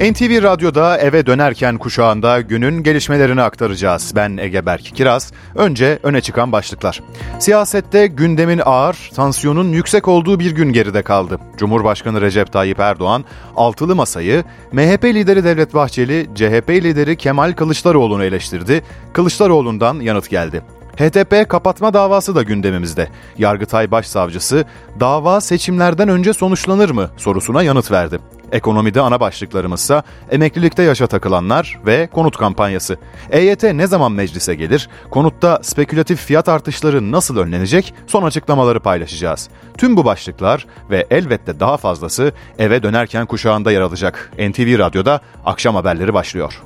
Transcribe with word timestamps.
NTV 0.00 0.42
Radyo'da 0.42 0.98
eve 0.98 1.26
dönerken 1.26 1.78
kuşağında 1.78 2.40
günün 2.40 2.82
gelişmelerini 2.82 3.42
aktaracağız. 3.42 4.12
Ben 4.16 4.36
Ege 4.36 4.66
Berk 4.66 4.82
Kiraz. 4.82 5.32
Önce 5.54 5.98
öne 6.02 6.20
çıkan 6.20 6.52
başlıklar. 6.52 7.00
Siyasette 7.38 8.06
gündemin 8.06 8.60
ağır, 8.64 9.10
tansiyonun 9.14 9.72
yüksek 9.72 10.08
olduğu 10.08 10.40
bir 10.40 10.50
gün 10.50 10.72
geride 10.72 11.02
kaldı. 11.02 11.38
Cumhurbaşkanı 11.56 12.20
Recep 12.20 12.52
Tayyip 12.52 12.80
Erdoğan 12.80 13.24
altılı 13.56 13.96
masayı 13.96 14.44
MHP 14.72 15.04
lideri 15.04 15.44
Devlet 15.44 15.74
Bahçeli, 15.74 16.26
CHP 16.34 16.70
lideri 16.70 17.16
Kemal 17.16 17.52
Kılıçdaroğlu'nu 17.52 18.24
eleştirdi. 18.24 18.82
Kılıçdaroğlu'ndan 19.12 20.00
yanıt 20.00 20.30
geldi. 20.30 20.62
HDP 21.00 21.48
kapatma 21.48 21.94
davası 21.94 22.34
da 22.34 22.42
gündemimizde. 22.42 23.08
Yargıtay 23.38 23.90
Başsavcısı 23.90 24.64
dava 25.00 25.40
seçimlerden 25.40 26.08
önce 26.08 26.32
sonuçlanır 26.32 26.90
mı 26.90 27.10
sorusuna 27.16 27.62
yanıt 27.62 27.90
verdi. 27.90 28.18
Ekonomide 28.52 29.00
ana 29.00 29.20
başlıklarımızsa 29.20 30.02
emeklilikte 30.30 30.82
yaşa 30.82 31.06
takılanlar 31.06 31.80
ve 31.86 32.06
konut 32.06 32.36
kampanyası. 32.36 32.96
EYT 33.30 33.62
ne 33.62 33.86
zaman 33.86 34.12
meclise 34.12 34.54
gelir? 34.54 34.88
Konutta 35.10 35.58
spekülatif 35.62 36.20
fiyat 36.20 36.48
artışları 36.48 37.12
nasıl 37.12 37.36
önlenecek? 37.36 37.94
Son 38.06 38.22
açıklamaları 38.22 38.80
paylaşacağız. 38.80 39.48
Tüm 39.78 39.96
bu 39.96 40.04
başlıklar 40.04 40.66
ve 40.90 41.06
elbette 41.10 41.60
daha 41.60 41.76
fazlası 41.76 42.32
eve 42.58 42.82
dönerken 42.82 43.26
kuşağında 43.26 43.72
yer 43.72 43.80
alacak. 43.80 44.32
NTV 44.38 44.78
Radyo'da 44.78 45.20
akşam 45.44 45.74
haberleri 45.74 46.14
başlıyor. 46.14 46.62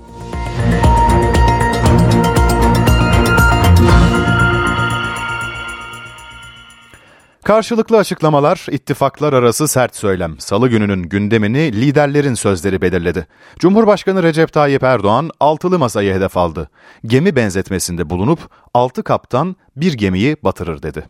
Karşılıklı 7.44 7.96
açıklamalar, 7.96 8.66
ittifaklar 8.70 9.32
arası 9.32 9.68
sert 9.68 9.96
söylem. 9.96 10.40
Salı 10.40 10.68
gününün 10.68 11.02
gündemini 11.02 11.72
liderlerin 11.72 12.34
sözleri 12.34 12.82
belirledi. 12.82 13.26
Cumhurbaşkanı 13.58 14.22
Recep 14.22 14.52
Tayyip 14.52 14.82
Erdoğan 14.82 15.30
altılı 15.40 15.78
masayı 15.78 16.14
hedef 16.14 16.36
aldı. 16.36 16.70
Gemi 17.06 17.36
benzetmesinde 17.36 18.10
bulunup 18.10 18.38
altı 18.74 19.02
kaptan 19.02 19.56
bir 19.76 19.92
gemiyi 19.92 20.36
batırır 20.42 20.82
dedi. 20.82 21.04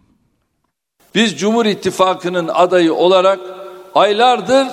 Biz 1.15 1.39
Cumhur 1.39 1.67
İttifakı'nın 1.67 2.49
adayı 2.49 2.95
olarak 2.95 3.41
aylardır 3.95 4.67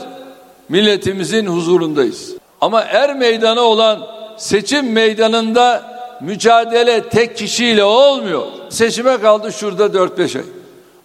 milletimizin 0.70 1.46
huzurundayız. 1.46 2.34
Ama 2.62 2.82
er 2.82 3.16
meydanı 3.16 3.62
olan 3.62 4.08
seçim 4.38 4.92
meydanında 4.92 5.84
mücadele 6.22 7.10
tek 7.10 7.38
kişiyle 7.38 7.84
olmuyor. 7.84 8.44
Seçime 8.70 9.22
kaldı 9.22 9.52
şurada 9.54 9.86
4-5 9.86 10.38
ay. 10.38 10.61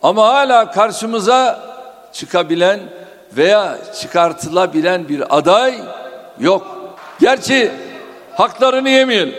Ama 0.07 0.29
hala 0.29 0.71
karşımıza 0.71 1.61
çıkabilen 2.13 2.81
veya 3.37 3.79
çıkartılabilen 4.01 5.09
bir 5.09 5.37
aday 5.37 5.75
yok. 6.41 6.97
Gerçi 7.21 7.71
haklarını 8.35 8.89
yemeyelim. 8.89 9.35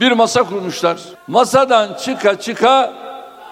Bir 0.00 0.12
masa 0.12 0.42
kurmuşlar. 0.42 0.98
Masadan 1.26 1.94
çıka 1.94 2.40
çıka 2.40 2.92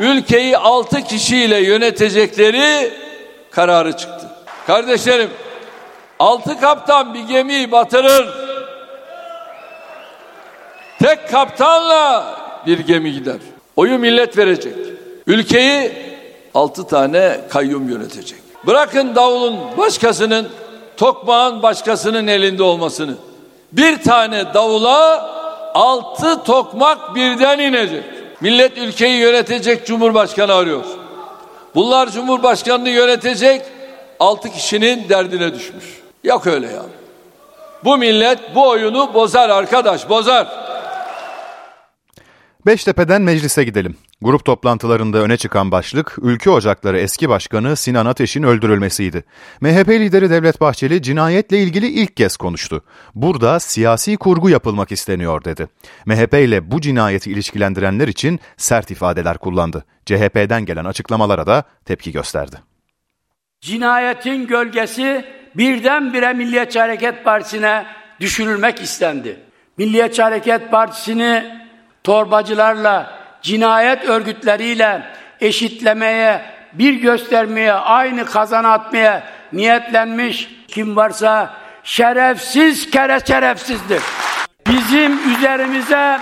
ülkeyi 0.01 0.59
altı 0.59 1.03
kişiyle 1.03 1.59
yönetecekleri 1.59 2.93
kararı 3.51 3.97
çıktı. 3.97 4.27
Kardeşlerim 4.67 5.31
altı 6.19 6.61
kaptan 6.61 7.15
bir 7.15 7.23
gemiyi 7.23 7.73
batırır. 7.73 8.29
Tek 10.99 11.31
kaptanla 11.31 12.37
bir 12.67 12.79
gemi 12.79 13.13
gider. 13.13 13.39
Oyu 13.77 13.99
millet 13.99 14.39
verecek. 14.39 14.75
Ülkeyi 15.27 16.14
altı 16.55 16.87
tane 16.87 17.41
kayyum 17.49 17.89
yönetecek. 17.89 18.39
Bırakın 18.67 19.15
davulun 19.15 19.57
başkasının, 19.79 20.49
tokmağın 20.97 21.63
başkasının 21.63 22.27
elinde 22.27 22.63
olmasını. 22.63 23.15
Bir 23.73 24.03
tane 24.03 24.55
davula 24.55 25.31
altı 25.75 26.43
tokmak 26.45 27.15
birden 27.15 27.59
inecek. 27.59 28.05
Millet 28.41 28.79
ülkeyi 28.79 29.19
yönetecek 29.19 29.87
cumhurbaşkanı 29.87 30.55
arıyor. 30.55 30.85
Bunlar 31.75 32.11
cumhurbaşkanını 32.11 32.89
yönetecek 32.89 33.63
altı 34.21 34.51
kişinin 34.51 35.09
derdine 35.09 35.55
düşmüş. 35.55 35.85
Yok 36.25 36.47
öyle 36.47 36.67
ya. 36.67 36.83
Bu 37.85 37.97
millet 37.97 38.39
bu 38.55 38.69
oyunu 38.69 39.15
bozar 39.15 39.51
arkadaş 39.51 40.09
bozar. 40.09 40.47
Beştepe'den 42.67 43.23
meclise 43.23 43.65
gidelim. 43.65 43.97
Grup 44.23 44.45
toplantılarında 44.45 45.19
öne 45.19 45.37
çıkan 45.37 45.71
başlık, 45.71 46.17
Ülke 46.23 46.51
Ocakları 46.51 46.99
eski 46.99 47.29
başkanı 47.29 47.77
Sinan 47.77 48.07
Ateş'in 48.07 48.43
öldürülmesiydi. 48.43 49.25
MHP 49.61 49.89
lideri 49.89 50.31
Devlet 50.31 50.61
Bahçeli 50.61 51.03
cinayetle 51.03 51.59
ilgili 51.59 51.87
ilk 51.87 52.17
kez 52.17 52.37
konuştu. 52.37 52.85
Burada 53.15 53.61
siyasi 53.61 54.17
kurgu 54.17 54.51
yapılmak 54.51 54.93
isteniyor 54.93 55.45
dedi. 55.45 55.69
MHP 56.07 56.35
ile 56.35 56.71
bu 56.71 56.81
cinayeti 56.81 57.31
ilişkilendirenler 57.31 58.09
için 58.09 58.41
sert 58.57 58.91
ifadeler 58.91 59.39
kullandı. 59.39 59.85
CHP'den 60.07 60.65
gelen 60.65 60.85
açıklamalara 60.85 61.47
da 61.47 61.65
tepki 61.85 62.13
gösterdi. 62.13 62.57
Cinayetin 63.61 64.47
gölgesi 64.47 65.25
birdenbire 65.55 66.33
Milliyetçi 66.33 66.81
Hareket 66.81 67.25
Partisi'ne 67.25 67.87
düşürülmek 68.21 68.81
istendi. 68.81 69.41
Milliyetçi 69.79 70.23
Hareket 70.23 70.71
Partisi'ni 70.71 71.64
torbacılarla, 72.05 73.19
cinayet 73.43 74.05
örgütleriyle 74.05 75.03
eşitlemeye, 75.41 76.43
bir 76.73 76.95
göstermeye, 76.95 77.73
aynı 77.73 78.25
kazan 78.25 78.65
atmaya 78.65 79.23
niyetlenmiş 79.53 80.51
kim 80.69 80.97
varsa 80.97 81.55
şerefsiz 81.85 82.91
kere 82.91 83.21
şerefsizdir. 83.27 84.03
Bizim 84.67 85.35
üzerimize 85.35 86.19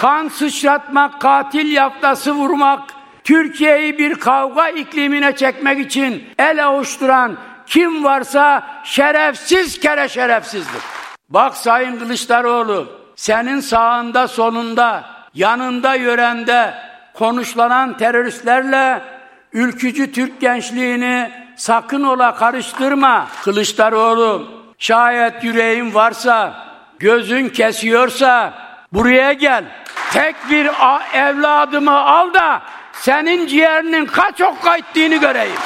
kan 0.00 0.28
sıçratmak, 0.28 1.20
katil 1.20 1.72
yaftası 1.72 2.32
vurmak, 2.32 2.80
Türkiye'yi 3.24 3.98
bir 3.98 4.14
kavga 4.14 4.68
iklimine 4.68 5.36
çekmek 5.36 5.86
için 5.86 6.24
el 6.38 6.66
avuşturan 6.66 7.36
kim 7.66 8.04
varsa 8.04 8.66
şerefsiz 8.84 9.80
kere 9.80 10.08
şerefsizdir. 10.08 10.82
Bak 11.28 11.56
Sayın 11.56 11.98
Kılıçdaroğlu, 11.98 13.01
senin 13.16 13.60
sağında 13.60 14.28
sonunda 14.28 15.04
yanında 15.34 15.94
yörende 15.94 16.74
konuşlanan 17.14 17.96
teröristlerle 17.96 19.02
ülkücü 19.52 20.12
Türk 20.12 20.40
gençliğini 20.40 21.30
sakın 21.56 22.02
ola 22.02 22.34
karıştırma 22.34 23.26
Kılıçdaroğlu. 23.44 24.62
Şayet 24.78 25.44
yüreğin 25.44 25.94
varsa, 25.94 26.54
gözün 26.98 27.48
kesiyorsa 27.48 28.52
buraya 28.92 29.32
gel. 29.32 29.64
Tek 30.12 30.36
bir 30.50 30.70
evladımı 31.14 31.98
al 31.98 32.34
da 32.34 32.62
senin 32.92 33.46
ciğerinin 33.46 34.06
kaç 34.06 34.40
okka 34.40 34.76
ettiğini 34.76 35.20
göreyim. 35.20 35.56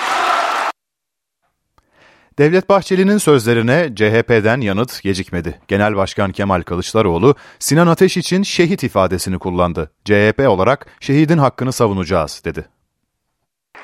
Devlet 2.39 2.69
Bahçeli'nin 2.69 3.19
sözlerine 3.19 3.91
CHP'den 3.97 4.61
yanıt 4.61 5.03
gecikmedi. 5.03 5.61
Genel 5.69 5.97
Başkan 5.97 6.33
Kemal 6.33 6.63
Kılıçdaroğlu 6.63 7.35
Sinan 7.59 7.87
Ateş 7.87 8.17
için 8.17 8.43
şehit 8.43 8.83
ifadesini 8.83 9.39
kullandı. 9.39 9.91
CHP 10.05 10.49
olarak 10.49 10.87
şehidin 11.01 11.39
hakkını 11.39 11.73
savunacağız 11.73 12.43
dedi. 12.45 12.67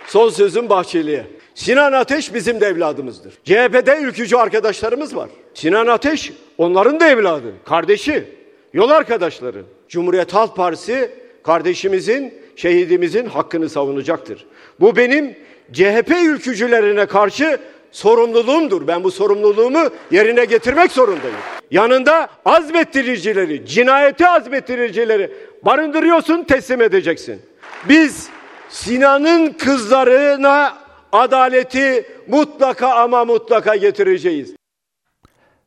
Son 0.06 0.30
sözüm 0.30 0.68
Bahçeli'ye. 0.68 1.26
Sinan 1.54 1.92
Ateş 1.92 2.34
bizim 2.34 2.60
de 2.60 2.66
evladımızdır. 2.66 3.34
CHP'de 3.44 3.98
ülkücü 4.02 4.36
arkadaşlarımız 4.36 5.16
var. 5.16 5.28
Sinan 5.54 5.86
Ateş 5.86 6.32
onların 6.58 7.00
da 7.00 7.08
evladı, 7.08 7.52
kardeşi, 7.64 8.24
yol 8.72 8.90
arkadaşları. 8.90 9.64
Cumhuriyet 9.88 10.34
Halk 10.34 10.56
Partisi 10.56 11.10
kardeşimizin, 11.44 12.34
şehidimizin 12.56 13.26
hakkını 13.26 13.68
savunacaktır. 13.68 14.46
Bu 14.80 14.96
benim 14.96 15.36
CHP 15.72 16.10
ülkücülerine 16.26 17.06
karşı 17.06 17.58
sorumluluğumdur. 17.92 18.86
Ben 18.86 19.04
bu 19.04 19.10
sorumluluğumu 19.10 19.90
yerine 20.10 20.44
getirmek 20.44 20.92
zorundayım. 20.92 21.36
Yanında 21.70 22.28
azmettiricileri, 22.44 23.66
cinayeti 23.66 24.26
azmettiricileri 24.26 25.32
barındırıyorsun, 25.62 26.44
teslim 26.44 26.82
edeceksin. 26.82 27.42
Biz 27.88 28.28
Sinan'ın 28.68 29.52
kızlarına 29.52 30.78
adaleti 31.12 32.06
mutlaka 32.28 32.94
ama 32.94 33.24
mutlaka 33.24 33.76
getireceğiz. 33.76 34.54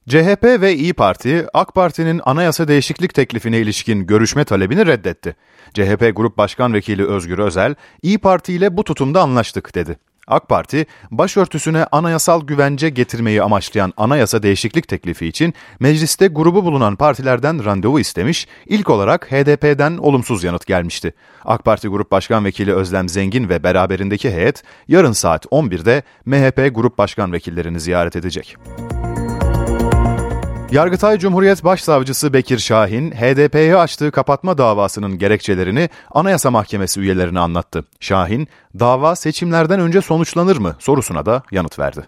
CHP 0.09 0.43
ve 0.43 0.73
İyi 0.73 0.93
Parti, 0.93 1.45
AK 1.53 1.75
Parti'nin 1.75 2.21
anayasa 2.25 2.67
değişiklik 2.67 3.13
teklifine 3.13 3.59
ilişkin 3.59 4.07
görüşme 4.07 4.45
talebini 4.45 4.85
reddetti. 4.85 5.35
CHP 5.73 6.11
Grup 6.15 6.37
Başkan 6.37 6.73
Vekili 6.73 7.07
Özgür 7.07 7.39
Özel, 7.39 7.75
İyi 8.01 8.17
Parti 8.17 8.53
ile 8.53 8.77
bu 8.77 8.83
tutumda 8.83 9.21
anlaştık 9.21 9.75
dedi. 9.75 9.97
AK 10.27 10.49
Parti, 10.49 10.85
başörtüsüne 11.11 11.85
anayasal 11.91 12.41
güvence 12.41 12.89
getirmeyi 12.89 13.43
amaçlayan 13.43 13.93
anayasa 13.97 14.43
değişiklik 14.43 14.87
teklifi 14.87 15.27
için 15.27 15.53
mecliste 15.79 16.27
grubu 16.27 16.65
bulunan 16.65 16.95
partilerden 16.95 17.65
randevu 17.65 17.99
istemiş, 17.99 18.47
ilk 18.65 18.89
olarak 18.89 19.31
HDP'den 19.31 19.97
olumsuz 19.97 20.43
yanıt 20.43 20.65
gelmişti. 20.65 21.13
AK 21.45 21.65
Parti 21.65 21.87
Grup 21.87 22.11
Başkan 22.11 22.45
Vekili 22.45 22.73
Özlem 22.73 23.09
Zengin 23.09 23.49
ve 23.49 23.63
beraberindeki 23.63 24.31
heyet 24.31 24.63
yarın 24.87 25.11
saat 25.11 25.45
11'de 25.45 26.03
MHP 26.25 26.75
Grup 26.75 26.97
Başkan 26.97 27.33
Vekillerini 27.33 27.79
ziyaret 27.79 28.15
edecek. 28.15 28.57
Yargıtay 30.71 31.17
Cumhuriyet 31.17 31.63
Başsavcısı 31.63 32.33
Bekir 32.33 32.57
Şahin, 32.57 33.11
HDP'ye 33.11 33.75
açtığı 33.75 34.11
kapatma 34.11 34.57
davasının 34.57 35.17
gerekçelerini 35.17 35.89
Anayasa 36.11 36.51
Mahkemesi 36.51 36.99
üyelerine 36.99 37.39
anlattı. 37.39 37.83
Şahin, 37.99 38.47
dava 38.79 39.15
seçimlerden 39.15 39.79
önce 39.79 40.01
sonuçlanır 40.01 40.57
mı 40.57 40.75
sorusuna 40.79 41.25
da 41.25 41.43
yanıt 41.51 41.79
verdi. 41.79 42.07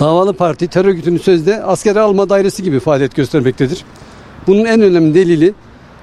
Davalı 0.00 0.32
parti 0.32 0.68
terör 0.68 0.88
örgütünün 0.88 1.18
sözde 1.18 1.62
askere 1.62 2.00
alma 2.00 2.28
dairesi 2.28 2.62
gibi 2.62 2.80
faaliyet 2.80 3.16
göstermektedir. 3.16 3.84
Bunun 4.46 4.64
en 4.64 4.80
önemli 4.80 5.14
delili 5.14 5.54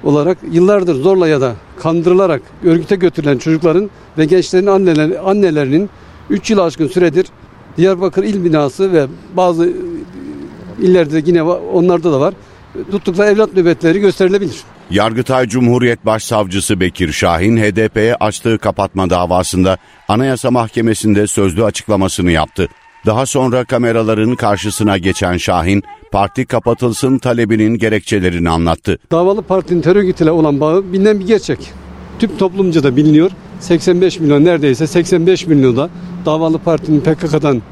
olarak 0.04 0.38
yıllardır 0.52 0.94
zorla 0.94 1.28
ya 1.28 1.40
da 1.40 1.54
kandırılarak 1.78 2.42
örgüte 2.64 2.96
götürülen 2.96 3.38
çocukların 3.38 3.90
ve 4.18 4.24
gençlerin 4.24 4.66
anneler, 4.66 5.10
annelerinin 5.24 5.90
3 6.30 6.50
yıl 6.50 6.58
aşkın 6.58 6.88
süredir 6.88 7.26
Diyarbakır 7.76 8.24
İl 8.24 8.44
Binası 8.44 8.92
ve 8.92 9.06
bazı 9.36 9.72
illerde 10.82 11.22
yine 11.26 11.42
onlarda 11.42 12.12
da 12.12 12.20
var. 12.20 12.34
Tuttukları 12.90 13.30
evlat 13.30 13.54
nöbetleri 13.56 14.00
gösterilebilir. 14.00 14.56
Yargıtay 14.90 15.46
Cumhuriyet 15.46 16.06
Başsavcısı 16.06 16.80
Bekir 16.80 17.12
Şahin 17.12 17.56
HDP'ye 17.56 18.14
açtığı 18.14 18.58
kapatma 18.58 19.10
davasında 19.10 19.76
Anayasa 20.08 20.50
Mahkemesi'nde 20.50 21.26
sözlü 21.26 21.64
açıklamasını 21.64 22.30
yaptı. 22.30 22.68
Daha 23.06 23.26
sonra 23.26 23.64
kameraların 23.64 24.34
karşısına 24.34 24.98
geçen 24.98 25.36
Şahin, 25.36 25.82
parti 26.12 26.46
kapatılsın 26.46 27.18
talebinin 27.18 27.78
gerekçelerini 27.78 28.50
anlattı. 28.50 28.98
Davalı 29.10 29.42
partinin 29.42 29.80
terör 29.80 29.96
örgütüyle 29.96 30.30
olan 30.30 30.60
bağı 30.60 30.92
bilinen 30.92 31.20
bir 31.20 31.26
gerçek. 31.26 31.58
Tüm 32.18 32.36
toplumca 32.36 32.82
da 32.82 32.96
biliniyor. 32.96 33.30
85 33.60 34.20
milyon 34.20 34.44
neredeyse 34.44 34.86
85 34.86 35.46
milyonda 35.46 35.90
davalı 36.26 36.58
partinin 36.58 37.00
PKK'dan 37.00 37.62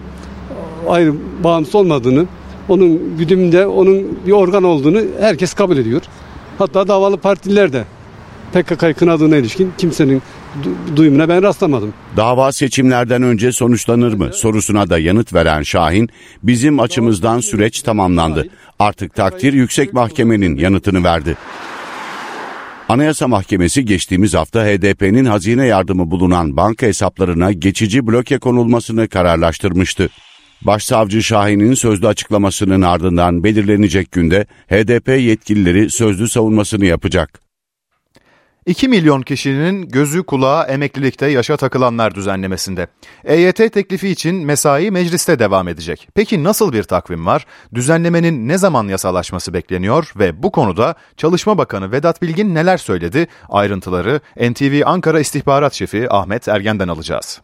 ayrı 0.89 1.15
bağımsız 1.45 1.75
olmadığını, 1.75 2.27
onun 2.69 3.19
güdümünde 3.19 3.67
onun 3.67 4.19
bir 4.27 4.33
organ 4.33 4.65
olduğunu 4.65 5.03
herkes 5.21 5.55
kabul 5.55 5.77
ediyor. 5.77 6.03
Hatta 6.59 6.89
davalı 6.89 7.17
partiler 7.17 7.73
de 7.73 7.85
PKK'yı 8.53 8.95
kınadığına 8.95 9.37
ilişkin 9.37 9.73
kimsenin 9.79 10.23
duyumuna 10.97 11.29
ben 11.29 11.43
rastlamadım. 11.43 11.95
Dava 12.17 12.53
seçimlerden 12.53 13.23
önce 13.23 13.53
sonuçlanır 13.53 14.13
mı 14.13 14.31
sorusuna 14.33 14.91
da 14.91 14.99
yanıt 14.99 15.35
veren 15.35 15.63
Şahin, 15.63 16.09
bizim 16.43 16.81
açımızdan 16.81 17.41
süreç 17.41 17.83
tamamlandı. 17.83 18.49
Artık 18.79 19.15
takdir 19.15 19.53
yüksek 19.53 19.93
mahkemenin 19.93 20.57
yanıtını 20.57 21.05
verdi. 21.05 21.37
Anayasa 22.89 23.29
Mahkemesi 23.29 23.85
geçtiğimiz 23.85 24.35
hafta 24.35 24.65
HDP'nin 24.65 25.25
hazine 25.25 25.67
yardımı 25.67 26.11
bulunan 26.11 26.57
banka 26.57 26.87
hesaplarına 26.87 27.53
geçici 27.53 28.07
bloke 28.07 28.39
konulmasını 28.39 29.09
kararlaştırmıştı. 29.09 30.09
Başsavcı 30.67 31.23
Şahin'in 31.23 31.75
sözlü 31.75 32.07
açıklamasının 32.07 32.83
ardından 32.83 33.45
belirlenecek 33.45 34.13
günde 34.13 34.47
HDP 34.69 35.09
yetkilileri 35.09 35.91
sözlü 35.91 36.29
savunmasını 36.29 36.85
yapacak. 36.85 37.43
2 38.67 38.89
milyon 38.89 39.23
kişinin 39.23 39.89
gözü 39.89 40.23
kulağı 40.23 40.67
emeklilikte 40.67 41.27
yaşa 41.27 41.57
takılanlar 41.57 42.15
düzenlemesinde. 42.15 42.87
EYT 43.25 43.57
teklifi 43.57 44.09
için 44.09 44.35
mesai 44.35 44.91
mecliste 44.91 45.39
devam 45.39 45.69
edecek. 45.69 46.09
Peki 46.15 46.45
nasıl 46.45 46.73
bir 46.73 46.83
takvim 46.83 47.27
var? 47.27 47.47
Düzenlemenin 47.75 48.49
ne 48.49 48.59
zaman 48.59 48.89
yasalaşması 48.89 49.55
bekleniyor 49.55 50.13
ve 50.19 50.43
bu 50.43 50.53
konuda 50.53 50.95
Çalışma 51.17 51.59
Bakanı 51.59 51.93
Vedat 51.93 52.23
Bilgin 52.23 52.55
neler 52.55 52.77
söyledi? 52.77 53.27
Ayrıntıları 53.49 54.21
NTV 54.37 54.83
Ankara 54.85 55.21
İstihbarat 55.21 55.75
Şefi 55.75 56.13
Ahmet 56.13 56.49
Ergen'den 56.49 56.89
alacağız. 56.89 57.41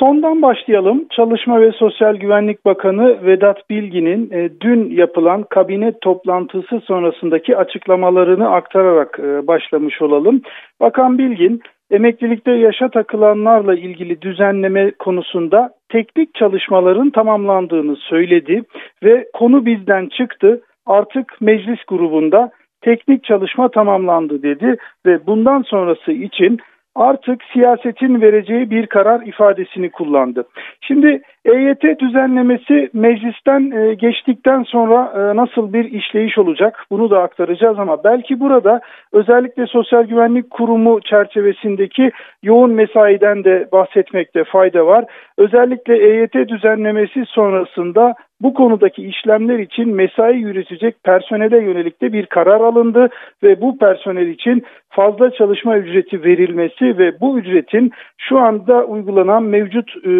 Sondan 0.00 0.42
başlayalım. 0.42 1.04
Çalışma 1.10 1.60
ve 1.60 1.72
Sosyal 1.72 2.16
Güvenlik 2.16 2.64
Bakanı 2.64 3.26
Vedat 3.26 3.70
Bilgin'in 3.70 4.30
e, 4.30 4.50
dün 4.60 4.90
yapılan 4.90 5.42
kabine 5.42 5.92
toplantısı 6.00 6.80
sonrasındaki 6.80 7.56
açıklamalarını 7.56 8.50
aktararak 8.50 9.18
e, 9.18 9.46
başlamış 9.46 10.02
olalım. 10.02 10.42
Bakan 10.80 11.18
Bilgin, 11.18 11.60
emeklilikte 11.90 12.52
yaşa 12.52 12.88
takılanlarla 12.88 13.74
ilgili 13.74 14.22
düzenleme 14.22 14.90
konusunda 14.90 15.70
teknik 15.88 16.34
çalışmaların 16.34 17.10
tamamlandığını 17.10 17.96
söyledi 17.96 18.62
ve 19.02 19.26
konu 19.32 19.66
bizden 19.66 20.06
çıktı. 20.06 20.60
Artık 20.86 21.40
meclis 21.40 21.84
grubunda 21.88 22.50
teknik 22.80 23.24
çalışma 23.24 23.68
tamamlandı 23.68 24.42
dedi 24.42 24.76
ve 25.06 25.26
bundan 25.26 25.62
sonrası 25.62 26.12
için 26.12 26.58
artık 26.94 27.42
siyasetin 27.52 28.20
vereceği 28.20 28.70
bir 28.70 28.86
karar 28.86 29.26
ifadesini 29.26 29.90
kullandı. 29.90 30.48
Şimdi 30.80 31.22
EYT 31.44 32.00
düzenlemesi 32.00 32.90
meclisten 32.92 33.70
e, 33.70 33.94
geçtikten 33.94 34.62
sonra 34.62 35.12
e, 35.14 35.36
nasıl 35.36 35.72
bir 35.72 35.84
işleyiş 35.84 36.38
olacak 36.38 36.84
bunu 36.90 37.10
da 37.10 37.22
aktaracağız 37.22 37.78
ama 37.78 38.04
belki 38.04 38.40
burada 38.40 38.80
özellikle 39.12 39.66
Sosyal 39.66 40.04
Güvenlik 40.04 40.50
Kurumu 40.50 41.00
çerçevesindeki 41.00 42.10
yoğun 42.42 42.70
mesaiden 42.70 43.44
de 43.44 43.68
bahsetmekte 43.72 44.44
fayda 44.44 44.86
var. 44.86 45.04
Özellikle 45.38 45.96
EYT 45.96 46.34
düzenlemesi 46.48 47.24
sonrasında 47.26 48.14
bu 48.40 48.54
konudaki 48.54 49.02
işlemler 49.06 49.58
için 49.58 49.94
mesai 49.94 50.36
yürütecek 50.36 51.04
personele 51.04 51.62
yönelik 51.62 52.02
de 52.02 52.12
bir 52.12 52.26
karar 52.26 52.60
alındı 52.60 53.08
ve 53.42 53.60
bu 53.60 53.78
personel 53.78 54.26
için 54.26 54.64
fazla 54.90 55.30
çalışma 55.30 55.78
ücreti 55.78 56.24
verilmesi 56.24 56.98
ve 56.98 57.20
bu 57.20 57.38
ücretin 57.38 57.92
şu 58.18 58.38
anda 58.38 58.84
uygulanan 58.84 59.42
mevcut 59.42 59.96
e, 59.96 60.10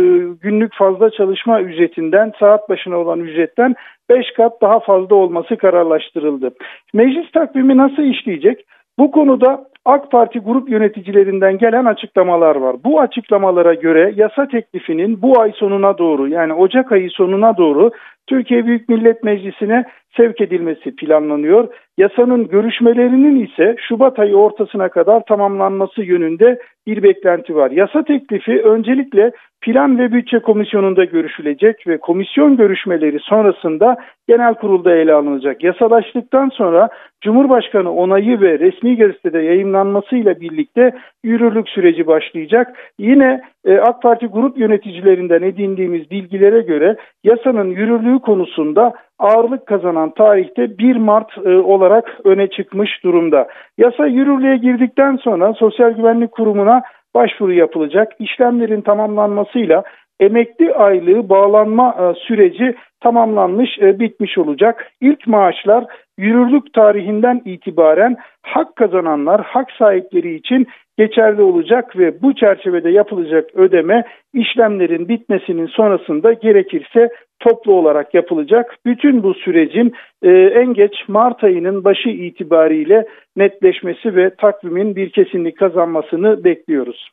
günlük 0.43 0.75
fazla 0.75 1.10
çalışma 1.11 1.61
ücretinden 1.61 2.33
saat 2.41 2.69
başına 2.69 2.99
olan 2.99 3.21
ücretten 3.21 3.75
5 4.11 4.33
kat 4.37 4.53
daha 4.63 4.81
fazla 4.81 5.15
olması 5.15 5.57
kararlaştırıldı. 5.57 6.51
Meclis 6.95 7.31
takvimi 7.33 7.77
nasıl 7.77 8.03
işleyecek? 8.03 8.67
Bu 8.99 9.11
konuda 9.11 9.71
AK 9.85 10.11
Parti 10.11 10.39
grup 10.39 10.71
yöneticilerinden 10.71 11.59
gelen 11.59 11.85
açıklamalar 11.85 12.57
var. 12.57 12.77
Bu 12.85 13.01
açıklamalara 13.01 13.75
göre 13.75 14.13
yasa 14.17 14.49
teklifinin 14.49 15.23
bu 15.23 15.41
ay 15.41 15.53
sonuna 15.53 15.99
doğru 15.99 16.29
yani 16.29 16.53
Ocak 16.53 16.93
ayı 16.93 17.11
sonuna 17.11 17.57
doğru 17.57 17.91
Türkiye 18.27 18.67
Büyük 18.67 18.89
Millet 18.89 19.23
Meclisi'ne 19.25 19.85
sevk 20.17 20.41
edilmesi 20.41 20.97
planlanıyor. 20.97 21.69
Yasanın 21.99 22.49
görüşmelerinin 22.49 23.47
ise 23.47 23.77
Şubat 23.89 24.19
ayı 24.19 24.37
ortasına 24.37 24.89
kadar 24.89 25.25
tamamlanması 25.25 26.03
yönünde 26.03 26.59
bir 26.87 27.03
beklenti 27.03 27.55
var. 27.55 27.71
Yasa 27.71 28.05
teklifi 28.05 28.63
öncelikle 28.63 29.33
Plan 29.61 29.99
ve 29.99 30.13
Bütçe 30.13 30.39
Komisyonu'nda 30.39 31.05
görüşülecek 31.05 31.87
ve 31.87 31.99
komisyon 31.99 32.57
görüşmeleri 32.57 33.19
sonrasında 33.21 33.97
genel 34.29 34.55
kurulda 34.55 34.95
ele 34.95 35.13
alınacak. 35.13 35.65
Yasalaştıktan 35.65 36.49
sonra 36.49 36.89
Cumhurbaşkanı 37.21 37.93
onayı 37.93 38.41
ve 38.41 38.59
resmi 38.59 38.97
gazetede 38.97 39.39
yayınlanmasıyla 39.39 40.41
birlikte 40.41 40.93
yürürlük 41.25 41.69
süreci 41.69 42.07
başlayacak. 42.07 42.77
Yine 42.99 43.41
e, 43.65 43.79
AK 43.79 44.03
Parti 44.03 44.27
grup 44.27 44.59
yöneticilerinden 44.59 45.43
edindiğimiz 45.43 46.11
bilgilere 46.11 46.61
göre 46.61 46.97
yasanın 47.25 47.71
yürürlüğü 47.71 48.19
konusunda 48.19 48.93
ağırlık 49.19 49.67
kazanan 49.67 50.11
tarihte 50.11 50.79
1 50.79 50.97
Mart 50.97 51.39
e, 51.39 51.49
olarak 51.49 52.17
öne 52.25 52.47
çıkmış 52.47 53.05
durumda. 53.05 53.49
Yasa 53.79 54.07
yürürlüğe 54.07 54.57
girdikten 54.57 55.17
sonra 55.17 55.55
Sosyal 55.55 55.91
Güvenlik 55.91 56.33
Kurumu'na 56.33 56.83
başvuru 57.15 57.53
yapılacak. 57.53 58.13
İşlemlerin 58.19 58.81
tamamlanmasıyla 58.81 59.83
emekli 60.21 60.75
aylığı 60.75 61.29
bağlanma 61.29 61.97
e, 62.01 62.27
süreci 62.27 62.75
tamamlanmış, 63.01 63.79
e, 63.79 63.99
bitmiş 64.01 64.39
olacak. 64.39 64.87
İlk 65.01 65.27
maaşlar 65.27 65.85
yürürlük 66.19 66.73
tarihinden 66.73 67.43
itibaren 67.45 68.17
hak 68.43 68.77
kazananlar, 68.77 69.41
hak 69.45 69.73
sahipleri 69.79 70.35
için 70.35 70.67
geçerli 70.99 71.43
olacak 71.43 71.99
ve 71.99 72.23
bu 72.23 72.35
çerçevede 72.35 72.91
yapılacak 72.91 73.51
ödeme 73.55 74.05
işlemlerin 74.35 75.09
bitmesinin 75.09 75.67
sonrasında 75.67 76.33
gerekirse 76.33 77.09
toplu 77.41 77.75
olarak 77.75 78.15
yapılacak. 78.15 78.77
Bütün 78.87 79.23
bu 79.23 79.35
sürecin 79.35 79.93
e, 80.23 80.31
en 80.31 80.75
geç 80.75 80.93
Mart 81.09 81.45
ayının 81.45 81.85
başı 81.85 82.09
itibariyle 82.09 83.07
netleşmesi 83.37 84.17
ve 84.17 84.35
takvimin 84.35 84.97
bir 84.97 85.11
kesinlik 85.11 85.59
kazanmasını 85.59 86.45
bekliyoruz. 86.45 87.11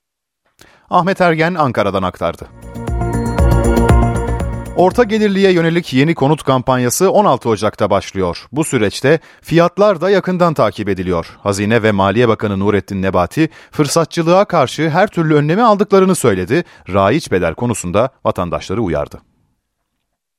Ahmet 0.89 1.21
Ergen 1.21 1.53
Ankara'dan 1.53 2.03
aktardı. 2.03 2.66
Orta 4.77 5.03
gelirliye 5.03 5.51
yönelik 5.51 5.93
yeni 5.93 6.15
konut 6.15 6.43
kampanyası 6.43 7.11
16 7.11 7.49
Ocak'ta 7.49 7.89
başlıyor. 7.89 8.45
Bu 8.51 8.63
süreçte 8.63 9.19
fiyatlar 9.41 10.01
da 10.01 10.09
yakından 10.09 10.53
takip 10.53 10.89
ediliyor. 10.89 11.37
Hazine 11.43 11.83
ve 11.83 11.91
Maliye 11.91 12.27
Bakanı 12.27 12.59
Nurettin 12.59 13.01
Nebati 13.01 13.49
fırsatçılığa 13.71 14.45
karşı 14.45 14.89
her 14.89 15.07
türlü 15.07 15.35
önlemi 15.35 15.61
aldıklarını 15.61 16.15
söyledi. 16.15 16.63
Raiç 16.89 17.31
bedel 17.31 17.53
konusunda 17.53 18.09
vatandaşları 18.25 18.81
uyardı. 18.81 19.21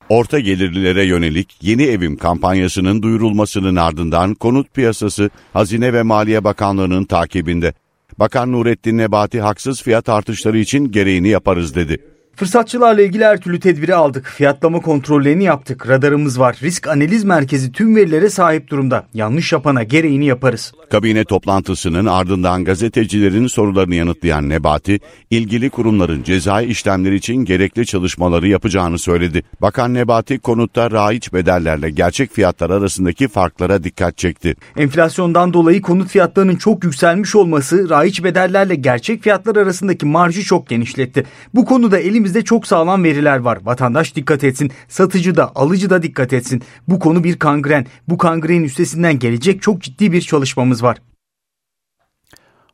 Orta 0.09 0.39
gelirlilere 0.39 1.05
yönelik 1.05 1.57
yeni 1.63 1.83
evim 1.83 2.17
kampanyasının 2.17 3.03
duyurulmasının 3.03 3.77
ardından 3.77 4.35
konut 4.35 4.75
piyasası 4.75 5.31
Hazine 5.53 5.93
ve 5.93 6.03
Maliye 6.03 6.45
Bakanlığı'nın 6.45 7.05
takibinde. 7.05 7.75
Bakan 8.19 8.53
Nurettin 8.53 8.99
Nebati 8.99 9.41
haksız 9.41 9.83
fiyat 9.83 10.09
artışları 10.09 10.59
için 10.59 10.93
gereğini 10.93 11.29
yaparız 11.29 11.75
dedi. 11.75 12.18
Fırsatçılarla 12.39 13.03
ilgili 13.03 13.25
her 13.25 13.41
türlü 13.41 13.61
tedbiri 13.61 13.95
aldık. 13.95 14.27
Fiyatlama 14.27 14.81
kontrollerini 14.81 15.45
yaptık. 15.45 15.89
Radarımız 15.89 16.41
var. 16.41 16.57
Risk 16.63 16.89
analiz 16.89 17.25
merkezi 17.25 17.73
tüm 17.73 17.97
verilere 17.97 18.31
sahip 18.31 18.71
durumda. 18.71 19.07
Yanlış 19.15 19.53
yapana 19.53 19.83
gereğini 19.83 20.27
yaparız. 20.27 20.73
Kabine 20.91 21.25
toplantısının 21.25 22.07
ardından 22.07 22.65
gazetecilerin 22.65 23.47
sorularını 23.47 23.95
yanıtlayan 23.95 24.49
Nebati, 24.49 25.01
ilgili 25.31 25.71
kurumların 25.71 26.23
cezai 26.23 26.67
işlemleri 26.67 27.15
için 27.15 27.35
gerekli 27.35 27.87
çalışmaları 27.87 28.49
yapacağını 28.49 28.99
söyledi. 28.99 29.43
Bakan 29.63 29.95
Nebati 29.95 30.39
konutta 30.39 30.91
raiç 30.91 31.33
bedellerle 31.33 31.91
gerçek 31.91 32.33
fiyatlar 32.33 32.71
arasındaki 32.71 33.29
farklara 33.29 33.85
dikkat 33.85 34.19
çekti. 34.19 34.55
Enflasyondan 34.77 35.53
dolayı 35.53 35.83
konut 35.83 36.09
fiyatlarının 36.09 36.57
çok 36.57 36.85
yükselmiş 36.85 37.37
olması 37.37 37.91
raiç 37.91 38.25
bedellerle 38.25 38.75
gerçek 38.75 39.23
fiyatlar 39.23 39.57
arasındaki 39.57 40.07
marjı 40.07 40.43
çok 40.43 40.69
genişletti. 40.69 41.25
Bu 41.55 41.65
konuda 41.65 41.99
elimizde 42.29 42.45
çok 42.45 42.67
sağlam 42.67 43.05
veriler 43.05 43.39
var. 43.39 43.59
Vatandaş 43.65 44.15
dikkat 44.15 44.45
etsin, 44.45 44.71
satıcı 44.89 45.37
da 45.37 45.53
alıcı 45.55 45.91
da 45.91 46.03
dikkat 46.03 46.33
etsin. 46.33 46.63
Bu 46.89 46.99
konu 46.99 47.25
bir 47.25 47.39
kangren. 47.39 47.87
Bu 48.09 48.19
kangrenin 48.19 48.65
üstesinden 48.65 49.19
gelecek 49.19 49.63
çok 49.63 49.83
ciddi 49.83 50.13
bir 50.13 50.21
çalışmamız 50.21 50.83
var. 50.83 50.99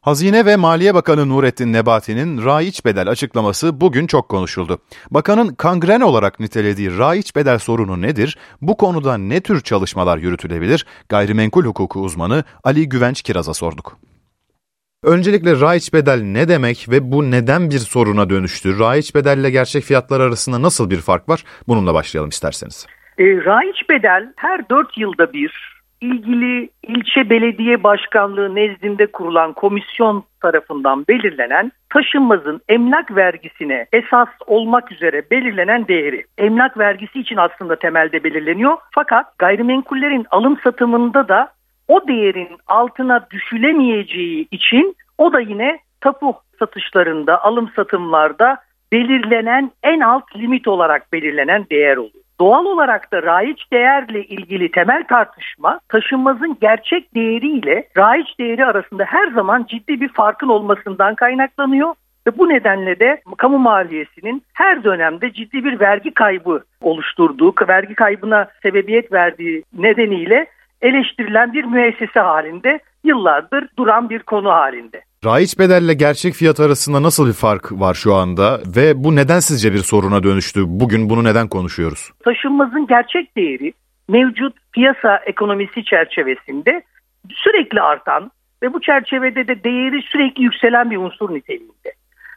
Hazine 0.01 0.47
ve 0.47 0.57
Maliye 0.57 0.95
Bakanı 0.95 1.29
Nurettin 1.29 1.73
Nebati'nin 1.73 2.45
raiç 2.45 2.85
bedel 2.85 3.09
açıklaması 3.09 3.81
bugün 3.81 4.07
çok 4.07 4.29
konuşuldu. 4.29 4.79
Bakanın 5.11 5.55
kangren 5.55 6.01
olarak 6.01 6.41
nitelediği 6.41 6.99
raiç 6.99 7.37
bedel 7.37 7.59
sorunu 7.59 8.03
nedir? 8.03 8.39
Bu 8.63 8.77
konuda 8.77 9.17
ne 9.19 9.41
tür 9.41 9.61
çalışmalar 9.61 10.19
yürütülebilir? 10.19 10.87
Gayrimenkul 11.09 11.65
hukuku 11.65 12.01
uzmanı 12.01 12.45
Ali 12.65 12.89
Güvenç 12.89 13.23
Kiraz'a 13.23 13.55
sorduk. 13.55 13.99
Öncelikle 15.05 15.61
raiç 15.61 15.93
bedel 15.95 16.21
ne 16.23 16.49
demek 16.49 16.87
ve 16.91 17.13
bu 17.13 17.31
neden 17.31 17.71
bir 17.71 17.79
soruna 17.79 18.31
dönüştü? 18.31 18.79
Raiç 18.79 19.15
bedelle 19.15 19.51
gerçek 19.51 19.83
fiyatlar 19.83 20.21
arasında 20.21 20.63
nasıl 20.63 20.91
bir 20.91 21.01
fark 21.01 21.29
var? 21.29 21.45
Bununla 21.69 21.95
başlayalım 21.95 22.29
isterseniz. 22.29 22.87
E, 23.19 23.25
raiç 23.25 23.89
bedel 23.89 24.33
her 24.37 24.69
4 24.69 24.99
yılda 24.99 25.33
bir 25.33 25.75
ilgili 26.01 26.69
ilçe 26.83 27.31
belediye 27.31 27.83
başkanlığı 27.83 28.55
nezdinde 28.55 29.07
kurulan 29.07 29.53
komisyon 29.53 30.25
tarafından 30.43 31.05
belirlenen 31.09 31.73
taşınmazın 31.93 32.61
emlak 32.69 33.17
vergisine 33.17 33.87
esas 33.93 34.29
olmak 34.47 34.93
üzere 34.93 35.23
belirlenen 35.31 35.89
değeri. 35.89 36.25
Emlak 36.39 36.79
vergisi 36.79 37.21
için 37.21 37.37
aslında 37.37 37.77
temelde 37.77 38.25
belirleniyor. 38.25 38.77
Fakat 38.95 39.39
gayrimenkullerin 39.39 40.27
alım 40.31 40.59
satımında 40.65 41.29
da 41.29 41.53
o 41.89 42.09
değerin 42.09 42.49
altına 42.67 43.27
düşülemeyeceği 43.31 44.49
için 44.51 44.97
o 45.19 45.33
da 45.33 45.41
yine 45.41 45.79
tapu 46.01 46.35
satışlarında, 46.59 47.45
alım 47.45 47.71
satımlarda 47.77 48.57
belirlenen 48.93 49.71
en 49.83 50.01
alt 50.01 50.37
limit 50.37 50.69
olarak 50.69 51.13
belirlenen 51.13 51.67
değer 51.71 51.97
oluyor. 51.97 52.25
Doğal 52.41 52.65
olarak 52.65 53.13
da 53.13 53.23
raiç 53.23 53.73
değerle 53.73 54.25
ilgili 54.25 54.71
temel 54.71 55.05
tartışma 55.09 55.81
taşınmazın 55.89 56.57
gerçek 56.61 57.15
değeriyle 57.15 57.89
raiç 57.97 58.39
değeri 58.39 58.67
arasında 58.67 59.05
her 59.05 59.31
zaman 59.31 59.67
ciddi 59.69 60.01
bir 60.01 60.09
farkın 60.09 60.49
olmasından 60.49 61.15
kaynaklanıyor. 61.15 61.95
Ve 62.27 62.39
bu 62.39 62.49
nedenle 62.49 63.01
de 63.01 63.23
kamu 63.39 63.59
maliyesinin 63.59 64.43
her 64.53 64.85
dönemde 64.85 65.33
ciddi 65.33 65.65
bir 65.65 65.81
vergi 65.81 66.15
kaybı 66.15 66.63
oluşturduğu, 66.81 67.55
vergi 67.69 67.95
kaybına 67.95 68.49
sebebiyet 68.63 69.13
verdiği 69.13 69.63
nedeniyle 69.79 70.47
eleştirilen 70.85 71.53
bir 71.53 71.65
müessese 71.65 72.21
halinde 72.21 72.81
yıllardır 73.05 73.69
duran 73.79 74.11
bir 74.11 74.19
konu 74.19 74.51
halinde. 74.51 75.03
Raiç 75.25 75.59
bedelle 75.59 75.95
gerçek 75.95 76.35
fiyat 76.35 76.61
arasında 76.61 77.03
nasıl 77.03 77.29
bir 77.29 77.33
fark 77.33 77.73
var 77.73 77.95
şu 77.95 78.15
anda 78.15 78.59
ve 78.77 79.05
bu 79.05 79.17
neden 79.17 79.41
sizce 79.41 79.73
bir 79.73 79.79
soruna 79.79 80.23
dönüştü? 80.23 80.61
Bugün 80.67 81.11
bunu 81.11 81.25
neden 81.25 81.49
konuşuyoruz? 81.49 82.11
Taşınmazın 82.25 82.87
gerçek 82.87 83.37
değeri 83.37 83.73
mevcut 84.09 84.57
piyasa 84.73 85.17
ekonomisi 85.17 85.85
çerçevesinde 85.85 86.83
sürekli 87.31 87.81
artan 87.81 88.31
ve 88.63 88.73
bu 88.73 88.81
çerçevede 88.81 89.49
de 89.49 89.65
değeri 89.65 90.03
sürekli 90.03 90.43
yükselen 90.43 90.91
bir 90.91 90.97
unsur 90.97 91.35
niteliğinde. 91.35 91.93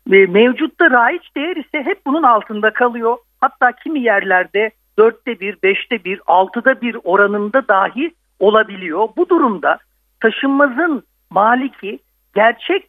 Ve 0.08 0.26
mevcutta 0.26 0.92
raiç 0.92 1.36
değer 1.36 1.56
ise 1.56 1.84
hep 1.84 2.06
bunun 2.06 2.24
altında 2.24 2.74
kalıyor. 2.74 3.18
Hatta 3.42 3.72
kimi 3.72 4.00
yerlerde 4.00 4.72
dörtte 5.00 5.40
bir, 5.40 5.58
beşte 5.64 6.04
bir, 6.04 6.22
altıda 6.28 6.82
bir 6.82 6.98
oranında 7.04 7.68
dahi 7.68 8.12
olabiliyor. 8.40 9.10
Bu 9.18 9.30
durumda 9.30 9.78
taşınmazın 10.20 11.04
maliki 11.30 12.00
gerçek 12.36 12.84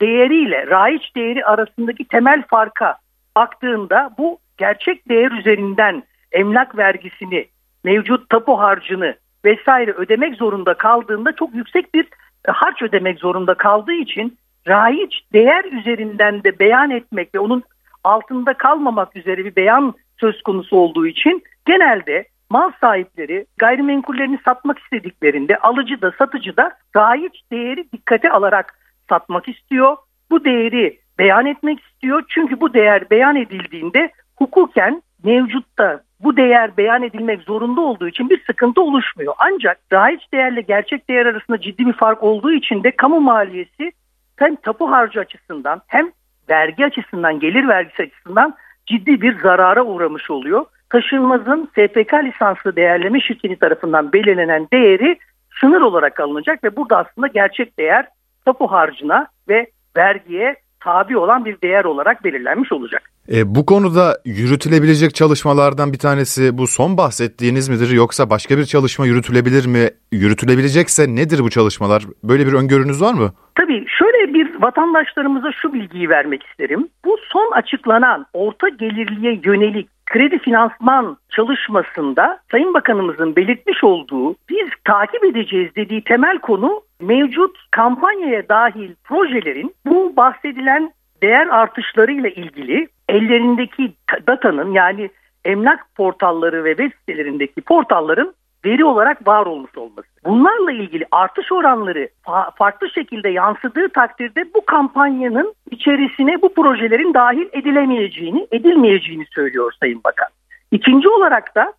değeriyle 0.00 0.66
raiç 0.66 1.16
değeri 1.16 1.44
arasındaki 1.44 2.04
temel 2.04 2.42
farka 2.50 2.96
baktığında 3.36 4.10
bu 4.18 4.38
gerçek 4.58 5.08
değer 5.08 5.30
üzerinden 5.30 6.02
emlak 6.32 6.78
vergisini, 6.78 7.46
mevcut 7.84 8.30
tapu 8.30 8.58
harcını 8.58 9.14
vesaire 9.44 9.92
ödemek 9.92 10.34
zorunda 10.34 10.74
kaldığında 10.74 11.32
çok 11.32 11.54
yüksek 11.54 11.94
bir 11.94 12.06
harç 12.46 12.82
ödemek 12.82 13.18
zorunda 13.18 13.54
kaldığı 13.54 13.92
için 13.92 14.38
raiç 14.68 15.20
değer 15.32 15.64
üzerinden 15.64 16.44
de 16.44 16.58
beyan 16.58 16.90
etmek 16.90 17.34
ve 17.34 17.38
onun 17.38 17.62
altında 18.04 18.54
kalmamak 18.54 19.16
üzere 19.16 19.44
bir 19.44 19.56
beyan 19.56 19.94
söz 20.20 20.42
konusu 20.42 20.76
olduğu 20.76 21.06
için 21.06 21.42
genelde 21.66 22.24
mal 22.52 22.72
sahipleri 22.80 23.46
gayrimenkullerini 23.58 24.38
satmak 24.44 24.78
istediklerinde 24.78 25.56
alıcı 25.56 26.02
da 26.02 26.12
satıcı 26.18 26.56
da 26.56 26.72
raiç 26.96 27.42
değeri 27.52 27.92
dikkate 27.92 28.30
alarak 28.30 28.78
satmak 29.08 29.48
istiyor. 29.48 29.96
Bu 30.30 30.44
değeri 30.44 30.98
beyan 31.18 31.46
etmek 31.46 31.80
istiyor. 31.80 32.22
Çünkü 32.28 32.60
bu 32.60 32.74
değer 32.74 33.10
beyan 33.10 33.36
edildiğinde 33.36 34.12
hukuken 34.36 35.02
mevcutta 35.24 36.02
bu 36.20 36.36
değer 36.36 36.76
beyan 36.76 37.02
edilmek 37.02 37.42
zorunda 37.42 37.80
olduğu 37.80 38.08
için 38.08 38.30
bir 38.30 38.44
sıkıntı 38.46 38.82
oluşmuyor. 38.82 39.34
Ancak 39.38 39.80
raiç 39.92 40.32
değerle 40.32 40.60
gerçek 40.60 41.08
değer 41.08 41.26
arasında 41.26 41.60
ciddi 41.60 41.86
bir 41.86 41.92
fark 41.92 42.22
olduğu 42.22 42.52
için 42.52 42.84
de 42.84 42.90
kamu 42.90 43.20
maliyesi 43.20 43.92
hem 44.36 44.56
tapu 44.56 44.90
harcı 44.90 45.20
açısından 45.20 45.82
hem 45.86 46.10
vergi 46.48 46.84
açısından 46.84 47.40
gelir 47.40 47.68
vergisi 47.68 48.02
açısından 48.02 48.54
ciddi 48.86 49.20
bir 49.20 49.40
zarara 49.40 49.84
uğramış 49.84 50.30
oluyor. 50.30 50.66
Taşınmazın 50.92 51.68
SPK 51.74 52.14
lisanslı 52.24 52.76
değerleme 52.76 53.20
şirketi 53.20 53.56
tarafından 53.56 54.12
belirlenen 54.12 54.68
değeri 54.72 55.18
sınır 55.60 55.80
olarak 55.80 56.20
alınacak 56.20 56.64
ve 56.64 56.76
burada 56.76 56.96
aslında 56.96 57.26
gerçek 57.26 57.78
değer 57.78 58.06
tapu 58.44 58.66
harcına 58.66 59.26
ve 59.48 59.66
vergiye 59.96 60.56
tabi 60.80 61.16
olan 61.18 61.44
bir 61.44 61.60
değer 61.62 61.84
olarak 61.84 62.24
belirlenmiş 62.24 62.72
olacak. 62.72 63.02
E, 63.32 63.54
bu 63.54 63.66
konuda 63.66 64.18
yürütülebilecek 64.24 65.14
çalışmalardan 65.14 65.92
bir 65.92 65.98
tanesi 65.98 66.58
bu 66.58 66.66
son 66.66 66.96
bahsettiğiniz 66.96 67.68
midir 67.68 67.90
yoksa 67.90 68.30
başka 68.30 68.58
bir 68.58 68.64
çalışma 68.64 69.06
yürütülebilir 69.06 69.66
mi? 69.66 69.88
Yürütülebilecekse 70.12 71.02
nedir 71.16 71.40
bu 71.40 71.50
çalışmalar? 71.50 72.02
Böyle 72.24 72.46
bir 72.46 72.52
öngörünüz 72.52 73.02
var 73.02 73.14
mı? 73.14 73.32
Tabii 73.54 73.84
şöyle 73.98 74.34
bir 74.34 74.62
vatandaşlarımıza 74.62 75.52
şu 75.52 75.72
bilgiyi 75.72 76.08
vermek 76.08 76.42
isterim. 76.42 76.88
Bu 77.04 77.16
son 77.32 77.50
açıklanan 77.52 78.26
orta 78.32 78.68
gelirliye 78.68 79.40
yönelik 79.44 79.88
kredi 80.12 80.38
finansman 80.38 81.16
çalışmasında 81.30 82.40
Sayın 82.50 82.74
Bakanımızın 82.74 83.36
belirtmiş 83.36 83.84
olduğu 83.84 84.34
biz 84.48 84.68
takip 84.84 85.24
edeceğiz 85.24 85.76
dediği 85.76 86.04
temel 86.04 86.38
konu 86.38 86.82
mevcut 87.00 87.58
kampanyaya 87.70 88.48
dahil 88.48 88.94
projelerin 89.04 89.74
bu 89.86 90.16
bahsedilen 90.16 90.92
değer 91.22 91.46
artışlarıyla 91.46 92.28
ilgili 92.28 92.88
ellerindeki 93.08 93.92
datanın 94.26 94.72
yani 94.72 95.10
emlak 95.44 95.94
portalları 95.94 96.64
ve 96.64 96.76
web 96.76 96.92
sitelerindeki 96.98 97.60
portalların 97.60 98.34
veri 98.64 98.84
olarak 98.84 99.26
var 99.26 99.46
olmuş 99.46 99.78
olması. 99.78 100.08
Bunlarla 100.24 100.72
ilgili 100.72 101.06
artış 101.10 101.52
oranları 101.52 102.08
fa- 102.24 102.56
farklı 102.56 102.90
şekilde 102.90 103.28
yansıdığı 103.28 103.88
takdirde 103.88 104.54
bu 104.54 104.66
kampanyanın 104.66 105.54
içerisine 105.70 106.42
bu 106.42 106.54
projelerin 106.54 107.14
dahil 107.14 107.48
edilemeyeceğini, 107.52 108.46
edilmeyeceğini 108.52 109.26
söylüyor 109.34 109.72
Sayın 109.80 110.04
Bakan. 110.04 110.28
İkinci 110.70 111.08
olarak 111.08 111.54
da 111.54 111.72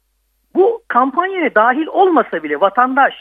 bu 0.56 0.82
kampanyaya 0.88 1.56
dahil 1.56 1.88
olmasa 1.88 2.44
bile 2.44 2.60
vatandaş 2.60 3.14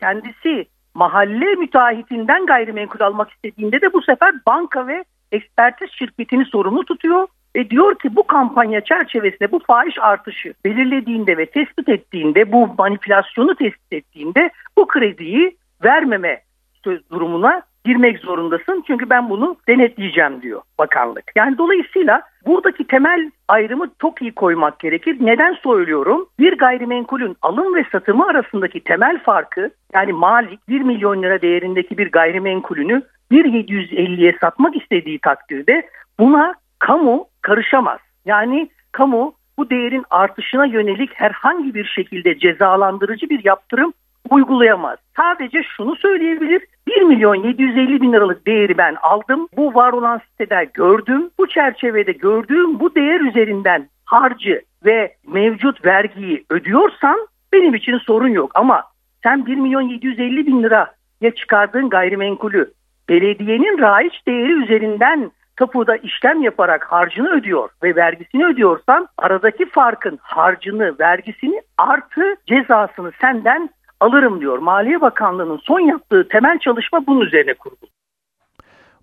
kendisi 0.00 0.66
mahalle 0.94 1.54
müteahhitinden 1.54 2.46
gayrimenkul 2.46 3.00
almak 3.00 3.30
istediğinde 3.30 3.80
de 3.80 3.92
bu 3.92 4.02
sefer 4.02 4.34
banka 4.46 4.86
ve 4.86 5.04
ekspertiz 5.32 5.90
şirketini 5.90 6.44
sorumlu 6.44 6.84
tutuyor 6.84 7.28
ve 7.56 7.70
diyor 7.70 7.98
ki 7.98 8.16
bu 8.16 8.26
kampanya 8.26 8.80
çerçevesinde 8.80 9.52
bu 9.52 9.58
fahiş 9.58 9.98
artışı 10.00 10.54
belirlediğinde 10.64 11.36
ve 11.36 11.46
tespit 11.46 11.88
ettiğinde 11.88 12.52
bu 12.52 12.74
manipülasyonu 12.78 13.54
tespit 13.54 13.92
ettiğinde 13.92 14.50
bu 14.76 14.86
krediyi 14.86 15.56
vermeme 15.84 16.40
söz 16.84 17.10
durumuna 17.10 17.62
girmek 17.84 18.18
zorundasın. 18.18 18.84
Çünkü 18.86 19.10
ben 19.10 19.30
bunu 19.30 19.56
denetleyeceğim 19.68 20.42
diyor 20.42 20.62
bakanlık. 20.78 21.24
Yani 21.36 21.58
dolayısıyla 21.58 22.22
buradaki 22.46 22.86
temel 22.86 23.30
ayrımı 23.48 23.90
çok 24.00 24.22
iyi 24.22 24.32
koymak 24.32 24.78
gerekir. 24.80 25.16
Neden 25.20 25.52
söylüyorum? 25.52 26.26
Bir 26.38 26.58
gayrimenkulün 26.58 27.36
alım 27.42 27.74
ve 27.74 27.84
satımı 27.92 28.26
arasındaki 28.26 28.80
temel 28.80 29.18
farkı 29.18 29.70
yani 29.94 30.12
Malik 30.12 30.68
1 30.68 30.80
milyon 30.80 31.22
lira 31.22 31.42
değerindeki 31.42 31.98
bir 31.98 32.10
gayrimenkulünü 32.10 33.02
1.750'ye 33.32 34.36
satmak 34.40 34.76
istediği 34.76 35.18
takdirde 35.18 35.88
buna 36.18 36.54
kamu 36.78 37.26
karışamaz. 37.44 38.00
Yani 38.24 38.68
kamu 38.92 39.34
bu 39.58 39.70
değerin 39.70 40.04
artışına 40.10 40.66
yönelik 40.66 41.10
herhangi 41.14 41.74
bir 41.74 41.84
şekilde 41.84 42.38
cezalandırıcı 42.38 43.30
bir 43.30 43.44
yaptırım 43.44 43.92
uygulayamaz. 44.30 44.98
Sadece 45.16 45.62
şunu 45.76 45.96
söyleyebilir. 45.96 46.62
1 46.86 47.02
milyon 47.02 47.34
750 47.34 48.00
bin 48.00 48.12
liralık 48.12 48.46
değeri 48.46 48.78
ben 48.78 48.96
aldım. 49.02 49.48
Bu 49.56 49.74
var 49.74 49.92
olan 49.92 50.20
sitede 50.30 50.70
gördüm. 50.74 51.30
Bu 51.38 51.48
çerçevede 51.48 52.12
gördüğüm 52.12 52.80
bu 52.80 52.94
değer 52.94 53.20
üzerinden 53.20 53.88
harcı 54.04 54.62
ve 54.84 55.14
mevcut 55.26 55.84
vergiyi 55.84 56.44
ödüyorsan 56.50 57.28
benim 57.52 57.74
için 57.74 57.98
sorun 57.98 58.28
yok. 58.28 58.50
Ama 58.54 58.84
sen 59.22 59.46
1 59.46 59.56
milyon 59.56 59.82
750 59.82 60.46
bin 60.46 60.62
liraya 60.62 61.34
çıkardığın 61.36 61.90
gayrimenkulü 61.90 62.72
belediyenin 63.08 63.78
raiç 63.78 64.26
değeri 64.26 64.52
üzerinden 64.52 65.30
tapuda 65.56 65.96
işlem 65.96 66.42
yaparak 66.42 66.84
harcını 66.84 67.30
ödüyor 67.30 67.70
ve 67.82 67.96
vergisini 67.96 68.46
ödüyorsan 68.46 69.08
aradaki 69.18 69.70
farkın 69.70 70.18
harcını, 70.22 70.98
vergisini 71.00 71.62
artı 71.78 72.22
cezasını 72.46 73.12
senden 73.20 73.70
alırım 74.00 74.40
diyor. 74.40 74.58
Maliye 74.58 75.00
Bakanlığı'nın 75.00 75.60
son 75.64 75.80
yaptığı 75.80 76.28
temel 76.28 76.58
çalışma 76.58 77.06
bunun 77.06 77.20
üzerine 77.20 77.54
kurulu. 77.54 77.88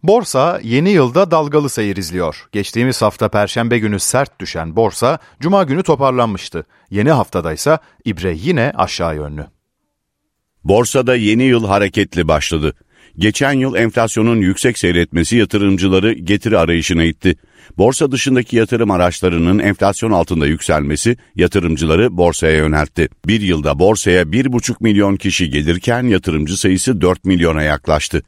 Borsa 0.03 0.59
yeni 0.63 0.89
yılda 0.89 1.31
dalgalı 1.31 1.69
seyir 1.69 1.95
izliyor. 1.97 2.47
Geçtiğimiz 2.51 3.01
hafta 3.01 3.29
perşembe 3.29 3.79
günü 3.79 3.99
sert 3.99 4.39
düşen 4.39 4.75
borsa 4.75 5.19
cuma 5.39 5.63
günü 5.63 5.83
toparlanmıştı. 5.83 6.65
Yeni 6.89 7.11
haftada 7.11 7.53
ise 7.53 7.79
ibre 8.05 8.33
yine 8.35 8.73
aşağı 8.75 9.15
yönlü. 9.15 9.45
Borsada 10.63 11.15
yeni 11.15 11.43
yıl 11.43 11.67
hareketli 11.67 12.27
başladı. 12.27 12.73
Geçen 13.17 13.53
yıl 13.53 13.75
enflasyonun 13.75 14.41
yüksek 14.41 14.77
seyretmesi 14.77 15.37
yatırımcıları 15.37 16.13
getiri 16.13 16.57
arayışına 16.57 17.03
itti. 17.03 17.35
Borsa 17.77 18.11
dışındaki 18.11 18.55
yatırım 18.55 18.91
araçlarının 18.91 19.59
enflasyon 19.59 20.11
altında 20.11 20.47
yükselmesi 20.47 21.17
yatırımcıları 21.35 22.17
borsaya 22.17 22.57
yöneltti. 22.57 23.09
Bir 23.27 23.41
yılda 23.41 23.79
borsaya 23.79 24.23
1,5 24.23 24.75
milyon 24.79 25.15
kişi 25.15 25.49
gelirken 25.49 26.03
yatırımcı 26.03 26.57
sayısı 26.57 27.01
4 27.01 27.25
milyona 27.25 27.61
yaklaştı. 27.63 28.23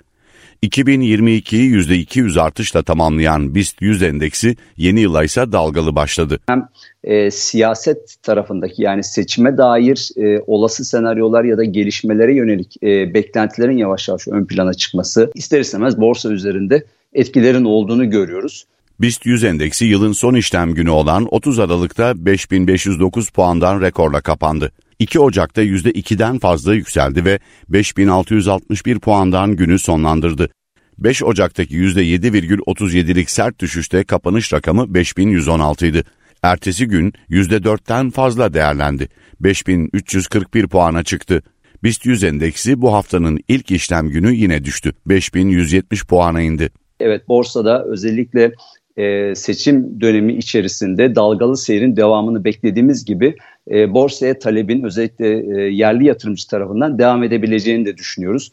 2022'yi 0.63 1.71
%200 1.71 2.41
artışla 2.41 2.83
tamamlayan 2.83 3.55
BIST 3.55 3.81
100 3.81 4.03
endeksi 4.03 4.55
yeni 4.77 4.99
yıla 4.99 5.23
ise 5.23 5.51
dalgalı 5.51 5.95
başladı. 5.95 6.39
Hem 6.47 6.67
e, 7.03 7.31
siyaset 7.31 8.15
tarafındaki 8.23 8.81
yani 8.81 9.03
seçime 9.03 9.57
dair 9.57 10.09
e, 10.17 10.43
olası 10.47 10.85
senaryolar 10.85 11.43
ya 11.43 11.57
da 11.57 11.63
gelişmelere 11.63 12.35
yönelik 12.35 12.83
e, 12.83 13.13
beklentilerin 13.13 13.77
yavaş 13.77 14.07
yavaş 14.07 14.27
ön 14.27 14.45
plana 14.45 14.73
çıkması 14.73 15.31
ister 15.35 15.59
istemez 15.59 15.99
borsa 15.99 16.31
üzerinde 16.31 16.85
etkilerin 17.13 17.65
olduğunu 17.65 18.09
görüyoruz. 18.09 18.65
BIST 18.99 19.25
100 19.25 19.43
endeksi 19.43 19.85
yılın 19.85 20.11
son 20.11 20.35
işlem 20.35 20.73
günü 20.73 20.89
olan 20.89 21.27
30 21.31 21.59
Aralık'ta 21.59 22.25
5509 22.25 23.29
puandan 23.29 23.81
rekorla 23.81 24.21
kapandı. 24.21 24.71
2 24.99 25.19
Ocak'ta 25.19 25.63
%2'den 25.63 26.39
fazla 26.39 26.73
yükseldi 26.73 27.25
ve 27.25 27.39
5661 27.69 28.99
puandan 28.99 29.55
günü 29.55 29.79
sonlandırdı. 29.79 30.49
5 30.97 31.23
Ocak'taki 31.23 31.75
%7,37'lik 31.75 33.29
sert 33.29 33.59
düşüşte 33.59 34.03
kapanış 34.03 34.53
rakamı 34.53 34.93
5116 34.93 35.85
idi. 35.85 36.03
Ertesi 36.43 36.87
gün 36.87 37.13
%4'ten 37.29 38.09
fazla 38.09 38.53
değerlendi. 38.53 39.09
5341 39.39 40.67
puana 40.67 41.03
çıktı. 41.03 41.43
BIST 41.83 42.05
100 42.05 42.23
endeksi 42.23 42.81
bu 42.81 42.93
haftanın 42.93 43.39
ilk 43.47 43.71
işlem 43.71 44.09
günü 44.09 44.35
yine 44.35 44.65
düştü. 44.65 44.93
5170 45.05 46.05
puana 46.05 46.41
indi. 46.41 46.69
Evet 46.99 47.27
borsada 47.27 47.85
özellikle 47.85 48.51
e, 48.97 49.35
seçim 49.35 50.01
dönemi 50.01 50.33
içerisinde 50.33 51.15
dalgalı 51.15 51.57
seyrin 51.57 51.95
devamını 51.95 52.43
beklediğimiz 52.43 53.05
gibi 53.05 53.35
e, 53.71 53.93
borsaya 53.93 54.39
talebin 54.39 54.83
özellikle 54.83 55.27
e, 55.27 55.61
yerli 55.61 56.05
yatırımcı 56.05 56.47
tarafından 56.47 56.99
devam 56.99 57.23
edebileceğini 57.23 57.85
de 57.85 57.97
düşünüyoruz. 57.97 58.51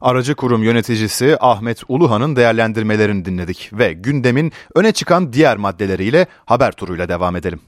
Aracı 0.00 0.34
kurum 0.34 0.62
yöneticisi 0.62 1.36
Ahmet 1.40 1.82
Uluhan'ın 1.88 2.36
değerlendirmelerini 2.36 3.24
dinledik 3.24 3.70
ve 3.72 3.92
gündemin 3.92 4.52
öne 4.74 4.92
çıkan 4.92 5.32
diğer 5.32 5.56
maddeleriyle 5.56 6.26
haber 6.44 6.72
turuyla 6.72 7.08
devam 7.08 7.36
edelim. 7.36 7.60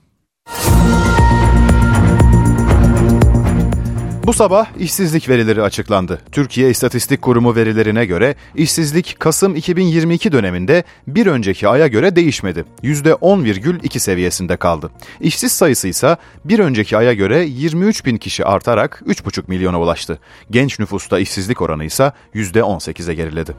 Bu 4.30 4.34
sabah 4.34 4.66
işsizlik 4.78 5.28
verileri 5.28 5.62
açıklandı. 5.62 6.20
Türkiye 6.32 6.70
İstatistik 6.70 7.22
Kurumu 7.22 7.56
verilerine 7.56 8.04
göre 8.06 8.34
işsizlik 8.54 9.16
Kasım 9.18 9.56
2022 9.56 10.32
döneminde 10.32 10.84
bir 11.06 11.26
önceki 11.26 11.68
aya 11.68 11.86
göre 11.86 12.16
değişmedi. 12.16 12.64
%10,2 12.82 13.98
seviyesinde 13.98 14.56
kaldı. 14.56 14.90
İşsiz 15.20 15.52
sayısı 15.52 15.88
ise 15.88 16.16
bir 16.44 16.58
önceki 16.58 16.96
aya 16.96 17.14
göre 17.14 17.44
23 17.44 18.06
bin 18.06 18.16
kişi 18.16 18.44
artarak 18.44 19.02
3,5 19.06 19.42
milyona 19.46 19.80
ulaştı. 19.80 20.18
Genç 20.50 20.78
nüfusta 20.78 21.18
işsizlik 21.18 21.62
oranı 21.62 21.84
ise 21.84 22.12
%18'e 22.34 23.14
geriledi. 23.14 23.54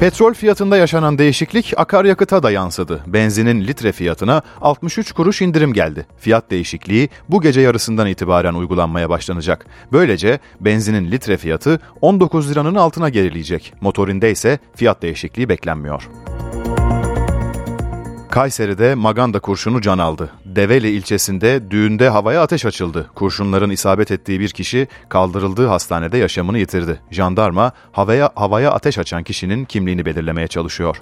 Petrol 0.00 0.34
fiyatında 0.34 0.76
yaşanan 0.76 1.18
değişiklik 1.18 1.72
akaryakıta 1.76 2.42
da 2.42 2.50
yansıdı. 2.50 3.00
Benzinin 3.06 3.66
litre 3.66 3.92
fiyatına 3.92 4.42
63 4.60 5.12
kuruş 5.12 5.42
indirim 5.42 5.72
geldi. 5.72 6.06
Fiyat 6.18 6.50
değişikliği 6.50 7.08
bu 7.28 7.40
gece 7.40 7.60
yarısından 7.60 8.06
itibaren 8.06 8.54
uygulanmaya 8.54 9.10
başlanacak. 9.10 9.66
Böylece 9.92 10.38
benzinin 10.60 11.10
litre 11.10 11.36
fiyatı 11.36 11.80
19 12.00 12.50
liranın 12.50 12.74
altına 12.74 13.08
gerileyecek. 13.08 13.74
Motorinde 13.80 14.30
ise 14.30 14.58
fiyat 14.76 15.02
değişikliği 15.02 15.48
beklenmiyor. 15.48 16.08
Kayseri'de 18.30 18.94
Maganda 18.94 19.40
kurşunu 19.40 19.80
can 19.80 19.98
aldı. 19.98 20.30
Develi 20.44 20.90
ilçesinde 20.90 21.70
düğünde 21.70 22.08
havaya 22.08 22.42
ateş 22.42 22.66
açıldı. 22.66 23.10
Kurşunların 23.14 23.70
isabet 23.70 24.10
ettiği 24.10 24.40
bir 24.40 24.48
kişi 24.48 24.88
kaldırıldığı 25.08 25.66
hastanede 25.66 26.18
yaşamını 26.18 26.58
yitirdi. 26.58 27.00
Jandarma 27.10 27.72
havaya 27.92 28.30
havaya 28.34 28.72
ateş 28.72 28.98
açan 28.98 29.22
kişinin 29.22 29.64
kimliğini 29.64 30.04
belirlemeye 30.04 30.48
çalışıyor. 30.48 31.00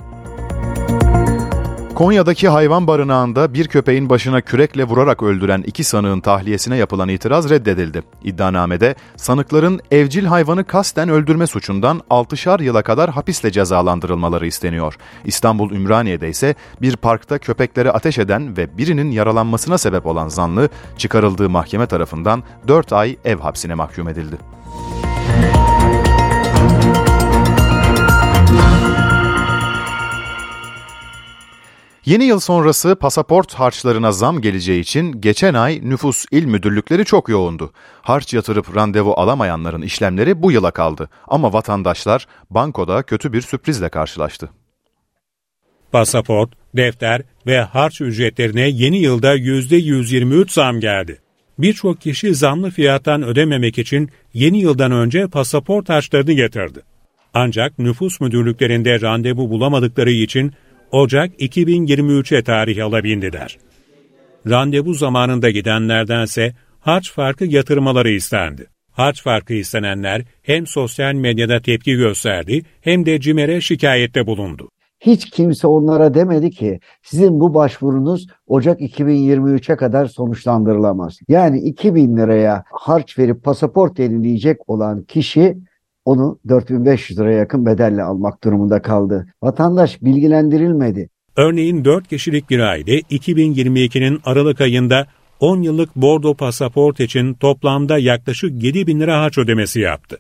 Konya'daki 1.98 2.48
hayvan 2.48 2.86
barınağında 2.86 3.54
bir 3.54 3.68
köpeğin 3.68 4.10
başına 4.10 4.40
kürekle 4.40 4.84
vurarak 4.84 5.22
öldüren 5.22 5.62
iki 5.66 5.84
sanığın 5.84 6.20
tahliyesine 6.20 6.76
yapılan 6.76 7.08
itiraz 7.08 7.50
reddedildi. 7.50 8.02
İddianamede 8.24 8.94
sanıkların 9.16 9.80
evcil 9.90 10.24
hayvanı 10.24 10.64
kasten 10.64 11.08
öldürme 11.08 11.46
suçundan 11.46 12.02
6'şar 12.10 12.62
yıla 12.62 12.82
kadar 12.82 13.10
hapisle 13.10 13.50
cezalandırılmaları 13.50 14.46
isteniyor. 14.46 14.96
İstanbul 15.24 15.70
Ümraniye'de 15.70 16.28
ise 16.28 16.54
bir 16.82 16.96
parkta 16.96 17.38
köpeklere 17.38 17.90
ateş 17.90 18.18
eden 18.18 18.56
ve 18.56 18.78
birinin 18.78 19.10
yaralanmasına 19.10 19.78
sebep 19.78 20.06
olan 20.06 20.28
zanlı 20.28 20.68
çıkarıldığı 20.98 21.50
mahkeme 21.50 21.86
tarafından 21.86 22.42
4 22.68 22.92
ay 22.92 23.16
ev 23.24 23.38
hapsine 23.38 23.74
mahkum 23.74 24.08
edildi. 24.08 24.36
Yeni 32.08 32.24
yıl 32.24 32.40
sonrası 32.40 32.96
pasaport 32.96 33.54
harçlarına 33.54 34.12
zam 34.12 34.40
geleceği 34.40 34.80
için 34.80 35.20
geçen 35.20 35.54
ay 35.54 35.80
nüfus 35.82 36.24
il 36.30 36.44
müdürlükleri 36.44 37.04
çok 37.04 37.28
yoğundu. 37.28 37.72
Harç 38.02 38.34
yatırıp 38.34 38.76
randevu 38.76 39.12
alamayanların 39.12 39.82
işlemleri 39.82 40.42
bu 40.42 40.52
yıla 40.52 40.70
kaldı. 40.70 41.08
Ama 41.26 41.52
vatandaşlar 41.52 42.26
bankoda 42.50 43.02
kötü 43.02 43.32
bir 43.32 43.40
sürprizle 43.40 43.88
karşılaştı. 43.88 44.50
Pasaport, 45.92 46.50
defter 46.76 47.22
ve 47.46 47.60
harç 47.60 48.00
ücretlerine 48.00 48.68
yeni 48.68 48.98
yılda 48.98 49.36
%123 49.36 50.52
zam 50.52 50.80
geldi. 50.80 51.18
Birçok 51.58 52.00
kişi 52.00 52.34
zamlı 52.34 52.70
fiyattan 52.70 53.22
ödememek 53.22 53.78
için 53.78 54.10
yeni 54.34 54.58
yıldan 54.58 54.92
önce 54.92 55.26
pasaport 55.26 55.88
harçlarını 55.88 56.32
getirdi. 56.32 56.80
Ancak 57.34 57.78
nüfus 57.78 58.20
müdürlüklerinde 58.20 59.00
randevu 59.00 59.50
bulamadıkları 59.50 60.10
için 60.10 60.52
Ocak 60.92 61.40
2023'e 61.40 62.42
tarih 62.42 62.84
alabildiler. 62.84 63.58
Randevu 64.48 64.94
zamanında 64.94 65.50
gidenlerdense 65.50 66.52
harç 66.80 67.12
farkı 67.12 67.44
yatırmaları 67.44 68.10
istendi. 68.10 68.66
Harç 68.92 69.22
farkı 69.22 69.54
istenenler 69.54 70.22
hem 70.42 70.66
sosyal 70.66 71.14
medyada 71.14 71.60
tepki 71.60 71.94
gösterdi 71.94 72.62
hem 72.80 73.06
de 73.06 73.20
CİMER'e 73.20 73.60
şikayette 73.60 74.26
bulundu. 74.26 74.68
Hiç 75.00 75.30
kimse 75.30 75.66
onlara 75.66 76.14
demedi 76.14 76.50
ki 76.50 76.80
sizin 77.02 77.40
bu 77.40 77.54
başvurunuz 77.54 78.26
Ocak 78.46 78.80
2023'e 78.80 79.76
kadar 79.76 80.06
sonuçlandırılamaz. 80.06 81.18
Yani 81.28 81.60
2000 81.60 82.16
liraya 82.16 82.64
harç 82.70 83.18
verip 83.18 83.44
pasaport 83.44 83.98
yenileyecek 83.98 84.70
olan 84.70 85.02
kişi 85.02 85.58
onu 86.08 86.38
4500 86.48 87.18
liraya 87.18 87.38
yakın 87.38 87.66
bedelle 87.66 88.02
almak 88.02 88.44
durumunda 88.44 88.82
kaldı. 88.82 89.26
Vatandaş 89.42 90.02
bilgilendirilmedi. 90.02 91.08
Örneğin 91.36 91.84
4 91.84 92.08
kişilik 92.08 92.50
bir 92.50 92.58
aile 92.58 93.00
2022'nin 93.00 94.20
Aralık 94.24 94.60
ayında 94.60 95.06
10 95.40 95.62
yıllık 95.62 95.96
bordo 95.96 96.34
pasaport 96.34 97.00
için 97.00 97.34
toplamda 97.34 97.98
yaklaşık 97.98 98.62
7 98.62 98.86
bin 98.86 99.00
lira 99.00 99.22
harç 99.22 99.38
ödemesi 99.38 99.80
yaptı. 99.80 100.18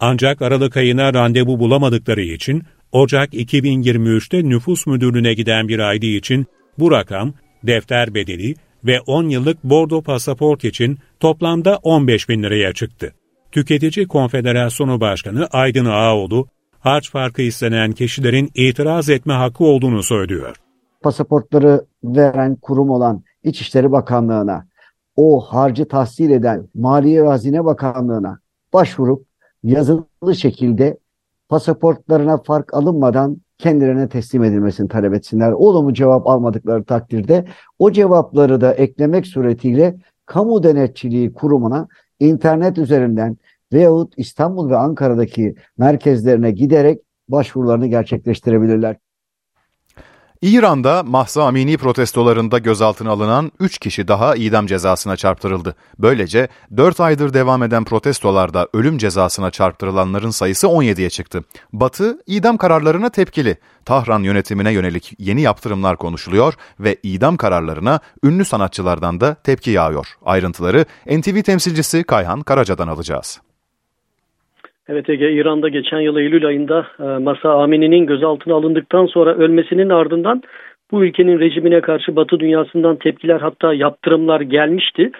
Ancak 0.00 0.42
Aralık 0.42 0.76
ayına 0.76 1.14
randevu 1.14 1.58
bulamadıkları 1.58 2.22
için 2.22 2.62
Ocak 2.92 3.34
2023'te 3.34 4.48
nüfus 4.48 4.86
müdürlüğüne 4.86 5.34
giden 5.34 5.68
bir 5.68 5.96
ID 5.96 6.02
için 6.02 6.46
bu 6.78 6.90
rakam 6.90 7.32
defter 7.62 8.14
bedeli 8.14 8.54
ve 8.84 9.00
10 9.00 9.28
yıllık 9.28 9.64
bordo 9.64 10.02
pasaport 10.02 10.64
için 10.64 10.98
toplamda 11.20 11.76
15 11.82 12.28
bin 12.28 12.42
liraya 12.42 12.72
çıktı. 12.72 13.12
Tüketici 13.52 14.06
Konfederasyonu 14.06 15.00
Başkanı 15.00 15.46
Aydın 15.52 15.84
Ağaoğlu, 15.84 16.46
harç 16.80 17.10
farkı 17.10 17.42
istenen 17.42 17.92
kişilerin 17.92 18.50
itiraz 18.54 19.08
etme 19.08 19.32
hakkı 19.32 19.64
olduğunu 19.64 20.02
söylüyor. 20.02 20.56
Pasaportları 21.02 21.84
veren 22.04 22.56
kurum 22.56 22.90
olan 22.90 23.22
İçişleri 23.42 23.92
Bakanlığı'na, 23.92 24.66
o 25.16 25.40
harcı 25.40 25.88
tahsil 25.88 26.30
eden 26.30 26.68
Maliye 26.74 27.24
ve 27.24 27.28
Hazine 27.28 27.64
Bakanlığı'na 27.64 28.38
başvurup 28.72 29.26
yazılı 29.62 30.34
şekilde 30.34 30.98
pasaportlarına 31.48 32.38
fark 32.42 32.74
alınmadan 32.74 33.36
kendilerine 33.58 34.08
teslim 34.08 34.44
edilmesini 34.44 34.88
talep 34.88 35.14
etsinler. 35.14 35.52
Olumlu 35.52 35.94
cevap 35.94 36.26
almadıkları 36.26 36.84
takdirde 36.84 37.44
o 37.78 37.92
cevapları 37.92 38.60
da 38.60 38.74
eklemek 38.74 39.26
suretiyle 39.26 39.96
kamu 40.26 40.62
denetçiliği 40.62 41.32
kurumuna 41.32 41.88
internet 42.20 42.78
üzerinden 42.78 43.36
veyahut 43.72 44.14
İstanbul 44.16 44.70
ve 44.70 44.76
Ankara'daki 44.76 45.54
merkezlerine 45.78 46.50
giderek 46.50 47.00
başvurularını 47.28 47.86
gerçekleştirebilirler. 47.86 48.96
İran'da 50.42 51.02
Mahsa 51.02 51.44
Amini 51.44 51.76
protestolarında 51.76 52.58
gözaltına 52.58 53.10
alınan 53.10 53.52
3 53.60 53.78
kişi 53.78 54.08
daha 54.08 54.36
idam 54.36 54.66
cezasına 54.66 55.16
çarptırıldı. 55.16 55.74
Böylece 55.98 56.48
4 56.76 57.00
aydır 57.00 57.34
devam 57.34 57.62
eden 57.62 57.84
protestolarda 57.84 58.68
ölüm 58.72 58.98
cezasına 58.98 59.50
çarptırılanların 59.50 60.30
sayısı 60.30 60.66
17'ye 60.66 61.10
çıktı. 61.10 61.44
Batı 61.72 62.18
idam 62.26 62.56
kararlarına 62.56 63.08
tepkili. 63.10 63.56
Tahran 63.84 64.22
yönetimine 64.22 64.72
yönelik 64.72 65.12
yeni 65.18 65.40
yaptırımlar 65.40 65.96
konuşuluyor 65.96 66.54
ve 66.80 66.96
idam 67.02 67.36
kararlarına 67.36 68.00
ünlü 68.24 68.44
sanatçılardan 68.44 69.20
da 69.20 69.34
tepki 69.34 69.70
yağıyor. 69.70 70.06
Ayrıntıları 70.24 70.84
NTV 71.06 71.42
temsilcisi 71.42 72.04
Kayhan 72.04 72.40
Karaca'dan 72.40 72.88
alacağız. 72.88 73.40
Evet 74.92 75.10
Ege, 75.10 75.32
İran'da 75.32 75.68
geçen 75.68 76.00
yıl 76.00 76.16
Eylül 76.16 76.46
ayında 76.46 76.86
e, 76.98 77.02
Masa 77.02 77.62
Amini'nin 77.62 78.06
gözaltına 78.06 78.54
alındıktan 78.54 79.06
sonra 79.06 79.34
ölmesinin 79.34 79.88
ardından 79.88 80.42
bu 80.92 81.04
ülkenin 81.04 81.40
rejimine 81.40 81.80
karşı 81.80 82.16
Batı 82.16 82.40
dünyasından 82.40 82.96
tepkiler 82.96 83.40
hatta 83.40 83.74
yaptırımlar 83.74 84.40
gelmişti. 84.40 85.10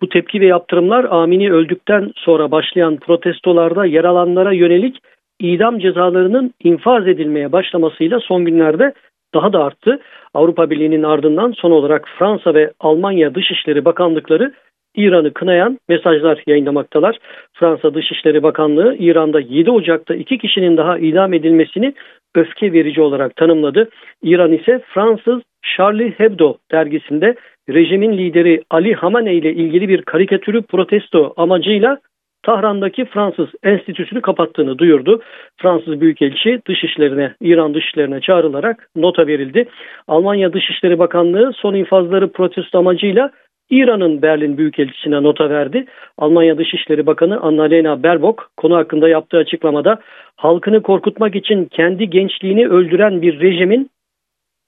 Bu 0.00 0.08
tepki 0.08 0.40
ve 0.40 0.46
yaptırımlar 0.46 1.04
Amini 1.04 1.52
öldükten 1.52 2.12
sonra 2.16 2.50
başlayan 2.50 2.96
protestolarda 2.96 3.84
yer 3.84 4.04
alanlara 4.04 4.52
yönelik 4.52 4.98
idam 5.40 5.78
cezalarının 5.78 6.52
infaz 6.64 7.08
edilmeye 7.08 7.52
başlamasıyla 7.52 8.20
son 8.20 8.44
günlerde 8.44 8.92
daha 9.34 9.52
da 9.52 9.64
arttı. 9.64 10.00
Avrupa 10.34 10.70
Birliği'nin 10.70 11.02
ardından 11.02 11.52
son 11.52 11.70
olarak 11.70 12.08
Fransa 12.18 12.54
ve 12.54 12.72
Almanya 12.80 13.34
Dışişleri 13.34 13.84
Bakanlıkları 13.84 14.52
İran'ı 14.98 15.32
kınayan 15.32 15.78
mesajlar 15.88 16.42
yayınlamaktalar. 16.46 17.18
Fransa 17.52 17.94
Dışişleri 17.94 18.42
Bakanlığı 18.42 18.96
İran'da 18.98 19.40
7 19.40 19.70
Ocak'ta 19.70 20.14
iki 20.14 20.38
kişinin 20.38 20.76
daha 20.76 20.98
idam 20.98 21.32
edilmesini 21.32 21.94
öfke 22.34 22.72
verici 22.72 23.00
olarak 23.00 23.36
tanımladı. 23.36 23.88
İran 24.22 24.52
ise 24.52 24.80
Fransız 24.94 25.42
Charlie 25.76 26.10
Hebdo 26.10 26.56
dergisinde 26.72 27.34
rejimin 27.68 28.18
lideri 28.18 28.62
Ali 28.70 28.94
Hamaney 28.94 29.38
ile 29.38 29.52
ilgili 29.52 29.88
bir 29.88 30.02
karikatürü 30.02 30.62
protesto 30.62 31.34
amacıyla 31.36 31.98
Tahran'daki 32.42 33.04
Fransız 33.04 33.48
enstitüsünü 33.62 34.20
kapattığını 34.20 34.78
duyurdu. 34.78 35.22
Fransız 35.56 36.00
Büyükelçi 36.00 36.60
dışişlerine, 36.68 37.34
İran 37.40 37.74
dışişlerine 37.74 38.20
çağrılarak 38.20 38.88
nota 38.96 39.26
verildi. 39.26 39.68
Almanya 40.08 40.52
Dışişleri 40.52 40.98
Bakanlığı 40.98 41.52
son 41.52 41.74
infazları 41.74 42.32
protesto 42.32 42.78
amacıyla 42.78 43.30
İran'ın 43.70 44.22
Berlin 44.22 44.58
Büyükelçisi'ne 44.58 45.22
nota 45.22 45.50
verdi. 45.50 45.84
Almanya 46.18 46.58
Dışişleri 46.58 47.06
Bakanı 47.06 47.40
Annalena 47.40 48.02
Baerbock 48.02 48.42
konu 48.56 48.76
hakkında 48.76 49.08
yaptığı 49.08 49.36
açıklamada 49.36 49.98
halkını 50.36 50.82
korkutmak 50.82 51.36
için 51.36 51.64
kendi 51.64 52.10
gençliğini 52.10 52.68
öldüren 52.68 53.22
bir 53.22 53.40
rejimin 53.40 53.90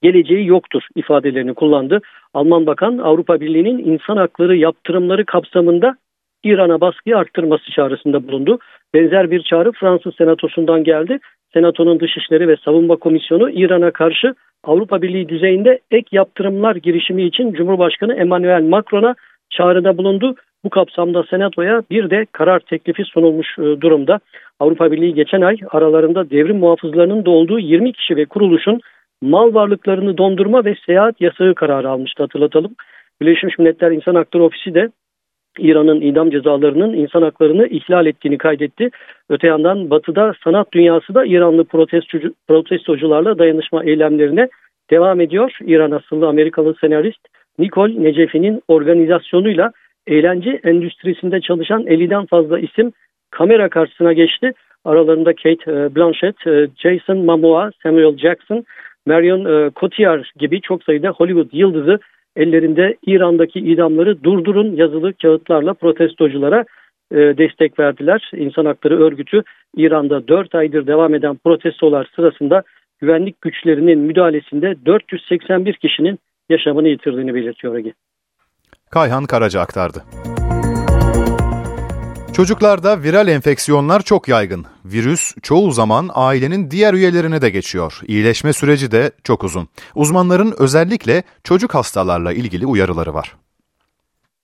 geleceği 0.01 0.47
yoktur 0.47 0.83
ifadelerini 0.95 1.53
kullandı. 1.53 2.01
Alman 2.33 2.65
Bakan 2.65 2.97
Avrupa 2.97 3.39
Birliği'nin 3.39 3.77
insan 3.77 4.17
hakları 4.17 4.57
yaptırımları 4.57 5.25
kapsamında 5.25 5.95
İran'a 6.43 6.81
baskıyı 6.81 7.17
arttırması 7.17 7.71
çağrısında 7.71 8.27
bulundu. 8.27 8.59
Benzer 8.93 9.31
bir 9.31 9.41
çağrı 9.43 9.71
Fransız 9.71 10.15
Senatosu'ndan 10.15 10.83
geldi. 10.83 11.19
Senatonun 11.53 11.99
Dışişleri 11.99 12.47
ve 12.47 12.55
Savunma 12.65 12.95
Komisyonu 12.95 13.49
İran'a 13.49 13.91
karşı 13.91 14.33
Avrupa 14.63 15.01
Birliği 15.01 15.29
düzeyinde 15.29 15.79
ek 15.91 16.07
yaptırımlar 16.11 16.75
girişimi 16.75 17.23
için 17.23 17.53
Cumhurbaşkanı 17.53 18.13
Emmanuel 18.13 18.63
Macron'a 18.63 19.15
çağrıda 19.49 19.97
bulundu. 19.97 20.35
Bu 20.63 20.69
kapsamda 20.69 21.23
Senato'ya 21.23 21.83
bir 21.91 22.09
de 22.09 22.25
karar 22.31 22.59
teklifi 22.59 23.03
sunulmuş 23.03 23.59
e, 23.59 23.61
durumda. 23.61 24.19
Avrupa 24.59 24.91
Birliği 24.91 25.13
geçen 25.13 25.41
ay 25.41 25.57
aralarında 25.69 26.29
devrim 26.29 26.57
muhafızlarının 26.57 27.25
da 27.25 27.29
olduğu 27.29 27.59
20 27.59 27.93
kişi 27.93 28.15
ve 28.15 28.25
kuruluşun 28.25 28.79
mal 29.21 29.53
varlıklarını 29.53 30.17
dondurma 30.17 30.65
ve 30.65 30.75
seyahat 30.85 31.21
yasağı 31.21 31.55
kararı 31.55 31.89
almıştı 31.89 32.23
hatırlatalım. 32.23 32.71
Birleşmiş 33.21 33.59
Milletler 33.59 33.91
İnsan 33.91 34.15
Hakları 34.15 34.43
Ofisi 34.43 34.73
de 34.73 34.89
İran'ın 35.59 36.01
idam 36.01 36.31
cezalarının 36.31 36.93
insan 36.93 37.21
haklarını 37.21 37.67
ihlal 37.67 38.05
ettiğini 38.05 38.37
kaydetti. 38.37 38.89
Öte 39.29 39.47
yandan 39.47 39.89
batıda 39.89 40.33
sanat 40.43 40.71
dünyası 40.73 41.15
da 41.15 41.25
İranlı 41.25 41.63
protestocu, 41.63 42.33
protestocularla 42.47 43.37
dayanışma 43.37 43.83
eylemlerine 43.83 44.49
devam 44.91 45.21
ediyor. 45.21 45.57
İran 45.65 45.91
asıllı 45.91 46.27
Amerikalı 46.27 46.75
senarist 46.81 47.27
Nicole 47.59 48.03
Necefi'nin 48.03 48.61
organizasyonuyla 48.67 49.71
eğlence 50.07 50.59
endüstrisinde 50.63 51.41
çalışan 51.41 51.83
50'den 51.83 52.25
fazla 52.25 52.59
isim 52.59 52.91
kamera 53.31 53.69
karşısına 53.69 54.13
geçti. 54.13 54.51
Aralarında 54.85 55.33
Kate 55.35 55.71
e, 55.71 55.95
Blanchett, 55.95 56.47
e, 56.47 56.67
Jason 56.77 57.17
Momoa, 57.17 57.71
Samuel 57.83 58.17
Jackson, 58.17 58.65
Marion 59.05 59.45
e, 59.45 59.71
Cotillard 59.75 60.25
gibi 60.39 60.61
çok 60.61 60.83
sayıda 60.83 61.09
Hollywood 61.09 61.49
yıldızı 61.53 61.99
ellerinde 62.35 62.97
İran'daki 63.05 63.59
idamları 63.59 64.23
durdurun 64.23 64.75
yazılı 64.75 65.13
kağıtlarla 65.13 65.73
protestoculara 65.73 66.65
e, 67.11 67.15
destek 67.15 67.79
verdiler. 67.79 68.31
İnsan 68.35 68.65
Hakları 68.65 68.99
Örgütü 68.99 69.43
İran'da 69.75 70.27
4 70.27 70.55
aydır 70.55 70.87
devam 70.87 71.15
eden 71.15 71.37
protestolar 71.43 72.09
sırasında 72.15 72.63
güvenlik 72.99 73.41
güçlerinin 73.41 73.99
müdahalesinde 73.99 74.75
481 74.85 75.73
kişinin 75.73 76.19
yaşamını 76.49 76.87
yitirdiğini 76.87 77.35
belirtiyor. 77.35 77.85
Kayhan 78.91 79.25
Karaca 79.25 79.59
aktardı. 79.59 80.03
Çocuklarda 82.41 83.03
viral 83.03 83.27
enfeksiyonlar 83.27 84.01
çok 84.01 84.27
yaygın. 84.27 84.65
Virüs 84.85 85.33
çoğu 85.41 85.71
zaman 85.71 86.09
ailenin 86.13 86.71
diğer 86.71 86.93
üyelerine 86.93 87.41
de 87.41 87.49
geçiyor. 87.49 87.99
İyileşme 88.07 88.53
süreci 88.53 88.91
de 88.91 89.11
çok 89.23 89.43
uzun. 89.43 89.67
Uzmanların 89.95 90.53
özellikle 90.57 91.23
çocuk 91.43 91.75
hastalarla 91.75 92.33
ilgili 92.33 92.65
uyarıları 92.65 93.13
var. 93.13 93.35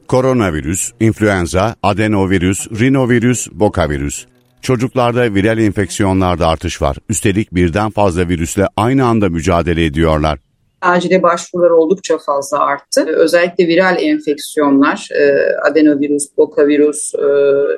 Koronavirüs, 0.08 0.92
influenza, 1.00 1.76
adenovirüs, 1.84 2.68
rinovirüs, 2.80 3.48
bokavirüs. 3.52 4.26
Çocuklarda 4.62 5.36
viral 5.36 5.58
enfeksiyonlarda 5.58 6.48
artış 6.48 6.82
var. 6.82 6.98
Üstelik 7.10 7.56
birden 7.56 7.90
fazla 7.90 8.30
virüsle 8.30 8.68
aynı 8.76 9.06
anda 9.06 9.30
mücadele 9.30 9.86
ediyorlar 9.86 10.40
acile 10.82 11.24
başvurular 11.24 11.70
oldukça 11.70 12.18
fazla 12.18 12.60
arttı. 12.60 13.06
Özellikle 13.08 13.68
viral 13.68 13.98
enfeksiyonlar, 14.00 15.10
e, 15.12 15.56
adenovirüs, 15.70 16.28
bokavirüs, 16.38 17.14
e, 17.16 17.28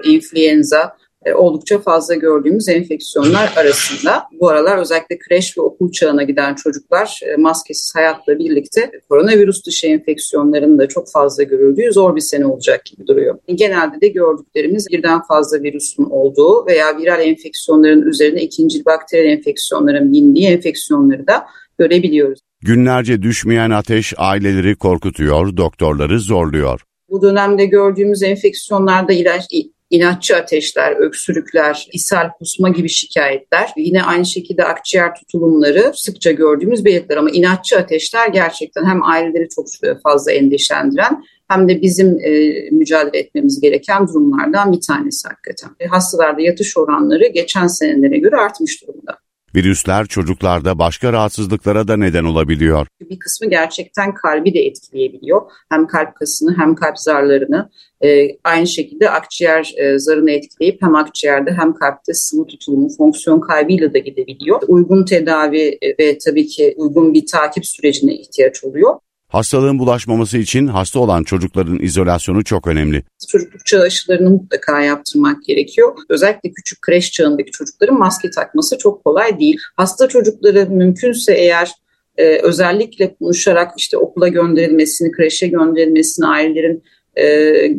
influenza 0.09 0.95
e, 1.25 1.33
oldukça 1.33 1.79
fazla 1.79 2.15
gördüğümüz 2.15 2.69
enfeksiyonlar 2.69 3.53
arasında. 3.55 4.23
Bu 4.39 4.49
aralar 4.49 4.77
özellikle 4.77 5.17
kreş 5.17 5.57
ve 5.57 5.61
okul 5.61 5.91
çağına 5.91 6.23
giden 6.23 6.55
çocuklar 6.55 7.19
maskesiz 7.37 7.95
hayatla 7.95 8.39
birlikte 8.39 8.91
koronavirüs 9.09 9.65
dışı 9.65 9.87
enfeksiyonların 9.87 10.79
da 10.79 10.87
çok 10.87 11.11
fazla 11.11 11.43
görüldüğü 11.43 11.93
zor 11.93 12.15
bir 12.15 12.21
sene 12.21 12.45
olacak 12.45 12.85
gibi 12.85 13.07
duruyor. 13.07 13.37
Genelde 13.55 14.01
de 14.01 14.07
gördüklerimiz 14.07 14.87
birden 14.91 15.21
fazla 15.21 15.61
virüsün 15.63 16.03
olduğu 16.03 16.65
veya 16.65 16.97
viral 16.97 17.21
enfeksiyonların 17.21 18.01
üzerine 18.01 18.41
ikinci 18.41 18.85
bakteriyel 18.85 19.37
enfeksiyonların 19.37 20.13
bindiği 20.13 20.47
enfeksiyonları 20.47 21.27
da 21.27 21.45
görebiliyoruz. 21.77 22.39
Günlerce 22.61 23.21
düşmeyen 23.21 23.69
ateş 23.69 24.13
aileleri 24.17 24.75
korkutuyor, 24.75 25.57
doktorları 25.57 26.19
zorluyor. 26.19 26.81
Bu 27.09 27.21
dönemde 27.21 27.65
gördüğümüz 27.65 28.23
enfeksiyonlarda 28.23 29.13
ilaç, 29.13 29.45
inatçı 29.89 30.35
ateşler, 30.35 30.95
öksürükler, 30.95 31.87
ishal, 31.93 32.29
kusma 32.39 32.69
gibi 32.69 32.89
şikayetler. 32.89 33.69
Yine 33.77 34.03
aynı 34.03 34.25
şekilde 34.25 34.63
akciğer 34.65 35.15
tutulumları 35.15 35.91
sıkça 35.95 36.31
gördüğümüz 36.31 36.85
belirtiler 36.85 37.17
ama 37.17 37.29
inatçı 37.29 37.77
ateşler 37.77 38.27
gerçekten 38.27 38.85
hem 38.85 39.03
aileleri 39.03 39.49
çok 39.49 39.65
fazla 40.03 40.31
endişelendiren 40.31 41.23
hem 41.47 41.69
de 41.69 41.81
bizim 41.81 42.19
e, 42.19 42.51
mücadele 42.71 43.17
etmemiz 43.17 43.61
gereken 43.61 44.07
durumlardan 44.07 44.73
bir 44.73 44.81
tanesi 44.81 45.27
hakikaten. 45.27 45.69
Hastalarda 45.89 46.41
yatış 46.41 46.77
oranları 46.77 47.27
geçen 47.27 47.67
senelere 47.67 48.17
göre 48.17 48.35
artmış 48.35 48.83
durumda. 48.87 49.17
Virüsler 49.55 50.05
çocuklarda 50.05 50.79
başka 50.79 51.13
rahatsızlıklara 51.13 51.87
da 51.87 51.97
neden 51.97 52.23
olabiliyor. 52.23 52.87
Bir 53.09 53.19
kısmı 53.19 53.49
gerçekten 53.49 54.13
kalbi 54.13 54.53
de 54.53 54.59
etkileyebiliyor. 54.59 55.41
Hem 55.69 55.87
kalp 55.87 56.15
kasını 56.15 56.57
hem 56.57 56.75
kalp 56.75 56.99
zarlarını 56.99 57.69
e, 58.03 58.27
aynı 58.43 58.67
şekilde 58.67 59.09
akciğer 59.09 59.73
e, 59.77 59.99
zarını 59.99 60.31
etkileyip 60.31 60.81
hem 60.81 60.95
akciğerde 60.95 61.51
hem 61.51 61.73
kalpte 61.73 62.13
sıvı 62.13 62.47
tutulumu 62.47 62.89
fonksiyon 62.97 63.39
kaybıyla 63.39 63.93
da 63.93 63.97
gidebiliyor. 63.97 64.61
Uygun 64.67 65.05
tedavi 65.05 65.77
e, 65.81 65.97
ve 65.99 66.17
tabii 66.17 66.47
ki 66.47 66.73
uygun 66.77 67.13
bir 67.13 67.25
takip 67.25 67.65
sürecine 67.65 68.13
ihtiyaç 68.13 68.63
oluyor. 68.63 68.95
Hastalığın 69.29 69.79
bulaşmaması 69.79 70.37
için 70.37 70.67
hasta 70.67 70.99
olan 70.99 71.23
çocukların 71.23 71.79
izolasyonu 71.79 72.43
çok 72.43 72.67
önemli. 72.67 73.03
Çocukluk 73.27 73.65
çağı 73.65 73.81
aşılarını 73.81 74.29
mutlaka 74.29 74.81
yaptırmak 74.81 75.43
gerekiyor. 75.43 75.97
Özellikle 76.09 76.51
küçük 76.51 76.81
kreş 76.81 77.11
çağındaki 77.11 77.51
çocukların 77.51 77.97
maske 77.97 78.29
takması 78.29 78.77
çok 78.77 79.03
kolay 79.03 79.39
değil. 79.39 79.57
Hasta 79.77 80.07
çocukları 80.07 80.69
mümkünse 80.69 81.33
eğer 81.33 81.71
e, 82.17 82.39
özellikle 82.41 83.15
konuşarak 83.15 83.71
işte 83.77 83.97
okula 83.97 84.27
gönderilmesini, 84.27 85.11
kreşe 85.11 85.47
gönderilmesini, 85.47 86.27
ailelerin 86.27 86.83
e, 87.15 87.25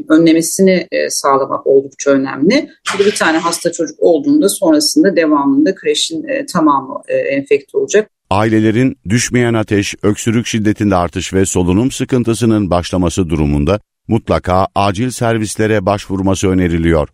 önlemesini 0.09 0.87
e, 0.93 1.11
sağlamak 1.11 1.67
oldukça 1.67 2.11
önemli. 2.11 2.71
Bir 2.99 3.15
tane 3.15 3.39
hasta 3.39 3.73
çocuk 3.73 3.97
olduğunda 4.01 4.49
sonrasında 4.49 5.17
devamında 5.17 5.75
kreşin 5.75 6.29
e, 6.29 6.47
tamamı 6.47 7.03
e, 7.09 7.17
enfekte 7.17 7.79
olacak. 7.79 8.11
Ailelerin 8.31 8.99
düşmeyen 9.09 9.55
ateş, 9.55 9.95
öksürük 10.03 10.47
şiddetinde 10.47 10.97
artış 10.97 11.35
ve 11.35 11.47
solunum 11.47 11.91
sıkıntısının 11.91 12.71
başlaması 12.71 13.29
durumunda 13.29 13.81
mutlaka 14.09 14.69
acil 14.75 15.11
servislere 15.11 15.87
başvurması 15.87 16.49
öneriliyor. 16.49 17.09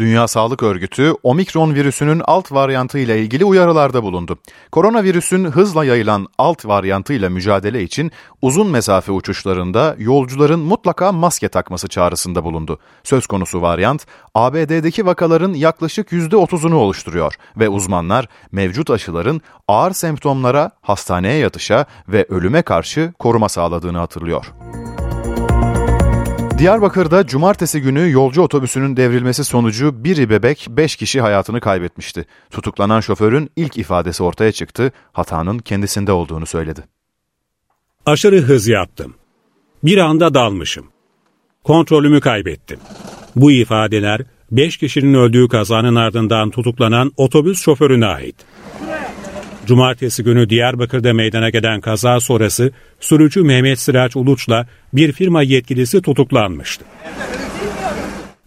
Dünya 0.00 0.28
Sağlık 0.28 0.62
Örgütü 0.62 1.14
omikron 1.22 1.74
virüsünün 1.74 2.22
alt 2.24 2.52
varyantı 2.52 2.98
ile 2.98 3.20
ilgili 3.20 3.44
uyarılarda 3.44 4.02
bulundu. 4.02 4.38
Koronavirüsün 4.72 5.44
hızla 5.44 5.84
yayılan 5.84 6.26
alt 6.38 6.66
varyantı 6.66 7.12
ile 7.12 7.28
mücadele 7.28 7.82
için 7.82 8.12
uzun 8.42 8.70
mesafe 8.70 9.12
uçuşlarında 9.12 9.96
yolcuların 9.98 10.60
mutlaka 10.60 11.12
maske 11.12 11.48
takması 11.48 11.88
çağrısında 11.88 12.44
bulundu. 12.44 12.78
Söz 13.04 13.26
konusu 13.26 13.62
varyant 13.62 14.06
ABD'deki 14.34 15.06
vakaların 15.06 15.54
yaklaşık 15.54 16.12
%30'unu 16.12 16.74
oluşturuyor 16.74 17.34
ve 17.56 17.68
uzmanlar 17.68 18.28
mevcut 18.52 18.90
aşıların 18.90 19.40
ağır 19.68 19.92
semptomlara, 19.92 20.70
hastaneye 20.80 21.38
yatışa 21.38 21.86
ve 22.08 22.26
ölüme 22.28 22.62
karşı 22.62 23.12
koruma 23.18 23.48
sağladığını 23.48 23.98
hatırlıyor. 23.98 24.52
Diyarbakır'da 26.60 27.26
cumartesi 27.26 27.80
günü 27.80 28.10
yolcu 28.10 28.42
otobüsünün 28.42 28.96
devrilmesi 28.96 29.44
sonucu 29.44 30.04
biri 30.04 30.30
bebek 30.30 30.66
5 30.70 30.96
kişi 30.96 31.20
hayatını 31.20 31.60
kaybetmişti. 31.60 32.24
Tutuklanan 32.50 33.00
şoförün 33.00 33.50
ilk 33.56 33.76
ifadesi 33.76 34.22
ortaya 34.22 34.52
çıktı, 34.52 34.92
hatanın 35.12 35.58
kendisinde 35.58 36.12
olduğunu 36.12 36.46
söyledi. 36.46 36.80
Aşırı 38.06 38.40
hız 38.40 38.68
yaptım. 38.68 39.14
Bir 39.84 39.98
anda 39.98 40.34
dalmışım. 40.34 40.86
Kontrolümü 41.64 42.20
kaybettim. 42.20 42.78
Bu 43.36 43.52
ifadeler 43.52 44.20
5 44.50 44.76
kişinin 44.76 45.14
öldüğü 45.14 45.48
kazanın 45.48 45.94
ardından 45.94 46.50
tutuklanan 46.50 47.12
otobüs 47.16 47.62
şoförüne 47.62 48.06
ait. 48.06 48.36
Cumartesi 49.70 50.24
günü 50.24 50.50
Diyarbakır'da 50.50 51.12
meydana 51.12 51.50
gelen 51.50 51.80
kaza 51.80 52.20
sonrası 52.20 52.72
sürücü 53.00 53.42
Mehmet 53.42 53.78
Sıraç 53.78 54.16
Uluç'la 54.16 54.66
bir 54.92 55.12
firma 55.12 55.42
yetkilisi 55.42 56.02
tutuklanmıştı. 56.02 56.84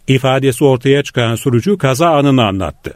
İfadesi 0.08 0.64
ortaya 0.64 1.04
çıkan 1.04 1.36
sürücü 1.36 1.78
kaza 1.78 2.10
anını 2.10 2.46
anlattı. 2.46 2.94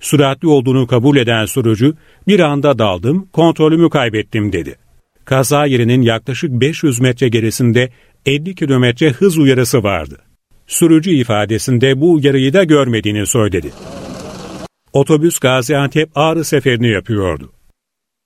Süratli 0.00 0.48
olduğunu 0.48 0.86
kabul 0.86 1.16
eden 1.16 1.44
sürücü 1.44 1.94
bir 2.28 2.40
anda 2.40 2.78
daldım, 2.78 3.28
kontrolümü 3.32 3.90
kaybettim 3.90 4.52
dedi. 4.52 4.76
Kaza 5.24 5.66
yerinin 5.66 6.02
yaklaşık 6.02 6.50
500 6.50 7.00
metre 7.00 7.28
gerisinde 7.28 7.90
50 8.26 8.54
kilometre 8.54 9.10
hız 9.10 9.38
uyarısı 9.38 9.82
vardı. 9.82 10.18
Sürücü 10.66 11.10
ifadesinde 11.10 12.00
bu 12.00 12.12
uyarıyı 12.12 12.52
da 12.52 12.64
görmediğini 12.64 13.26
söyledi. 13.26 13.70
Otobüs 14.92 15.38
Gaziantep 15.38 16.10
Ağrı 16.14 16.44
seferini 16.44 16.88
yapıyordu. 16.88 17.52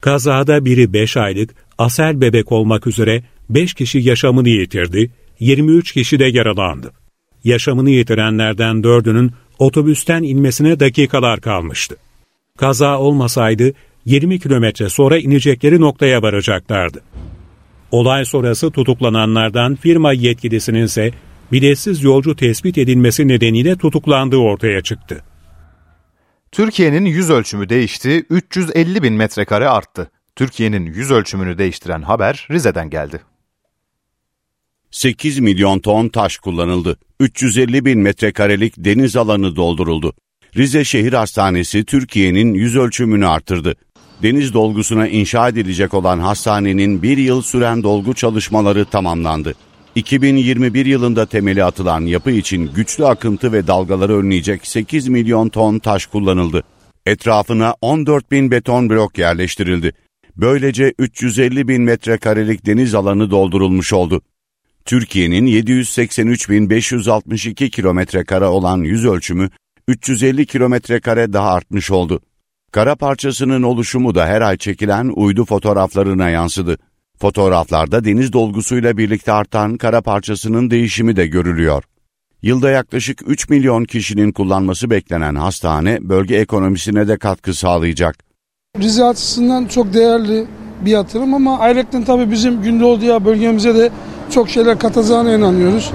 Kazada 0.04 0.64
biri 0.64 0.92
5 0.92 1.16
aylık 1.16 1.54
asel 1.78 2.20
bebek 2.20 2.52
olmak 2.52 2.86
üzere 2.86 3.22
5 3.50 3.74
kişi 3.74 3.98
yaşamını 3.98 4.48
yitirdi, 4.48 5.10
23 5.40 5.92
kişi 5.92 6.18
de 6.18 6.24
yaralandı. 6.24 6.92
Yaşamını 7.44 7.90
yitirenlerden 7.90 8.76
4'ünün 8.76 9.30
otobüsten 9.58 10.22
inmesine 10.22 10.80
dakikalar 10.80 11.40
kalmıştı. 11.40 11.96
Kaza 12.58 12.98
olmasaydı 12.98 13.72
20 14.04 14.40
kilometre 14.40 14.88
sonra 14.88 15.18
inecekleri 15.18 15.80
noktaya 15.80 16.22
varacaklardı. 16.22 17.00
Olay 17.90 18.24
sonrası 18.24 18.70
tutuklananlardan 18.70 19.74
firma 19.74 20.12
yetkilisinin 20.12 20.82
ise 20.84 21.10
biletsiz 21.52 22.02
yolcu 22.02 22.36
tespit 22.36 22.78
edilmesi 22.78 23.28
nedeniyle 23.28 23.76
tutuklandığı 23.76 24.36
ortaya 24.36 24.80
çıktı. 24.80 25.22
Türkiye'nin 26.54 27.04
yüz 27.04 27.30
ölçümü 27.30 27.68
değişti, 27.68 28.26
350 28.30 29.02
bin 29.02 29.14
metrekare 29.14 29.68
arttı. 29.68 30.10
Türkiye'nin 30.36 30.86
yüz 30.86 31.10
ölçümünü 31.10 31.58
değiştiren 31.58 32.02
haber 32.02 32.48
Rize'den 32.50 32.90
geldi. 32.90 33.20
8 34.90 35.38
milyon 35.38 35.78
ton 35.78 36.08
taş 36.08 36.38
kullanıldı. 36.38 36.98
350 37.20 37.84
bin 37.84 37.98
metrekarelik 37.98 38.74
deniz 38.76 39.16
alanı 39.16 39.56
dolduruldu. 39.56 40.14
Rize 40.56 40.84
Şehir 40.84 41.12
Hastanesi 41.12 41.84
Türkiye'nin 41.84 42.54
yüz 42.54 42.76
ölçümünü 42.76 43.26
arttırdı. 43.26 43.74
Deniz 44.22 44.54
dolgusuna 44.54 45.08
inşa 45.08 45.48
edilecek 45.48 45.94
olan 45.94 46.18
hastanenin 46.18 47.02
bir 47.02 47.18
yıl 47.18 47.42
süren 47.42 47.82
dolgu 47.82 48.14
çalışmaları 48.14 48.84
tamamlandı. 48.84 49.54
2021 49.94 50.86
yılında 50.86 51.26
temeli 51.26 51.64
atılan 51.64 52.00
yapı 52.00 52.30
için 52.30 52.70
güçlü 52.74 53.06
akıntı 53.06 53.52
ve 53.52 53.66
dalgaları 53.66 54.18
önleyecek 54.18 54.66
8 54.66 55.08
milyon 55.08 55.48
ton 55.48 55.78
taş 55.78 56.06
kullanıldı. 56.06 56.62
Etrafına 57.06 57.74
14 57.80 58.30
bin 58.30 58.50
beton 58.50 58.90
blok 58.90 59.18
yerleştirildi. 59.18 59.92
Böylece 60.36 60.94
350 60.98 61.68
bin 61.68 61.82
metrekarelik 61.82 62.66
deniz 62.66 62.94
alanı 62.94 63.30
doldurulmuş 63.30 63.92
oldu. 63.92 64.22
Türkiye'nin 64.84 65.46
783.562 65.46 67.70
kilometre 67.70 68.24
kare 68.24 68.46
olan 68.46 68.78
yüz 68.78 69.06
ölçümü 69.06 69.50
350 69.88 70.46
kilometre 70.46 71.00
kare 71.00 71.32
daha 71.32 71.50
artmış 71.50 71.90
oldu. 71.90 72.20
Kara 72.72 72.96
parçasının 72.96 73.62
oluşumu 73.62 74.14
da 74.14 74.26
her 74.26 74.40
ay 74.40 74.56
çekilen 74.56 75.12
uydu 75.16 75.44
fotoğraflarına 75.44 76.30
yansıdı. 76.30 76.78
Fotoğraflarda 77.20 78.04
deniz 78.04 78.32
dolgusuyla 78.32 78.96
birlikte 78.96 79.32
artan 79.32 79.76
kara 79.76 80.00
parçasının 80.00 80.70
değişimi 80.70 81.16
de 81.16 81.26
görülüyor. 81.26 81.84
Yılda 82.42 82.70
yaklaşık 82.70 83.22
3 83.26 83.48
milyon 83.48 83.84
kişinin 83.84 84.32
kullanması 84.32 84.90
beklenen 84.90 85.34
hastane 85.34 85.98
bölge 86.00 86.36
ekonomisine 86.36 87.08
de 87.08 87.18
katkı 87.18 87.54
sağlayacak. 87.54 88.16
Rize 88.78 89.04
açısından 89.04 89.66
çok 89.66 89.94
değerli 89.94 90.46
bir 90.84 90.90
yatırım 90.90 91.34
ama 91.34 91.58
ayrıca 91.58 92.04
tabii 92.06 92.30
bizim 92.30 92.62
Gündoğdu'ya 92.62 93.24
bölgemize 93.24 93.74
de 93.74 93.90
çok 94.30 94.48
şeyler 94.48 94.78
katacağına 94.78 95.34
inanıyoruz. 95.34 95.90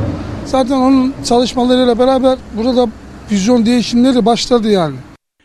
Zaten 0.46 0.76
onun 0.76 1.14
çalışmalarıyla 1.26 2.00
beraber 2.00 2.38
burada 2.58 2.88
vizyon 3.32 3.66
değişimleri 3.66 4.26
başladı 4.26 4.70
yani. 4.70 4.96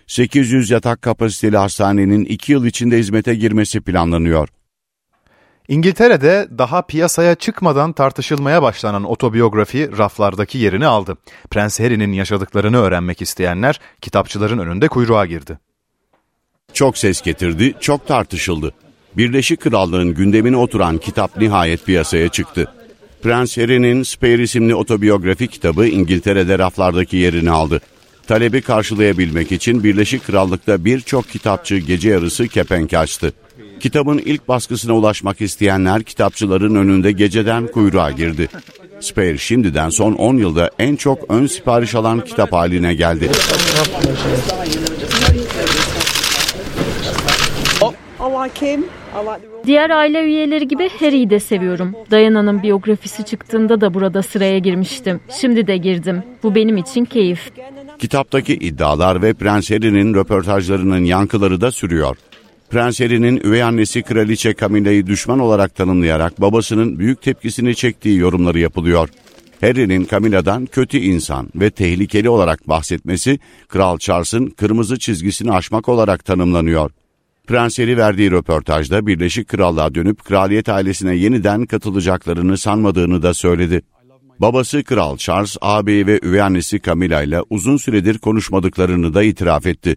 800 0.06 0.70
yatak 0.70 1.02
kapasiteli 1.02 1.56
hastanenin 1.56 2.24
2 2.24 2.52
yıl 2.52 2.64
içinde 2.64 2.98
hizmete 2.98 3.34
girmesi 3.34 3.80
planlanıyor. 3.80 4.48
İngiltere'de 5.68 6.48
daha 6.58 6.82
piyasaya 6.82 7.34
çıkmadan 7.34 7.92
tartışılmaya 7.92 8.62
başlanan 8.62 9.04
otobiyografi 9.04 9.98
raflardaki 9.98 10.58
yerini 10.58 10.86
aldı. 10.86 11.16
Prens 11.50 11.80
Harry'nin 11.80 12.12
yaşadıklarını 12.12 12.76
öğrenmek 12.76 13.22
isteyenler 13.22 13.80
kitapçıların 14.00 14.58
önünde 14.58 14.88
kuyruğa 14.88 15.26
girdi. 15.26 15.58
Çok 16.72 16.98
ses 16.98 17.22
getirdi, 17.22 17.74
çok 17.80 18.06
tartışıldı. 18.06 18.74
Birleşik 19.16 19.60
Krallığın 19.60 20.14
gündemine 20.14 20.56
oturan 20.56 20.98
kitap 20.98 21.36
nihayet 21.36 21.86
piyasaya 21.86 22.28
çıktı. 22.28 22.72
Prens 23.22 23.58
Harry'nin 23.58 24.02
Spare 24.02 24.42
isimli 24.42 24.74
otobiyografi 24.74 25.48
kitabı 25.48 25.86
İngiltere'de 25.86 26.58
raflardaki 26.58 27.16
yerini 27.16 27.50
aldı. 27.50 27.80
Talebi 28.26 28.62
karşılayabilmek 28.62 29.52
için 29.52 29.84
Birleşik 29.84 30.26
Krallık'ta 30.26 30.84
birçok 30.84 31.28
kitapçı 31.28 31.76
gece 31.76 32.10
yarısı 32.10 32.48
kepenk 32.48 32.94
açtı. 32.94 33.32
Kitabın 33.84 34.18
ilk 34.18 34.48
baskısına 34.48 34.92
ulaşmak 34.92 35.40
isteyenler 35.40 36.02
kitapçıların 36.02 36.74
önünde 36.74 37.12
geceden 37.12 37.66
kuyruğa 37.66 38.10
girdi. 38.10 38.48
Spare 39.00 39.38
şimdiden 39.38 39.88
son 39.88 40.12
10 40.12 40.36
yılda 40.36 40.70
en 40.78 40.96
çok 40.96 41.18
ön 41.28 41.46
sipariş 41.46 41.94
alan 41.94 42.20
kitap 42.20 42.52
haline 42.52 42.94
geldi. 42.94 43.30
Diğer 49.66 49.90
aile 49.90 50.24
üyeleri 50.24 50.68
gibi 50.68 50.90
Harry'i 51.00 51.30
de 51.30 51.40
seviyorum. 51.40 51.92
Diana'nın 52.10 52.62
biyografisi 52.62 53.24
çıktığında 53.24 53.80
da 53.80 53.94
burada 53.94 54.22
sıraya 54.22 54.58
girmiştim. 54.58 55.20
Şimdi 55.40 55.66
de 55.66 55.76
girdim. 55.76 56.22
Bu 56.42 56.54
benim 56.54 56.76
için 56.76 57.04
keyif. 57.04 57.50
Kitaptaki 57.98 58.54
iddialar 58.54 59.22
ve 59.22 59.34
Prens 59.34 59.70
Harry'nin 59.70 60.14
röportajlarının 60.14 61.04
yankıları 61.04 61.60
da 61.60 61.72
sürüyor. 61.72 62.16
Prens 62.74 63.00
Harry'nin 63.00 63.40
üvey 63.44 63.62
annesi 63.62 64.02
Kraliçe 64.02 64.54
Camilla'yı 64.54 65.06
düşman 65.06 65.38
olarak 65.38 65.74
tanımlayarak 65.74 66.40
babasının 66.40 66.98
büyük 66.98 67.22
tepkisini 67.22 67.74
çektiği 67.74 68.18
yorumları 68.18 68.58
yapılıyor. 68.58 69.08
Harry'nin 69.60 70.06
Camilla'dan 70.10 70.66
kötü 70.66 70.98
insan 70.98 71.48
ve 71.54 71.70
tehlikeli 71.70 72.28
olarak 72.28 72.68
bahsetmesi 72.68 73.38
Kral 73.68 73.98
Charles'ın 73.98 74.46
kırmızı 74.46 74.98
çizgisini 74.98 75.52
aşmak 75.52 75.88
olarak 75.88 76.24
tanımlanıyor. 76.24 76.90
Prens 77.46 77.78
Harry 77.78 77.96
verdiği 77.96 78.30
röportajda 78.30 79.06
Birleşik 79.06 79.48
Krallığa 79.48 79.94
dönüp 79.94 80.24
kraliyet 80.24 80.68
ailesine 80.68 81.16
yeniden 81.16 81.66
katılacaklarını 81.66 82.58
sanmadığını 82.58 83.22
da 83.22 83.34
söyledi. 83.34 83.82
Babası 84.38 84.84
Kral 84.84 85.16
Charles, 85.16 85.56
ağabeyi 85.60 86.06
ve 86.06 86.20
üvey 86.22 86.40
annesi 86.40 86.82
Camilla 86.82 87.22
ile 87.22 87.40
uzun 87.50 87.76
süredir 87.76 88.18
konuşmadıklarını 88.18 89.14
da 89.14 89.22
itiraf 89.22 89.66
etti. 89.66 89.96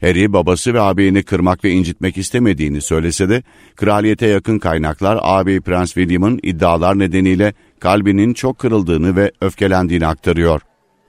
Harry 0.00 0.32
babası 0.32 0.74
ve 0.74 0.80
ağabeyini 0.80 1.22
kırmak 1.22 1.64
ve 1.64 1.70
incitmek 1.70 2.16
istemediğini 2.18 2.80
söylese 2.80 3.28
de 3.28 3.42
kraliyete 3.76 4.26
yakın 4.26 4.58
kaynaklar 4.58 5.18
ağabey 5.22 5.60
Prens 5.60 5.94
William'ın 5.94 6.40
iddialar 6.42 6.98
nedeniyle 6.98 7.54
kalbinin 7.80 8.34
çok 8.34 8.58
kırıldığını 8.58 9.16
ve 9.16 9.32
öfkelendiğini 9.40 10.06
aktarıyor. 10.06 10.60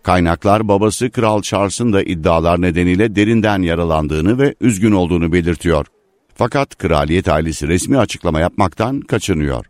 Kaynaklar 0.04 0.68
babası 0.68 1.10
Kral 1.10 1.42
Charles'ın 1.42 1.94
da 1.94 2.04
iddialar 2.04 2.62
nedeniyle 2.62 3.16
derinden 3.16 3.62
yaralandığını 3.62 4.40
ve 4.40 4.56
üzgün 4.62 4.92
olduğunu 4.92 5.34
belirtiyor. 5.34 5.86
Fakat 6.36 6.78
kraliyet 6.78 7.28
ailesi 7.28 7.68
resmi 7.68 7.98
açıklama 7.98 8.40
yapmaktan 8.40 9.02
kaçınıyor. 9.02 9.66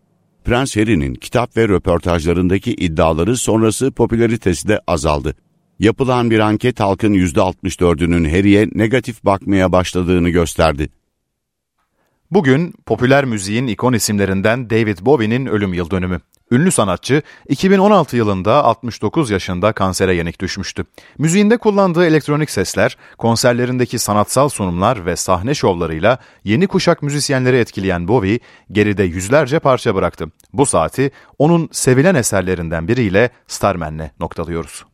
Prens 0.45 0.77
Harry'nin 0.77 1.13
kitap 1.13 1.57
ve 1.57 1.67
röportajlarındaki 1.67 2.73
iddiaları 2.73 3.38
sonrası 3.38 3.91
popülaritesi 3.91 4.67
de 4.67 4.79
azaldı. 4.88 5.36
Yapılan 5.82 6.32
bir 6.32 6.39
anket 6.39 6.80
halkın 6.80 7.13
%64'ünün 7.13 8.30
Harry'e 8.30 8.70
negatif 8.76 9.26
bakmaya 9.26 9.72
başladığını 9.72 10.30
gösterdi. 10.30 10.89
Bugün 12.32 12.74
popüler 12.86 13.26
müziğin 13.26 13.67
ikon 13.67 13.94
isimlerinden 13.94 14.70
David 14.70 14.98
Bowie'nin 15.02 15.46
ölüm 15.46 15.74
yıl 15.74 15.89
dönümü. 15.89 16.20
Ünlü 16.52 16.72
sanatçı 16.72 17.22
2016 17.50 18.17
yılında 18.17 18.63
69 18.63 19.30
yaşında 19.30 19.74
kansere 19.74 20.15
yenik 20.15 20.41
düşmüştü. 20.41 20.86
Müziğinde 21.17 21.58
kullandığı 21.58 22.06
elektronik 22.06 22.50
sesler, 22.50 22.98
konserlerindeki 23.17 24.00
sanatsal 24.00 24.50
sunumlar 24.50 25.06
ve 25.06 25.15
sahne 25.15 25.54
şovlarıyla 25.54 26.17
yeni 26.44 26.67
kuşak 26.67 27.02
müzisyenleri 27.04 27.58
etkileyen 27.58 28.08
Bowie 28.08 28.39
geride 28.72 29.04
yüzlerce 29.04 29.60
parça 29.60 29.96
bıraktı. 29.96 30.32
Bu 30.54 30.65
saati 30.65 31.12
onun 31.39 31.70
sevilen 31.72 32.15
eserlerinden 32.15 32.88
biriyle 32.88 33.30
Starman'le 33.48 34.12
noktalıyoruz. 34.20 34.90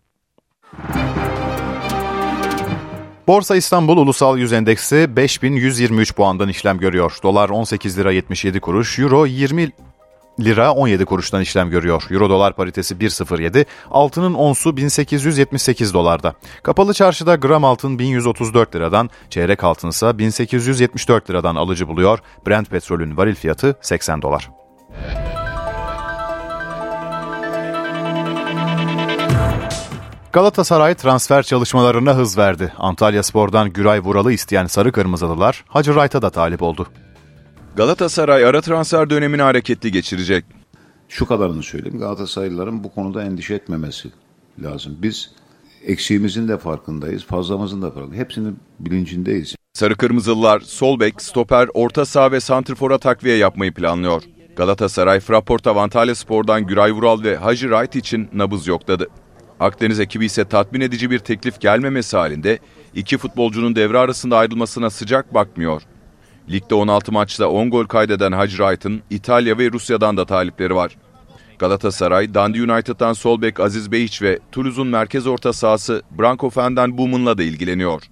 Borsa 3.28 3.56
İstanbul 3.56 3.98
Ulusal 3.98 4.38
Yüz 4.38 4.54
Endeksi 4.54 5.16
5123 5.16 6.16
puandan 6.16 6.50
işlem 6.50 6.78
görüyor. 6.78 7.18
Dolar 7.24 7.50
18 7.50 7.98
lira 7.98 8.12
77 8.12 8.60
kuruş, 8.60 9.00
Euro 9.00 9.26
20 9.26 9.72
lira 10.40 10.74
17 10.74 11.06
kuruştan 11.06 11.42
işlem 11.42 11.70
görüyor. 11.70 12.04
Euro 12.12 12.30
dolar 12.30 12.56
paritesi 12.56 12.96
1.07, 12.96 13.66
altının 13.92 14.34
onsu 14.34 14.78
1878 14.78 15.94
dolarda. 15.94 16.34
Kapalı 16.64 16.94
çarşıda 16.94 17.36
gram 17.36 17.66
altın 17.66 18.00
1134 18.00 18.76
liradan, 18.76 19.10
çeyrek 19.30 19.64
altın 19.64 19.90
ise 19.90 20.18
1874 20.18 21.30
liradan 21.30 21.56
alıcı 21.56 21.88
buluyor. 21.88 22.20
Brent 22.48 22.70
petrolün 22.70 23.18
varil 23.18 23.36
fiyatı 23.36 23.76
80 23.82 24.22
dolar. 24.22 24.50
Galatasaray 30.34 30.96
transfer 30.96 31.44
çalışmalarına 31.44 32.16
hız 32.16 32.38
verdi. 32.38 32.74
Antalya 32.78 33.24
Spor'dan 33.24 33.74
Güray 33.74 34.00
Vural'ı 34.00 34.34
isteyen 34.34 34.66
Sarı 34.66 34.92
Kırmızılılar 34.92 35.64
Hacı 35.68 35.92
Wright'a 35.94 36.22
da 36.22 36.30
talip 36.30 36.62
oldu. 36.62 36.88
Galatasaray 37.76 38.46
ara 38.46 38.62
transfer 38.62 39.10
dönemini 39.10 39.42
hareketli 39.42 39.92
geçirecek. 39.92 40.46
Şu 41.10 41.26
kadarını 41.26 41.64
söyleyeyim. 41.64 42.00
Galatasaraylıların 42.00 42.84
bu 42.84 42.92
konuda 42.94 43.24
endişe 43.24 43.54
etmemesi 43.54 44.12
lazım. 44.64 44.98
Biz 45.02 45.32
eksiğimizin 45.86 46.48
de 46.48 46.58
farkındayız, 46.58 47.26
fazlamızın 47.26 47.82
da 47.82 47.92
farkındayız. 47.92 48.24
Hepsinin 48.24 48.60
bilincindeyiz. 48.80 49.56
Sarı 49.74 49.96
Kırmızılılar 49.96 50.60
sol 50.60 51.00
bek, 51.00 51.22
stoper, 51.22 51.70
orta 51.74 52.06
saha 52.06 52.32
ve 52.32 52.40
santrfora 52.40 52.98
takviye 52.98 53.38
yapmayı 53.38 53.74
planlıyor. 53.74 54.24
Galatasaray, 54.56 55.20
Fraport 55.20 55.68
Antalya 55.68 56.16
Spor'dan 56.16 56.66
Güray 56.68 56.92
Vural 56.92 57.24
ve 57.24 57.38
Hacı 57.38 57.70
Wright 57.70 57.96
için 57.96 58.30
nabız 58.34 58.68
yokladı. 58.68 59.08
Akdeniz 59.60 60.00
ekibi 60.00 60.26
ise 60.26 60.46
tatmin 60.46 60.82
edici 60.82 61.12
bir 61.12 61.20
teklif 61.20 61.62
gelmemesi 61.62 62.18
halinde 62.18 62.60
iki 62.96 63.18
futbolcunun 63.18 63.76
devre 63.76 63.98
arasında 63.98 64.38
ayrılmasına 64.38 64.90
sıcak 64.90 65.34
bakmıyor. 65.34 65.82
Ligde 66.52 66.76
16 66.76 67.12
maçta 67.12 67.50
10 67.50 67.70
gol 67.70 67.86
kaydeden 67.86 68.32
Hacı 68.32 68.58
Wright'ın 68.58 69.02
İtalya 69.10 69.58
ve 69.58 69.72
Rusya'dan 69.72 70.18
da 70.18 70.26
talipleri 70.26 70.76
var. 70.76 70.98
Galatasaray, 71.60 72.34
Dundee 72.34 72.64
United'dan 72.64 73.14
sol 73.14 73.42
bek 73.42 73.60
Aziz 73.60 73.92
Behiç 73.92 74.22
ve 74.22 74.40
Toulouse'un 74.52 74.88
merkez 74.88 75.28
orta 75.28 75.54
sahası 75.54 76.02
Branko 76.20 76.50
Fenden 76.50 76.98
Boomen'la 76.98 77.38
da 77.38 77.44
ilgileniyor. 77.44 78.04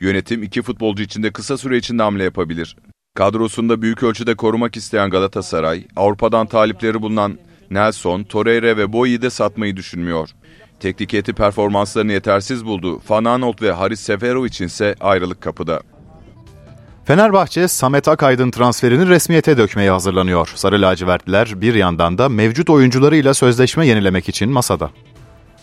Yönetim 0.00 0.42
iki 0.42 0.62
futbolcu 0.62 1.02
için 1.02 1.22
de 1.22 1.32
kısa 1.32 1.58
süre 1.58 1.76
içinde 1.76 2.02
hamle 2.02 2.24
yapabilir. 2.24 2.76
Kadrosunda 3.14 3.82
büyük 3.82 4.02
ölçüde 4.02 4.34
korumak 4.34 4.76
isteyen 4.76 5.10
Galatasaray, 5.10 5.86
Avrupa'dan 5.96 6.46
talipleri 6.46 7.02
bulunan 7.02 7.38
Nelson, 7.70 8.22
Torreira 8.22 8.76
ve 8.76 8.92
Boyi'yi 8.92 9.22
de 9.22 9.30
satmayı 9.30 9.76
düşünmüyor. 9.76 10.30
Teknik 10.80 11.12
heyeti 11.12 11.32
performanslarını 11.32 12.12
yetersiz 12.12 12.64
buldu. 12.64 13.00
Van 13.08 13.24
Aanholt 13.24 13.62
ve 13.62 13.72
Haris 13.72 14.00
Seferovic 14.00 14.64
ise 14.64 14.94
ayrılık 15.00 15.40
kapıda. 15.40 15.80
Fenerbahçe, 17.04 17.68
Samet 17.68 18.08
Akaydın 18.08 18.50
transferini 18.50 19.08
resmiyete 19.08 19.58
dökmeye 19.58 19.90
hazırlanıyor. 19.90 20.52
Sarı 20.54 20.82
lacivertliler 20.82 21.60
bir 21.60 21.74
yandan 21.74 22.18
da 22.18 22.28
mevcut 22.28 22.70
oyuncularıyla 22.70 23.34
sözleşme 23.34 23.86
yenilemek 23.86 24.28
için 24.28 24.50
masada. 24.50 24.90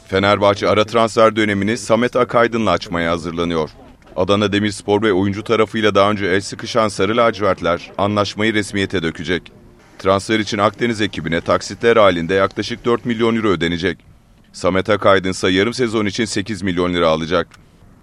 Fenerbahçe 0.07 0.69
ara 0.69 0.85
transfer 0.85 1.35
dönemini 1.35 1.77
Samet 1.77 2.15
Akaydın'la 2.15 2.71
açmaya 2.71 3.11
hazırlanıyor. 3.11 3.69
Adana 4.15 4.51
Demirspor 4.51 5.01
ve 5.01 5.13
oyuncu 5.13 5.43
tarafıyla 5.43 5.95
daha 5.95 6.11
önce 6.11 6.25
el 6.25 6.41
sıkışan 6.41 6.87
Sarı 6.87 7.17
lacivertler 7.17 7.91
anlaşmayı 7.97 8.53
resmiyete 8.53 9.03
dökecek. 9.03 9.51
Transfer 9.99 10.39
için 10.39 10.57
Akdeniz 10.57 11.01
ekibine 11.01 11.41
taksitler 11.41 11.97
halinde 11.97 12.33
yaklaşık 12.33 12.85
4 12.85 13.05
milyon 13.05 13.35
euro 13.35 13.47
ödenecek. 13.47 14.10
Samet 14.53 14.89
Akaydın 14.89 15.29
ise 15.29 15.49
yarım 15.49 15.73
sezon 15.73 16.05
için 16.05 16.25
8 16.25 16.61
milyon 16.61 16.93
lira 16.93 17.07
alacak. 17.07 17.47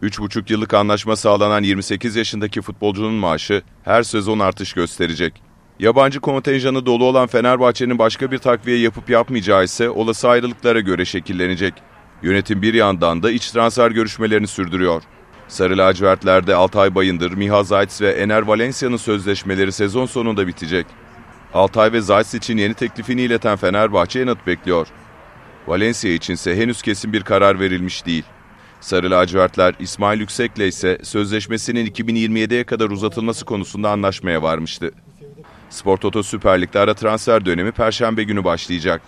3,5 0.02 0.52
yıllık 0.52 0.74
anlaşma 0.74 1.16
sağlanan 1.16 1.62
28 1.62 2.16
yaşındaki 2.16 2.62
futbolcunun 2.62 3.14
maaşı 3.14 3.62
her 3.84 4.02
sezon 4.02 4.38
artış 4.38 4.72
gösterecek. 4.72 5.42
Yabancı 5.78 6.20
kontenjanı 6.20 6.86
dolu 6.86 7.04
olan 7.04 7.26
Fenerbahçe'nin 7.26 7.98
başka 7.98 8.30
bir 8.30 8.38
takviye 8.38 8.78
yapıp 8.78 9.10
yapmayacağı 9.10 9.64
ise 9.64 9.90
olası 9.90 10.28
ayrılıklara 10.28 10.80
göre 10.80 11.04
şekillenecek. 11.04 11.74
Yönetim 12.22 12.62
bir 12.62 12.74
yandan 12.74 13.22
da 13.22 13.30
iç 13.30 13.50
transfer 13.50 13.90
görüşmelerini 13.90 14.46
sürdürüyor. 14.46 15.02
Sarı 15.48 15.78
lacivertlerde 15.78 16.54
Altay 16.54 16.94
Bayındır, 16.94 17.32
Miha 17.32 17.64
Zayt 17.64 18.00
ve 18.00 18.10
Ener 18.10 18.42
Valencia'nın 18.42 18.96
sözleşmeleri 18.96 19.72
sezon 19.72 20.06
sonunda 20.06 20.46
bitecek. 20.46 20.86
Altay 21.54 21.92
ve 21.92 22.00
Zayt 22.00 22.34
için 22.34 22.56
yeni 22.56 22.74
teklifini 22.74 23.22
ileten 23.22 23.56
Fenerbahçe 23.56 24.18
yanıt 24.18 24.46
bekliyor. 24.46 24.88
Valencia 25.68 26.10
içinse 26.10 26.56
henüz 26.56 26.82
kesin 26.82 27.12
bir 27.12 27.22
karar 27.22 27.60
verilmiş 27.60 28.06
değil. 28.06 28.24
Sarı 28.80 29.10
lacivertler 29.10 29.74
İsmail 29.78 30.20
Yüksek'le 30.20 30.58
ise 30.58 30.98
sözleşmesinin 31.02 31.86
2027'ye 31.86 32.64
kadar 32.64 32.90
uzatılması 32.90 33.44
konusunda 33.44 33.90
anlaşmaya 33.90 34.42
varmıştı. 34.42 34.90
Spor 35.70 35.96
Toto 35.96 36.22
Süper 36.22 36.62
Lig'de 36.62 36.78
ara 36.78 36.94
transfer 36.94 37.44
dönemi 37.46 37.72
Perşembe 37.72 38.22
günü 38.22 38.44
başlayacak. 38.44 39.02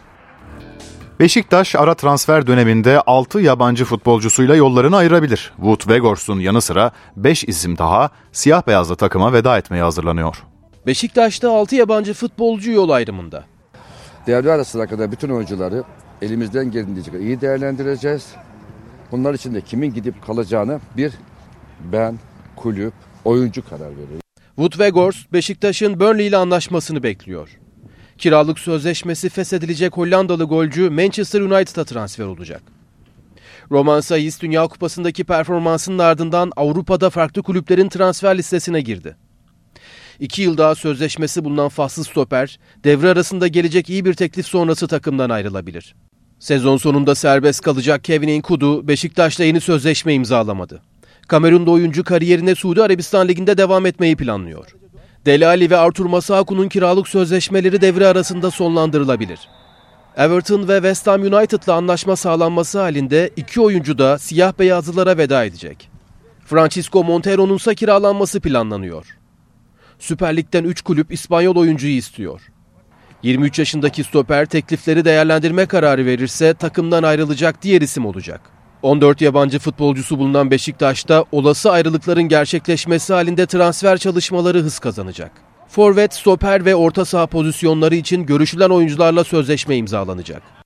Beşiktaş 1.21 1.75
ara 1.75 1.95
transfer 1.95 2.47
döneminde 2.47 3.01
6 3.01 3.41
yabancı 3.41 3.85
futbolcusuyla 3.85 4.57
yollarını 4.57 4.97
ayırabilir. 4.97 5.53
Wood 5.57 5.81
Weghorst'un 5.81 6.41
yanı 6.41 6.61
sıra 6.61 6.91
5 7.17 7.45
isim 7.45 7.79
daha 7.79 8.11
siyah 8.33 8.67
beyazlı 8.67 8.97
takıma 8.97 9.33
veda 9.33 9.59
etmeye 9.59 9.83
hazırlanıyor. 9.83 10.37
Beşiktaş'ta 10.87 11.51
6 11.51 11.77
yabancı 11.77 12.15
futbolcu 12.15 12.73
yol 12.73 12.91
ayrımında. 12.91 13.45
Devre 14.27 14.53
arasına 14.53 14.87
kadar 14.87 15.13
bütün 15.13 15.31
oyuncuları 15.31 15.85
elimizden 16.23 16.71
geldiğince 16.71 17.21
iyi 17.21 17.41
değerlendireceğiz. 17.41 18.35
Bunlar 19.13 19.35
için 19.35 19.55
de 19.55 19.61
kimin 19.61 19.95
gidip 19.95 20.27
kalacağını 20.27 20.81
bir 20.97 21.13
ben, 21.93 22.19
kulüp, 22.57 22.95
oyuncu 23.25 23.69
karar 23.69 23.91
verir. 23.91 24.21
Wood 24.47 24.73
Weghorst, 24.73 25.33
Beşiktaş'ın 25.33 26.01
Burnley 26.01 26.27
ile 26.27 26.37
anlaşmasını 26.37 27.03
bekliyor. 27.03 27.49
Kiralık 28.19 28.59
sözleşmesi 28.59 29.29
feshedilecek 29.29 29.97
Hollandalı 29.97 30.45
golcü 30.45 30.91
Manchester 30.91 31.41
United'a 31.41 31.85
transfer 31.85 32.25
olacak. 32.25 32.63
Roman 33.71 34.01
Sayıs 34.01 34.41
Dünya 34.41 34.67
Kupası'ndaki 34.67 35.25
performansının 35.25 35.99
ardından 35.99 36.53
Avrupa'da 36.57 37.11
farklı 37.11 37.43
kulüplerin 37.43 37.89
transfer 37.89 38.39
listesine 38.39 38.81
girdi. 38.81 39.17
İki 40.21 40.43
yıl 40.43 40.59
daha 40.59 40.75
sözleşmesi 40.75 41.45
bulunan 41.45 41.69
faslı 41.69 42.05
stoper, 42.05 42.59
devre 42.85 43.09
arasında 43.09 43.49
gelecek 43.49 43.91
iyi 43.91 44.05
bir 44.05 44.15
teklif 44.15 44.47
sonrası 44.47 44.89
takımdan 44.89 45.31
ayrılabilir. 45.31 45.95
Sezon 46.41 46.77
sonunda 46.77 47.15
serbest 47.15 47.61
kalacak 47.61 48.05
Kevin 48.05 48.29
Enkudu 48.29 48.89
Beşiktaş'la 48.89 49.45
yeni 49.45 49.61
sözleşme 49.61 50.15
imzalamadı. 50.15 50.83
Kamerun'da 51.29 51.71
oyuncu 51.71 52.05
kariyerine 52.05 52.55
Suudi 52.55 52.83
Arabistan 52.83 53.29
Ligi'nde 53.29 53.59
devam 53.59 53.87
etmeyi 53.87 54.17
planlıyor. 54.17 54.77
Delali 55.27 55.71
ve 55.71 55.77
Artur 55.77 56.07
Masuaku'nun 56.07 56.69
kiralık 56.69 57.09
sözleşmeleri 57.09 57.81
devre 57.81 58.07
arasında 58.07 58.51
sonlandırılabilir. 58.51 59.41
Everton 60.17 60.69
ve 60.69 60.75
West 60.75 61.07
Ham 61.07 61.23
United'la 61.23 61.75
anlaşma 61.75 62.17
sağlanması 62.17 62.79
halinde 62.79 63.31
iki 63.37 63.61
oyuncu 63.61 63.99
da 63.99 64.19
siyah 64.19 64.53
beyazlılara 64.59 65.19
veda 65.19 65.45
edecek. 65.45 65.91
Francisco 66.47 67.05
Montero'nun 67.05 67.57
ise 67.57 67.75
kiralanması 67.75 68.41
planlanıyor. 68.41 69.07
Süper 69.99 70.37
Lig'den 70.37 70.65
3 70.65 70.83
kulüp 70.83 71.13
İspanyol 71.13 71.57
oyuncuyu 71.57 71.93
istiyor. 71.93 72.41
23 73.23 73.59
yaşındaki 73.59 74.05
stoper 74.05 74.47
teklifleri 74.47 75.05
değerlendirme 75.05 75.67
kararı 75.67 76.07
verirse 76.07 76.55
takımdan 76.55 77.03
ayrılacak 77.03 77.63
diğer 77.63 77.81
isim 77.81 78.07
olacak. 78.07 78.41
14 78.83 79.21
yabancı 79.21 79.59
futbolcusu 79.59 80.19
bulunan 80.19 80.51
Beşiktaş'ta 80.51 81.25
olası 81.33 81.71
ayrılıkların 81.71 82.23
gerçekleşmesi 82.23 83.13
halinde 83.13 83.47
transfer 83.47 83.99
çalışmaları 83.99 84.59
hız 84.59 84.79
kazanacak. 84.79 85.33
Forvet, 85.69 86.15
stoper 86.15 86.65
ve 86.65 86.75
orta 86.75 87.05
saha 87.05 87.27
pozisyonları 87.27 87.95
için 87.95 88.27
görüşülen 88.27 88.71
oyuncularla 88.71 89.25
sözleşme 89.25 89.77
imzalanacak. 89.77 90.60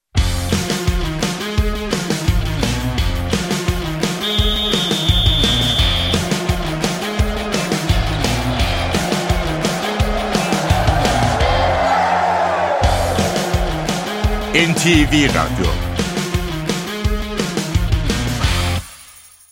NTV 14.54 15.26
Radyo 15.34 15.83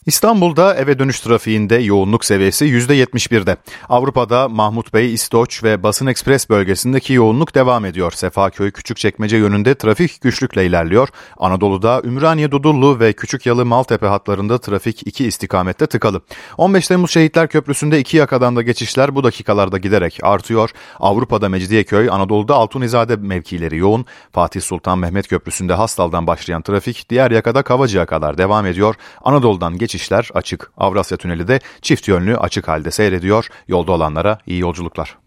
İstanbul'da 0.06 0.74
eve 0.74 0.98
dönüş 0.98 1.20
trafiğinde 1.20 1.76
yoğunluk 1.76 2.24
seviyesi 2.24 2.64
%71'de. 2.64 3.56
Avrupa'da 3.88 4.48
Mahmut 4.48 4.94
Bey, 4.94 5.14
İstoç 5.14 5.64
ve 5.64 5.82
Basın 5.82 6.06
Ekspres 6.06 6.50
bölgesindeki 6.50 7.12
yoğunluk 7.12 7.54
devam 7.54 7.84
ediyor. 7.84 8.12
Sefaköy 8.12 8.70
Küçükçekmece 8.70 9.36
yönünde 9.36 9.74
trafik 9.74 10.20
güçlükle 10.20 10.66
ilerliyor. 10.66 11.08
Anadolu'da 11.36 12.02
Ümraniye 12.04 12.50
Dudullu 12.50 13.00
ve 13.00 13.12
Küçükyalı 13.12 13.66
Maltepe 13.66 14.06
hatlarında 14.06 14.58
trafik 14.58 15.06
iki 15.06 15.26
istikamette 15.26 15.86
tıkalı. 15.86 16.20
15 16.58 16.88
Temmuz 16.88 17.10
Şehitler 17.10 17.48
Köprüsü'nde 17.48 18.00
iki 18.00 18.16
yakadan 18.16 18.56
da 18.56 18.62
geçişler 18.62 19.14
bu 19.14 19.24
dakikalarda 19.24 19.78
giderek 19.78 20.18
artıyor. 20.22 20.70
Avrupa'da 21.00 21.48
Mecidiyeköy, 21.48 22.08
Anadolu'da 22.10 22.54
Altunizade 22.54 23.16
mevkileri 23.16 23.76
yoğun. 23.76 24.06
Fatih 24.32 24.60
Sultan 24.60 24.98
Mehmet 24.98 25.28
Köprüsü'nde 25.28 25.74
Hastal'dan 25.74 26.26
başlayan 26.26 26.62
trafik 26.62 27.10
diğer 27.10 27.30
yakada 27.30 27.62
Kavacı'ya 27.62 28.06
kadar 28.06 28.38
devam 28.38 28.66
ediyor. 28.66 28.94
Anadolu'dan 29.24 29.78
geç 29.78 29.91
geçişler 29.92 30.28
açık. 30.34 30.72
Avrasya 30.76 31.16
Tüneli 31.18 31.48
de 31.48 31.60
çift 31.82 32.08
yönlü 32.08 32.36
açık 32.36 32.68
halde 32.68 32.90
seyrediyor. 32.90 33.48
Yolda 33.68 33.92
olanlara 33.92 34.38
iyi 34.46 34.60
yolculuklar. 34.60 35.18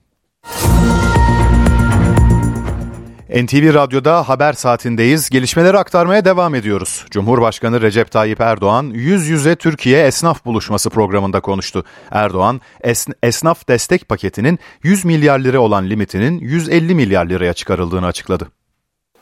NTV 3.29 3.73
Radyo'da 3.73 4.29
haber 4.29 4.53
saatindeyiz. 4.53 5.29
Gelişmeleri 5.29 5.77
aktarmaya 5.77 6.25
devam 6.25 6.55
ediyoruz. 6.55 7.05
Cumhurbaşkanı 7.11 7.81
Recep 7.81 8.11
Tayyip 8.11 8.41
Erdoğan 8.41 8.83
yüz 8.93 9.27
yüze 9.27 9.55
Türkiye 9.55 10.05
Esnaf 10.07 10.45
Buluşması 10.45 10.89
programında 10.89 11.39
konuştu. 11.39 11.83
Erdoğan 12.11 12.61
es, 12.81 13.07
esnaf 13.23 13.67
destek 13.67 14.09
paketinin 14.09 14.59
100 14.83 15.05
milyar 15.05 15.39
lira 15.39 15.59
olan 15.59 15.89
limitinin 15.89 16.39
150 16.39 16.95
milyar 16.95 17.25
liraya 17.25 17.53
çıkarıldığını 17.53 18.05
açıkladı. 18.05 18.47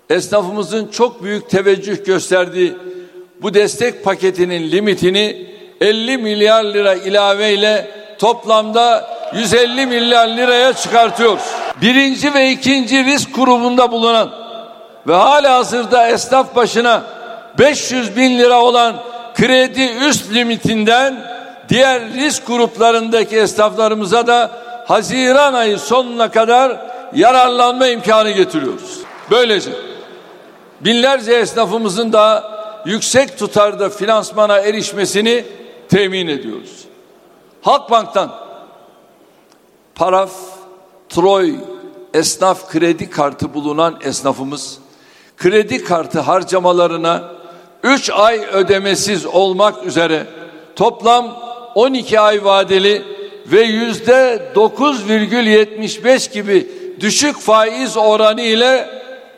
Esnafımızın 0.10 0.88
çok 0.88 1.24
büyük 1.24 1.50
teveccüh 1.50 2.06
gösterdiği 2.06 2.76
bu 3.42 3.54
destek 3.54 4.04
paketinin 4.04 4.72
limitini 4.72 5.48
50 5.82 6.18
milyar 6.18 6.64
lira 6.64 6.94
ilaveyle 6.94 7.88
toplamda 8.20 9.10
150 9.36 9.86
milyar 9.86 10.28
liraya 10.28 10.74
çıkartıyoruz. 10.74 11.44
Birinci 11.82 12.34
ve 12.34 12.52
ikinci 12.52 13.06
risk 13.06 13.36
grubunda 13.36 13.92
bulunan 13.92 14.30
ve 15.08 15.14
hala 15.14 15.56
hazırda 15.56 16.08
esnaf 16.08 16.56
başına 16.56 17.04
500 17.60 18.18
bin 18.18 18.40
lira 18.40 18.62
olan 18.62 18.96
kredi 19.36 19.92
üst 20.08 20.34
limitinden 20.34 21.34
diğer 21.70 22.14
risk 22.14 22.48
gruplarındaki 22.48 23.38
esnaflarımıza 23.38 24.28
da 24.28 24.52
Haziran 24.88 25.54
ayı 25.54 25.80
sonuna 25.80 26.32
kadar 26.32 26.78
yararlanma 27.16 27.88
imkanı 27.88 28.32
getiriyoruz. 28.32 29.00
Böylece 29.32 29.72
binlerce 30.82 31.34
esnafımızın 31.34 32.14
da 32.14 32.53
yüksek 32.86 33.38
tutarda 33.40 33.90
finansmana 33.90 34.60
erişmesini 34.60 35.46
temin 35.90 36.28
ediyoruz. 36.28 36.86
Halkbank'tan 37.62 38.32
Paraf, 39.96 40.32
Troy, 41.10 41.56
esnaf 42.14 42.72
kredi 42.72 43.10
kartı 43.10 43.54
bulunan 43.54 44.00
esnafımız 44.04 44.78
kredi 45.38 45.84
kartı 45.84 46.20
harcamalarına 46.20 47.32
3 47.84 48.10
ay 48.10 48.40
ödemesiz 48.54 49.26
olmak 49.26 49.86
üzere 49.86 50.28
toplam 50.76 51.38
12 51.76 52.20
ay 52.20 52.44
vadeli 52.44 53.02
ve 53.46 53.62
yüzde 53.62 54.52
9,75 54.56 56.34
gibi 56.34 56.68
düşük 57.00 57.40
faiz 57.40 57.98
oranı 57.98 58.42
ile 58.42 58.90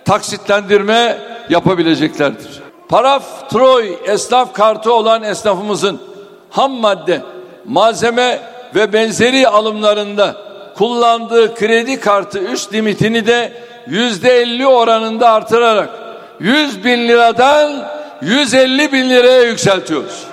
taksitlendirme 0.06 1.18
yapabileceklerdir. 1.50 2.65
Paraf 2.90 3.50
Troy 3.50 3.96
esnaf 4.06 4.54
kartı 4.54 4.94
olan 4.94 5.24
esnafımızın 5.24 6.02
ham 6.50 6.72
madde, 6.72 7.22
malzeme 7.66 8.42
ve 8.76 8.94
benzeri 8.94 9.48
alımlarında 9.48 10.38
kullandığı 10.78 11.56
kredi 11.56 12.00
kartı 12.00 12.40
üst 12.40 12.74
limitini 12.74 13.28
de 13.28 13.54
yüzde 13.88 14.30
elli 14.42 14.68
oranında 14.68 15.30
artırarak 15.30 15.90
100 16.40 16.84
bin 16.84 17.08
liradan 17.08 17.88
150 18.22 18.92
bin 18.92 19.10
liraya 19.10 19.42
yükseltiyoruz. 19.42 20.24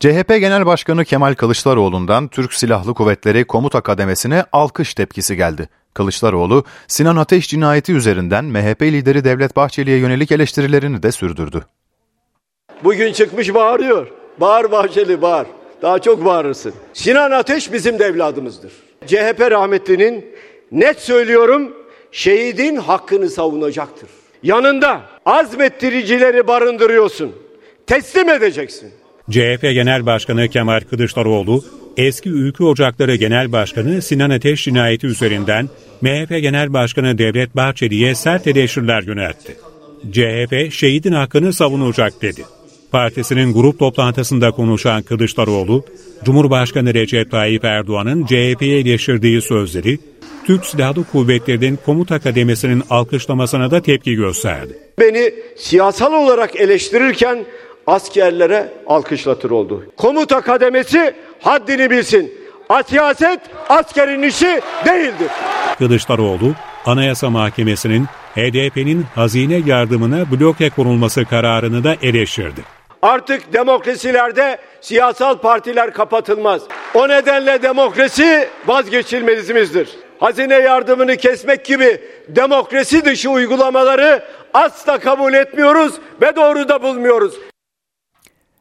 CHP 0.00 0.28
Genel 0.28 0.66
Başkanı 0.66 1.04
Kemal 1.04 1.34
Kılıçdaroğlu'ndan 1.34 2.28
Türk 2.28 2.54
Silahlı 2.54 2.94
Kuvvetleri 2.94 3.44
Komuta 3.44 3.80
Kademesi'ne 3.80 4.44
alkış 4.52 4.94
tepkisi 4.94 5.36
geldi. 5.36 5.68
Kılıçdaroğlu, 5.94 6.64
Sinan 6.88 7.16
Ateş 7.16 7.48
cinayeti 7.48 7.92
üzerinden 7.92 8.44
MHP 8.44 8.82
lideri 8.82 9.24
Devlet 9.24 9.56
Bahçeli'ye 9.56 9.98
yönelik 9.98 10.32
eleştirilerini 10.32 11.02
de 11.02 11.12
sürdürdü. 11.12 11.64
Bugün 12.84 13.12
çıkmış 13.12 13.54
bağırıyor. 13.54 14.06
Bağır 14.40 14.70
Bahçeli 14.70 15.22
bağır. 15.22 15.46
Daha 15.82 15.98
çok 15.98 16.24
bağırırsın. 16.24 16.74
Sinan 16.92 17.30
Ateş 17.30 17.72
bizim 17.72 17.98
de 17.98 18.04
evladımızdır. 18.04 18.72
CHP 19.06 19.40
rahmetlinin 19.40 20.24
net 20.72 21.00
söylüyorum 21.00 21.76
şehidin 22.12 22.76
hakkını 22.76 23.30
savunacaktır. 23.30 24.08
Yanında 24.42 25.00
azmettiricileri 25.26 26.46
barındırıyorsun. 26.48 27.32
Teslim 27.86 28.28
edeceksin. 28.28 28.90
CHP 29.30 29.62
Genel 29.62 30.06
Başkanı 30.06 30.48
Kemal 30.48 30.80
Kılıçdaroğlu, 30.80 31.64
eski 31.96 32.28
Ülkü 32.28 32.64
Ocakları 32.64 33.14
Genel 33.14 33.52
Başkanı 33.52 34.02
Sinan 34.02 34.30
Ateş 34.30 34.64
cinayeti 34.64 35.06
üzerinden 35.06 35.68
MHP 36.00 36.28
Genel 36.28 36.72
Başkanı 36.72 37.18
Devlet 37.18 37.56
Bahçeli'ye 37.56 38.14
sert 38.14 38.46
eleştiriler 38.46 39.02
yöneltti. 39.02 39.56
CHP 40.12 40.72
şehidin 40.72 41.12
hakkını 41.12 41.52
savunacak 41.52 42.22
dedi. 42.22 42.44
Partisinin 42.92 43.52
grup 43.52 43.78
toplantısında 43.78 44.50
konuşan 44.50 45.02
Kılıçdaroğlu, 45.02 45.84
Cumhurbaşkanı 46.24 46.94
Recep 46.94 47.30
Tayyip 47.30 47.64
Erdoğan'ın 47.64 48.26
CHP'ye 48.26 48.78
eleştirdiği 48.78 49.42
sözleri, 49.42 49.98
Türk 50.46 50.66
Silahlı 50.66 51.04
Kuvvetleri'nin 51.04 51.78
komuta 51.86 52.18
kademesinin 52.18 52.82
alkışlamasına 52.90 53.70
da 53.70 53.82
tepki 53.82 54.14
gösterdi. 54.14 54.78
Beni 55.00 55.34
siyasal 55.56 56.12
olarak 56.12 56.56
eleştirirken 56.56 57.44
askerlere 57.90 58.68
alkışlatır 58.86 59.50
oldu. 59.50 59.84
Komuta 59.96 60.40
kademesi 60.40 61.14
haddini 61.40 61.90
bilsin. 61.90 62.40
Siyaset 62.86 63.40
askerin 63.68 64.22
işi 64.22 64.60
değildir. 64.86 65.30
Kılıçdaroğlu, 65.78 66.54
Anayasa 66.86 67.30
Mahkemesi'nin 67.30 68.06
HDP'nin 68.34 69.06
hazine 69.14 69.60
yardımına 69.66 70.24
bloke 70.30 70.70
konulması 70.70 71.24
kararını 71.24 71.84
da 71.84 71.96
eleştirdi. 72.02 72.60
Artık 73.02 73.52
demokrasilerde 73.52 74.58
siyasal 74.80 75.38
partiler 75.38 75.94
kapatılmaz. 75.94 76.62
O 76.94 77.08
nedenle 77.08 77.62
demokrasi 77.62 78.48
vazgeçilmezimizdir. 78.66 79.88
Hazine 80.20 80.54
yardımını 80.54 81.16
kesmek 81.16 81.64
gibi 81.64 82.00
demokrasi 82.28 83.04
dışı 83.04 83.30
uygulamaları 83.30 84.22
asla 84.54 84.98
kabul 84.98 85.34
etmiyoruz 85.34 85.94
ve 86.22 86.36
doğru 86.36 86.68
da 86.68 86.82
bulmuyoruz. 86.82 87.34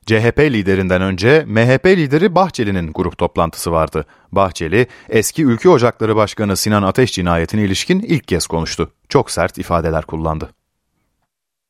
CHP 0.10 0.39
liderinden 0.39 1.01
önce 1.01 1.43
MHP 1.47 1.86
lideri 1.86 2.36
Bahçeli'nin 2.36 2.93
grup 2.93 3.18
toplantısı 3.18 3.72
vardı. 3.72 4.05
Bahçeli, 4.32 4.88
eski 5.10 5.43
Ülke 5.43 5.70
Ocakları 5.70 6.16
Başkanı 6.16 6.57
Sinan 6.57 6.84
Ateş 6.84 7.14
cinayetine 7.14 7.62
ilişkin 7.62 7.99
ilk 7.99 8.28
kez 8.28 8.47
konuştu. 8.47 8.91
Çok 9.10 9.32
sert 9.32 9.57
ifadeler 9.57 10.05
kullandı. 10.05 10.49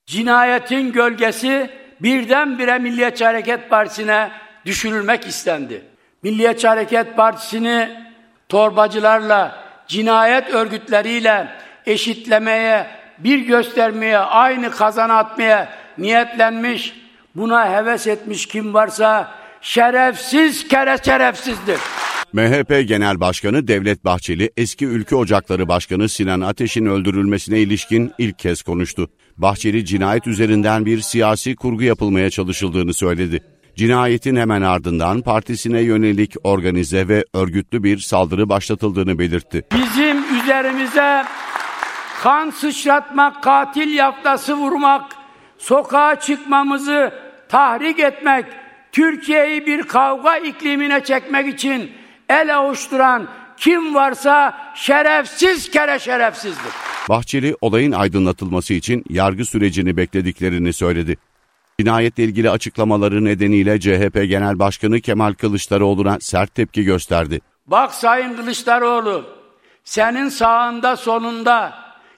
Cinayetin 0.05 0.91
gölgesi 0.91 1.69
birdenbire 2.01 2.79
Milliyetçi 2.79 3.25
Hareket 3.25 3.69
Partisi'ne 3.69 4.31
düşürülmek 4.65 5.27
istendi. 5.27 5.81
Milliyetçi 6.23 6.67
Hareket 6.67 7.17
Partisi'ni 7.17 7.89
torbacılarla, 8.49 9.63
cinayet 9.87 10.53
örgütleriyle 10.53 11.47
eşitlemeye, 11.85 12.87
bir 13.17 13.39
göstermeye, 13.39 14.17
aynı 14.17 14.71
kazan 14.71 15.09
atmaya 15.09 15.69
niyetlenmiş, 15.97 17.08
buna 17.35 17.73
heves 17.73 18.07
etmiş 18.07 18.45
kim 18.45 18.73
varsa 18.73 19.31
şerefsiz 19.61 20.67
kere 20.67 20.97
şerefsizdir. 21.05 21.79
MHP 22.33 22.87
Genel 22.87 23.19
Başkanı 23.19 23.67
Devlet 23.67 24.05
Bahçeli, 24.05 24.51
eski 24.57 24.85
Ülke 24.85 25.15
Ocakları 25.15 25.67
Başkanı 25.67 26.09
Sinan 26.09 26.41
Ateş'in 26.41 26.85
öldürülmesine 26.85 27.59
ilişkin 27.59 28.11
ilk 28.17 28.39
kez 28.39 28.61
konuştu. 28.61 29.09
Bahçeli 29.37 29.85
cinayet 29.85 30.27
üzerinden 30.27 30.85
bir 30.85 31.01
siyasi 31.01 31.55
kurgu 31.55 31.83
yapılmaya 31.83 32.29
çalışıldığını 32.29 32.93
söyledi. 32.93 33.43
Cinayetin 33.75 34.35
hemen 34.35 34.61
ardından 34.61 35.21
partisine 35.21 35.81
yönelik 35.81 36.35
organize 36.43 37.07
ve 37.07 37.25
örgütlü 37.33 37.83
bir 37.83 37.97
saldırı 37.97 38.49
başlatıldığını 38.49 39.19
belirtti. 39.19 39.65
Bizim 39.73 40.39
üzerimize 40.39 41.25
kan 42.23 42.49
sıçratmak, 42.49 43.43
katil 43.43 43.93
yaftası 43.93 44.57
vurmak, 44.57 45.18
sokağa 45.59 46.19
çıkmamızı 46.19 47.13
tahrik 47.49 47.99
etmek, 47.99 48.45
Türkiye'yi 48.91 49.65
bir 49.65 49.83
kavga 49.83 50.37
iklimine 50.37 51.03
çekmek 51.03 51.53
için 51.53 51.91
el 52.29 52.57
avuşturan 52.57 53.27
kim 53.57 53.95
varsa 53.95 54.57
şerefsiz 54.75 55.71
kere 55.71 55.99
şerefsizdir. 55.99 56.71
Bahçeli 57.09 57.55
olayın 57.61 57.91
aydınlatılması 57.91 58.73
için 58.73 59.03
yargı 59.09 59.45
sürecini 59.45 59.97
beklediklerini 59.97 60.73
söyledi. 60.73 61.17
Cinayetle 61.79 62.23
ilgili 62.23 62.49
açıklamaları 62.49 63.25
nedeniyle 63.25 63.79
CHP 63.79 64.13
Genel 64.13 64.59
Başkanı 64.59 65.01
Kemal 65.01 65.33
Kılıçdaroğlu'na 65.33 66.17
sert 66.19 66.55
tepki 66.55 66.83
gösterdi. 66.83 67.41
Bak 67.67 67.93
Sayın 67.93 68.35
Kılıçdaroğlu, 68.35 69.25
senin 69.83 70.29
sağında 70.29 70.97
solunda, 70.97 71.73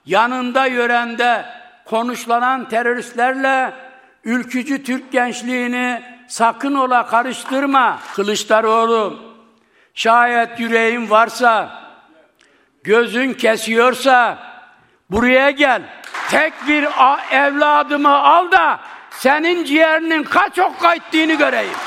yanında 0.06 0.66
yörende 0.66 1.44
konuşlanan 1.84 2.68
teröristlerle 2.68 3.72
ülkücü 4.24 4.84
Türk 4.84 5.12
gençliğini 5.12 6.02
sakın 6.28 6.74
ola 6.74 7.06
karıştırma 7.06 7.98
Kılıçdaroğlu. 8.14 9.32
Şayet 9.94 10.60
yüreğin 10.60 11.10
varsa, 11.10 11.82
gözün 12.84 13.32
kesiyorsa 13.32 14.38
buraya 15.10 15.50
gel. 15.50 15.82
Tek 16.30 16.52
bir 16.68 16.88
evladımı 17.32 18.18
al 18.18 18.52
da 18.52 18.80
senin 19.10 19.64
ciğerinin 19.64 20.22
kaç 20.22 20.58
okka 20.58 20.94
ettiğini 20.94 21.38
göreyim. 21.38 21.78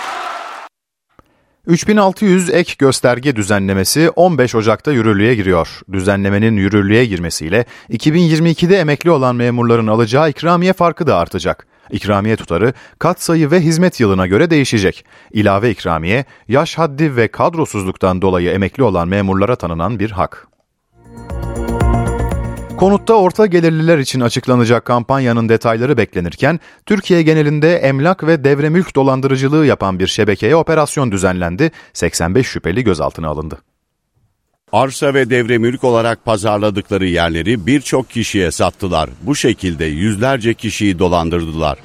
3600 1.68 2.49
ek 2.49 2.76
gösterge 2.78 3.36
düzenlemesi 3.36 4.09
15 4.09 4.55
Ocak'ta 4.55 4.91
yürürlüğe 4.91 5.36
giriyor. 5.36 5.80
Düzenlemenin 5.91 6.57
yürürlüğe 6.57 7.05
girmesiyle 7.05 7.66
2022'de 7.89 8.78
emekli 8.78 9.11
olan 9.11 9.36
memurların 9.36 9.88
alacağı 9.88 10.30
ikramiye 10.30 10.74
farkı 10.74 11.07
da 11.07 11.18
artacak. 11.18 11.68
İkramiye 11.91 12.36
tutarı 12.36 12.74
kat 12.99 13.22
sayı 13.22 13.51
ve 13.51 13.59
hizmet 13.59 13.99
yılına 13.99 14.28
göre 14.28 14.49
değişecek. 14.49 15.05
İlave 15.32 15.72
ikramiye 15.72 16.26
yaş 16.47 16.78
haddi 16.78 17.16
ve 17.16 17.28
kadrosuzluktan 17.28 18.22
dolayı 18.22 18.49
emekli 18.49 18.84
olan 18.84 19.07
memurlara 19.07 19.55
tanınan 19.55 19.99
bir 19.99 20.11
hak. 20.11 20.55
Konutta 22.78 23.13
orta 23.13 23.45
gelirliler 23.45 23.97
için 23.97 24.19
açıklanacak 24.19 24.86
kampanyanın 24.86 25.49
detayları 25.49 25.97
beklenirken, 25.97 26.59
Türkiye 26.86 27.21
genelinde 27.21 27.76
emlak 27.76 28.28
ve 28.28 28.43
devre 28.43 28.69
mülk 28.69 28.95
dolandırıcılığı 28.95 29.65
yapan 29.65 29.99
bir 29.99 30.07
şebekeye 30.07 30.55
operasyon 30.55 31.11
düzenlendi, 31.11 31.71
85 31.93 32.47
şüpheli 32.47 32.84
gözaltına 32.84 33.28
alındı. 33.28 33.57
Arsa 34.71 35.13
ve 35.13 35.30
devre 35.30 35.57
mülk 35.57 35.84
olarak 35.84 36.26
pazarladıkları 36.26 37.05
yerleri 37.05 37.67
birçok 37.67 38.09
kişiye 38.09 38.51
sattılar. 38.51 39.09
Bu 39.21 39.36
şekilde 39.36 39.86
yüzlerce 39.86 40.53
kişiyi 40.53 40.99
dolandırdılar. 40.99 41.78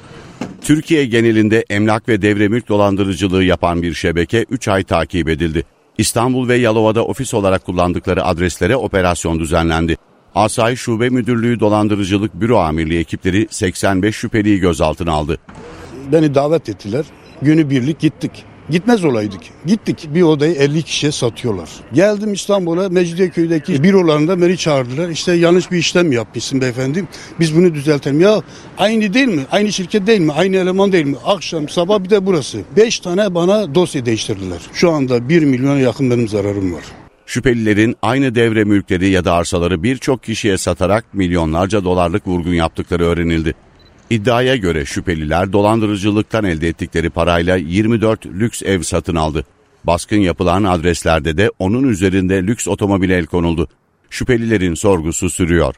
Türkiye 0.61 1.05
genelinde 1.05 1.65
emlak 1.69 2.09
ve 2.09 2.21
devre 2.21 2.47
mülk 2.47 2.69
dolandırıcılığı 2.69 3.43
yapan 3.43 3.81
bir 3.81 3.93
şebeke 3.93 4.45
3 4.49 4.67
ay 4.67 4.83
takip 4.83 5.29
edildi. 5.29 5.63
İstanbul 5.97 6.47
ve 6.49 6.55
Yalova'da 6.55 7.05
ofis 7.05 7.33
olarak 7.33 7.65
kullandıkları 7.65 8.25
adreslere 8.25 8.75
operasyon 8.75 9.39
düzenlendi. 9.39 9.97
Asayiş 10.35 10.79
Şube 10.79 11.09
Müdürlüğü 11.09 11.59
Dolandırıcılık 11.59 12.41
Büro 12.41 12.57
Amirliği 12.57 12.99
ekipleri 12.99 13.47
85 13.49 14.15
şüpheliyi 14.15 14.59
gözaltına 14.59 15.11
aldı. 15.11 15.37
Beni 16.11 16.35
davet 16.35 16.69
ettiler. 16.69 17.05
Günü 17.41 17.69
birlik 17.69 17.99
gittik. 17.99 18.31
Gitmez 18.69 19.05
olaydık. 19.05 19.41
Gittik. 19.65 20.09
Bir 20.13 20.21
odayı 20.21 20.55
50 20.55 20.83
kişiye 20.83 21.11
satıyorlar. 21.11 21.69
Geldim 21.93 22.33
İstanbul'a 22.33 22.89
Mecidiyeköy'deki 22.89 23.83
bürolarında 23.83 24.41
beni 24.41 24.57
çağırdılar. 24.57 25.09
İşte 25.09 25.33
yanlış 25.33 25.71
bir 25.71 25.77
işlem 25.77 26.11
yapmışsın 26.11 26.61
beyefendi. 26.61 27.05
Biz 27.39 27.55
bunu 27.55 27.73
düzeltelim. 27.73 28.19
Ya 28.21 28.41
aynı 28.77 29.13
değil 29.13 29.27
mi? 29.27 29.41
Aynı 29.51 29.73
şirket 29.73 30.07
değil 30.07 30.21
mi? 30.21 30.31
Aynı 30.31 30.57
eleman 30.57 30.91
değil 30.91 31.05
mi? 31.05 31.17
Akşam 31.25 31.69
sabah 31.69 32.03
bir 32.03 32.09
de 32.09 32.25
burası. 32.25 32.61
5 32.77 32.99
tane 32.99 33.35
bana 33.35 33.75
dosya 33.75 34.05
değiştirdiler. 34.05 34.59
Şu 34.73 34.91
anda 34.91 35.29
1 35.29 35.43
milyona 35.43 35.79
yakın 35.79 36.11
benim 36.11 36.27
zararım 36.27 36.73
var. 36.73 36.83
Şüphelilerin 37.31 37.95
aynı 38.01 38.35
devre 38.35 38.63
mülkleri 38.63 39.09
ya 39.09 39.25
da 39.25 39.33
arsaları 39.33 39.83
birçok 39.83 40.23
kişiye 40.23 40.57
satarak 40.57 41.13
milyonlarca 41.13 41.83
dolarlık 41.83 42.27
vurgun 42.27 42.53
yaptıkları 42.53 43.03
öğrenildi. 43.03 43.53
İddiaya 44.09 44.55
göre 44.55 44.85
şüpheliler 44.85 45.53
dolandırıcılıktan 45.53 46.45
elde 46.45 46.67
ettikleri 46.67 47.09
parayla 47.09 47.55
24 47.55 48.25
lüks 48.25 48.63
ev 48.63 48.81
satın 48.81 49.15
aldı. 49.15 49.45
Baskın 49.83 50.17
yapılan 50.17 50.63
adreslerde 50.63 51.37
de 51.37 51.51
onun 51.59 51.89
üzerinde 51.89 52.43
lüks 52.43 52.67
otomobil 52.67 53.09
el 53.09 53.25
konuldu. 53.25 53.67
Şüphelilerin 54.09 54.73
sorgusu 54.73 55.29
sürüyor. 55.29 55.75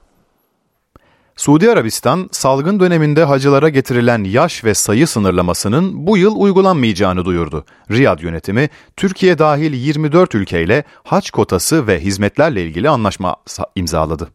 Suudi 1.35 1.71
Arabistan, 1.71 2.29
salgın 2.31 2.79
döneminde 2.79 3.23
hacılara 3.23 3.69
getirilen 3.69 4.23
yaş 4.23 4.63
ve 4.63 4.73
sayı 4.73 5.07
sınırlamasının 5.07 6.07
bu 6.07 6.17
yıl 6.17 6.35
uygulanmayacağını 6.35 7.25
duyurdu. 7.25 7.65
Riyad 7.91 8.19
yönetimi, 8.19 8.69
Türkiye 8.97 9.39
dahil 9.39 9.73
24 9.73 10.35
ülkeyle 10.35 10.83
hac 11.03 11.29
kotası 11.29 11.87
ve 11.87 11.99
hizmetlerle 11.99 12.63
ilgili 12.63 12.89
anlaşma 12.89 13.35
imzaladı. 13.75 14.29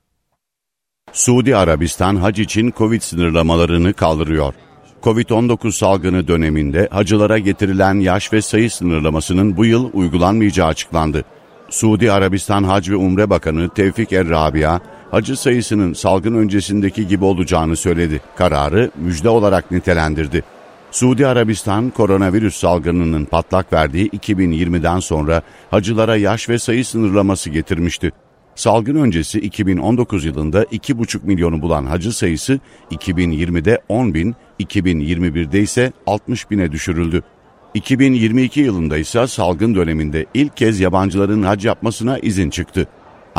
Suudi 1.13 1.57
Arabistan 1.57 2.17
hac 2.17 2.39
için 2.39 2.75
Covid 2.79 3.03
sınırlamalarını 3.03 3.93
kaldırıyor. 3.93 4.55
Covid-19 5.03 5.73
salgını 5.73 6.29
döneminde 6.29 6.89
hacılara 6.91 7.39
getirilen 7.39 7.95
yaş 7.95 8.33
ve 8.33 8.43
sayı 8.43 8.71
sınırlamasının 8.71 9.57
bu 9.57 9.65
yıl 9.65 9.91
uygulanmayacağı 9.93 10.67
açıklandı. 10.67 11.25
Suudi 11.71 12.13
Arabistan 12.13 12.65
Hac 12.65 12.91
ve 12.91 12.97
Umre 12.97 13.31
Bakanı 13.31 13.69
Tevfik 13.69 14.13
Er-Rabia, 14.13 14.81
hacı 15.11 15.37
sayısının 15.37 15.93
salgın 15.93 16.35
öncesindeki 16.35 17.07
gibi 17.07 17.25
olacağını 17.25 17.77
söyledi. 17.77 18.21
Kararı 18.37 18.91
müjde 18.97 19.29
olarak 19.29 19.71
nitelendirdi. 19.71 20.43
Suudi 20.91 21.27
Arabistan 21.27 21.91
koronavirüs 21.91 22.57
salgınının 22.57 23.25
patlak 23.25 23.73
verdiği 23.73 24.09
2020'den 24.09 24.99
sonra 24.99 25.43
hacılara 25.71 26.17
yaş 26.17 26.49
ve 26.49 26.59
sayı 26.59 26.85
sınırlaması 26.85 27.51
getirmişti. 27.51 28.13
Salgın 28.55 28.97
öncesi 28.97 29.41
2019 29.41 30.25
yılında 30.25 30.65
2,5 30.65 31.19
milyonu 31.23 31.63
bulan 31.63 31.87
hacı 31.87 32.13
sayısı 32.13 32.61
2020'de 32.91 33.83
10 33.89 34.15
bin, 34.15 34.37
2021'de 34.61 35.61
ise 35.61 35.93
60 36.07 36.51
bine 36.51 36.73
düşürüldü. 36.73 37.23
2022 37.75 38.61
yılında 38.61 38.99
ise 38.99 39.27
salgın 39.27 39.75
döneminde 39.75 40.27
ilk 40.35 40.57
kez 40.57 40.81
yabancıların 40.81 41.43
hac 41.43 41.65
yapmasına 41.65 42.19
izin 42.19 42.51
çıktı. 42.51 42.89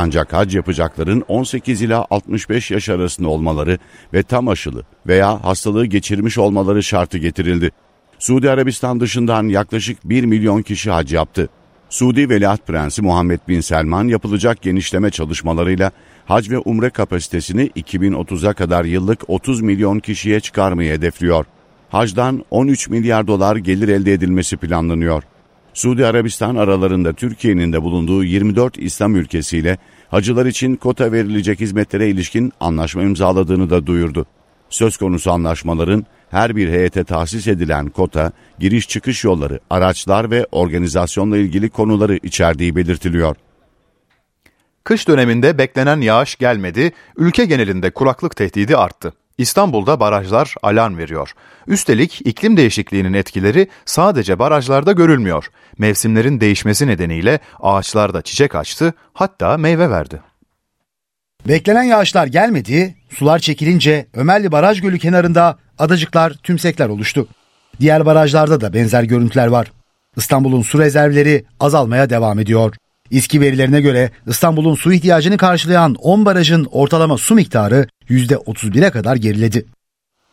Ancak 0.02 0.34
hac 0.34 0.56
yapacakların 0.56 1.24
18 1.28 1.82
ila 1.82 2.06
65 2.10 2.72
yaş 2.72 2.89
arasında 2.89 3.30
olmaları 3.30 3.78
ve 4.14 4.24
tam 4.24 4.47
aşılı 4.47 4.84
veya 5.08 5.43
hastalığı 5.43 5.86
geçirmiş 5.86 6.38
olmaları 6.38 6.84
şartı 6.84 7.18
getirildi. 7.18 7.72
Suudi 8.20 8.50
Arabistan 8.50 9.00
dışından 9.00 9.47
yaklaşık 9.47 10.10
1 10.10 10.24
milyon 10.24 10.62
kişi 10.62 10.91
hac 10.91 11.14
yaptı. 11.14 11.50
Suudi 11.89 12.30
Veliaht 12.30 12.68
Prensi 12.68 13.02
Muhammed 13.02 13.39
Bin 13.47 13.62
Selman 13.62 14.08
yapılacak 14.08 14.62
genişleme 14.62 15.10
çalışmalarıyla 15.10 15.91
hac 16.26 16.50
ve 16.50 16.58
umre 16.58 16.89
kapasitesini 16.89 17.68
2030'a 17.68 18.54
kadar 18.54 18.86
yıllık 18.86 19.30
30 19.30 19.62
milyon 19.62 20.00
kişiye 20.00 20.39
çıkarmayı 20.39 20.91
hedefliyor. 20.93 21.45
Hacdan 21.89 22.45
13 22.52 22.89
milyar 22.89 23.28
dolar 23.28 23.56
gelir 23.56 23.88
elde 23.88 24.14
edilmesi 24.14 24.58
planlanıyor. 24.58 25.24
Suudi 25.74 26.06
Arabistan 26.06 26.56
aralarında 26.56 27.14
Türkiye'nin 27.14 27.74
de 27.74 27.82
bulunduğu 27.82 28.24
24 28.24 28.78
İslam 28.78 29.16
ülkesiyle 29.16 29.78
hacılar 30.08 30.46
için 30.46 30.76
kota 30.76 31.12
verilecek 31.12 31.60
hizmetlere 31.60 32.10
ilişkin 32.10 32.54
anlaşma 32.60 33.02
imzaladığını 33.02 33.70
da 33.70 33.86
duyurdu. 33.86 34.26
Söz 34.70 34.98
konusu 34.98 35.32
anlaşmaların 35.32 36.06
her 36.32 36.56
bir 36.56 36.70
heyete 36.70 37.04
tahsis 37.04 37.48
edilen 37.48 37.90
kota, 37.90 38.32
giriş 38.60 38.88
çıkış 38.88 39.24
yolları, 39.24 39.60
araçlar 39.70 40.32
ve 40.32 40.46
organizasyonla 40.52 41.38
ilgili 41.38 41.70
konuları 41.70 42.20
içerdiği 42.24 42.76
belirtiliyor. 42.76 43.36
Kış 44.84 45.08
döneminde 45.08 45.58
beklenen 45.58 46.02
yağış 46.02 46.36
gelmedi, 46.36 46.92
ülke 47.18 47.46
genelinde 47.46 47.92
kuraklık 47.92 48.36
tehdidi 48.36 48.78
arttı. 48.78 49.14
İstanbul'da 49.40 50.00
barajlar 50.00 50.56
alarm 50.64 50.98
veriyor. 50.98 51.34
Üstelik 51.68 52.22
iklim 52.26 52.58
değişikliğinin 52.58 53.14
etkileri 53.14 53.68
sadece 53.86 54.40
barajlarda 54.40 54.92
görülmüyor. 54.92 55.48
Mevsimlerin 55.78 56.42
değişmesi 56.42 56.88
nedeniyle 56.88 57.40
ağaçlarda 57.60 58.22
çiçek 58.22 58.56
açtı, 58.56 58.94
hatta 59.14 59.58
meyve 59.58 59.90
verdi. 59.90 60.22
Beklenen 61.48 61.84
yağışlar 61.84 62.28
gelmedi, 62.28 62.96
sular 63.10 63.40
çekilince 63.40 64.08
Ömerli 64.14 64.52
Baraj 64.52 64.82
Gölü 64.82 65.00
kenarında 65.00 65.58
adacıklar, 65.78 66.34
tümsekler 66.34 66.90
oluştu. 66.90 67.28
Diğer 67.80 68.06
barajlarda 68.06 68.62
da 68.62 68.74
benzer 68.74 69.04
görüntüler 69.04 69.48
var. 69.48 69.72
İstanbul'un 70.18 70.62
su 70.62 70.80
rezervleri 70.80 71.46
azalmaya 71.60 72.10
devam 72.10 72.40
ediyor. 72.40 72.76
İSKİ 73.10 73.42
verilerine 73.42 73.82
göre 73.82 74.12
İstanbul'un 74.28 74.76
su 74.76 74.94
ihtiyacını 74.94 75.38
karşılayan 75.38 75.96
10 75.96 76.26
barajın 76.26 76.68
ortalama 76.72 77.18
su 77.18 77.36
miktarı 77.36 77.88
%31'e 78.10 78.91
kadar 78.91 79.16
geriledi. 79.16 79.66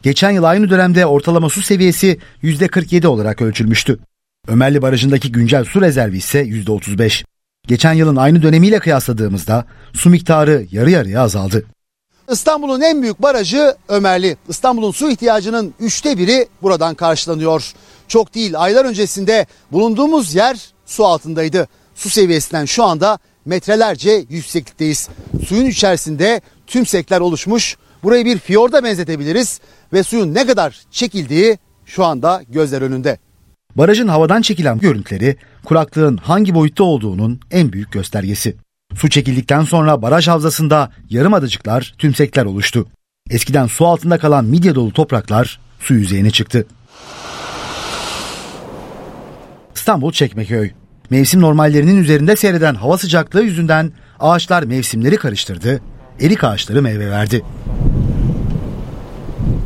Geçen 0.02 0.30
yıl 0.30 0.44
aynı 0.44 0.70
dönemde 0.70 1.06
ortalama 1.06 1.48
su 1.48 1.62
seviyesi 1.62 2.18
%47 2.42 3.06
olarak 3.06 3.42
ölçülmüştü. 3.42 3.98
Ömerli 4.48 4.82
Barajı'ndaki 4.82 5.32
güncel 5.32 5.64
su 5.64 5.80
rezervi 5.80 6.16
ise 6.16 6.42
%35. 6.42 7.24
Geçen 7.66 7.92
yılın 7.92 8.16
aynı 8.16 8.42
dönemiyle 8.42 8.78
kıyasladığımızda 8.78 9.64
su 9.92 10.10
miktarı 10.10 10.66
yarı 10.70 10.90
yarıya 10.90 11.22
azaldı. 11.22 11.66
İstanbul'un 12.30 12.80
en 12.80 13.02
büyük 13.02 13.22
barajı 13.22 13.74
Ömerli. 13.88 14.36
İstanbul'un 14.48 14.90
su 14.90 15.10
ihtiyacının 15.10 15.74
üçte 15.80 16.18
biri 16.18 16.48
buradan 16.62 16.94
karşılanıyor. 16.94 17.72
Çok 18.08 18.34
değil 18.34 18.60
aylar 18.62 18.84
öncesinde 18.84 19.46
bulunduğumuz 19.72 20.34
yer 20.34 20.70
su 20.86 21.06
altındaydı. 21.06 21.68
Su 21.94 22.10
seviyesinden 22.10 22.64
şu 22.64 22.84
anda 22.84 23.18
metrelerce 23.44 24.24
yükseklikteyiz. 24.28 25.08
Suyun 25.46 25.66
içerisinde 25.66 26.40
tümsekler 26.66 27.20
oluşmuş. 27.20 27.76
Burayı 28.02 28.24
bir 28.24 28.38
fiyorda 28.38 28.84
benzetebiliriz 28.84 29.60
ve 29.92 30.02
suyun 30.02 30.34
ne 30.34 30.46
kadar 30.46 30.80
çekildiği 30.90 31.58
şu 31.86 32.04
anda 32.04 32.42
gözler 32.48 32.82
önünde. 32.82 33.18
Barajın 33.74 34.08
havadan 34.08 34.42
çekilen 34.42 34.78
görüntüleri 34.78 35.36
kuraklığın 35.64 36.16
hangi 36.16 36.54
boyutta 36.54 36.84
olduğunun 36.84 37.40
en 37.50 37.72
büyük 37.72 37.92
göstergesi. 37.92 38.56
Su 38.94 39.10
çekildikten 39.10 39.62
sonra 39.62 40.02
baraj 40.02 40.28
havzasında 40.28 40.90
yarım 41.10 41.34
adacıklar, 41.34 41.94
tümsekler 41.98 42.44
oluştu. 42.44 42.86
Eskiden 43.30 43.66
su 43.66 43.86
altında 43.86 44.18
kalan 44.18 44.44
midye 44.44 44.74
dolu 44.74 44.92
topraklar 44.92 45.60
su 45.80 45.94
yüzeyine 45.94 46.30
çıktı. 46.30 46.66
İstanbul 49.74 50.12
Çekmeköy. 50.12 50.70
Mevsim 51.10 51.40
normallerinin 51.40 51.96
üzerinde 52.02 52.36
seyreden 52.36 52.74
hava 52.74 52.98
sıcaklığı 52.98 53.42
yüzünden 53.42 53.92
ağaçlar 54.20 54.62
mevsimleri 54.62 55.16
karıştırdı, 55.16 55.80
erik 56.20 56.44
ağaçları 56.44 56.82
meyve 56.82 57.10
verdi. 57.10 57.42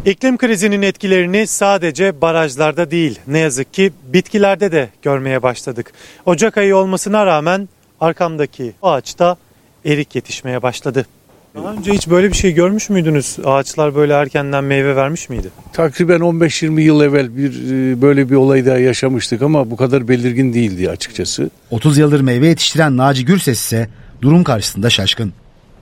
İklim 0.05 0.38
krizinin 0.38 0.82
etkilerini 0.82 1.46
sadece 1.46 2.20
barajlarda 2.20 2.90
değil 2.90 3.18
ne 3.26 3.38
yazık 3.38 3.74
ki 3.74 3.92
bitkilerde 4.12 4.72
de 4.72 4.88
görmeye 5.03 5.42
başladık. 5.42 5.92
Ocak 6.26 6.59
ayı 6.59 6.76
olmasına 6.76 7.26
rağmen 7.26 7.68
arkamdaki 8.01 8.72
ağaçta 8.82 9.36
erik 9.84 10.14
yetişmeye 10.14 10.62
başladı. 10.62 11.07
Daha 11.55 11.72
önce 11.72 11.92
hiç 11.92 12.09
böyle 12.09 12.28
bir 12.28 12.36
şey 12.36 12.55
görmüş 12.55 12.90
müydünüz? 12.90 13.38
Ağaçlar 13.44 13.94
böyle 13.94 14.12
erkenden 14.12 14.64
meyve 14.64 14.96
vermiş 14.96 15.28
miydi? 15.28 15.48
Takriben 15.72 16.20
15-20 16.20 16.80
yıl 16.80 17.01
evvel 17.01 17.36
bir 17.36 17.53
e, 17.70 18.03
böyle 18.03 18.30
bir 18.30 18.34
olay 18.34 18.66
daha 18.66 18.78
yaşamıştık 18.78 19.42
ama 19.42 19.70
bu 19.70 19.76
kadar 19.76 20.09
belirgin 20.09 20.55
değildi 20.55 20.90
açıkçası. 20.90 21.51
30 21.70 21.98
yıldır 21.98 22.20
meyve 22.20 22.46
yetiştiren 22.46 22.96
Naci 22.96 23.24
Gürses 23.24 23.61
ise 23.61 23.88
durum 24.22 24.44
karşısında 24.44 24.90
şaşkın. 24.90 25.32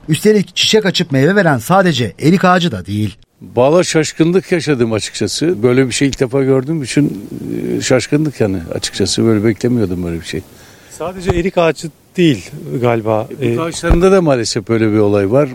Üstelik 0.08 0.56
çiçek 0.56 0.86
açıp 0.86 1.12
meyve 1.12 1.34
veren 1.34 1.58
sadece 1.58 2.12
erik 2.20 2.44
ağacı 2.44 2.72
da 2.72 2.86
değil. 2.86 3.16
Bağla 3.40 3.84
şaşkınlık 3.84 4.52
yaşadım 4.52 4.92
açıkçası. 4.92 5.62
Böyle 5.62 5.86
bir 5.86 5.92
şey 5.92 6.08
ilk 6.08 6.20
defa 6.20 6.42
gördüğüm 6.42 6.82
için 6.82 7.28
e, 7.76 7.80
şaşkınlık 7.80 8.40
yani 8.40 8.58
açıkçası 8.74 9.24
böyle 9.24 9.44
beklemiyordum 9.44 10.04
böyle 10.04 10.20
bir 10.20 10.26
şey. 10.26 10.42
Sadece 10.90 11.30
erik 11.30 11.58
ağacı 11.58 11.88
değil 12.16 12.50
galiba. 12.80 13.28
Bu 13.56 13.62
ağaçlarında 13.62 14.12
da 14.12 14.22
maalesef 14.22 14.68
böyle 14.68 14.92
bir 14.92 14.98
olay 14.98 15.30
var. 15.30 15.48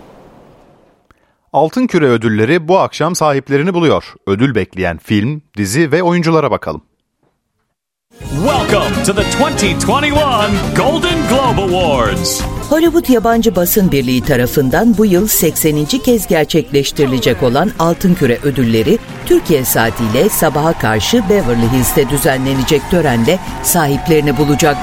Altın 1.53 1.87
Küre 1.87 2.07
ödülleri 2.07 2.67
bu 2.67 2.79
akşam 2.79 3.15
sahiplerini 3.15 3.73
buluyor. 3.73 4.13
Ödül 4.27 4.55
bekleyen 4.55 4.97
film, 4.97 5.41
dizi 5.57 5.91
ve 5.91 6.03
oyunculara 6.03 6.51
bakalım. 6.51 6.81
Welcome 8.21 9.03
to 9.05 9.13
the 9.13 9.23
2021 9.23 10.75
Golden 10.75 11.27
Globe 11.27 11.59
Awards. 11.61 12.41
Hollywood 12.69 13.09
Yabancı 13.09 13.55
Basın 13.55 13.91
Birliği 13.91 14.21
tarafından 14.23 14.97
bu 14.97 15.05
yıl 15.05 15.27
80. 15.27 15.85
kez 15.85 16.27
gerçekleştirilecek 16.27 17.43
olan 17.43 17.71
Altın 17.79 18.13
Küre 18.13 18.37
ödülleri 18.43 18.97
Türkiye 19.25 19.65
saatiyle 19.65 20.29
sabaha 20.29 20.73
karşı 20.79 21.23
Beverly 21.29 21.71
Hills'te 21.71 22.09
düzenlenecek 22.09 22.81
törenle 22.91 23.39
sahiplerini 23.63 24.37
bulacak. 24.37 24.77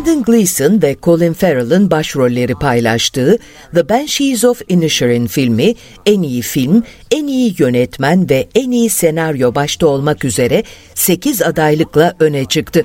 Brandon 0.00 0.22
Gleeson 0.22 0.82
ve 0.82 0.96
Colin 1.02 1.32
Farrell'ın 1.32 1.90
başrolleri 1.90 2.54
paylaştığı 2.54 3.38
The 3.74 3.88
Banshees 3.88 4.44
of 4.44 4.62
Inisherin 4.68 5.26
filmi 5.26 5.74
en 6.06 6.22
iyi 6.22 6.42
film, 6.42 6.84
en 7.10 7.26
iyi 7.26 7.54
yönetmen 7.58 8.30
ve 8.30 8.48
en 8.54 8.70
iyi 8.70 8.90
senaryo 8.90 9.54
başta 9.54 9.86
olmak 9.86 10.24
üzere 10.24 10.62
8 10.94 11.42
adaylıkla 11.42 12.14
öne 12.20 12.44
çıktı. 12.44 12.84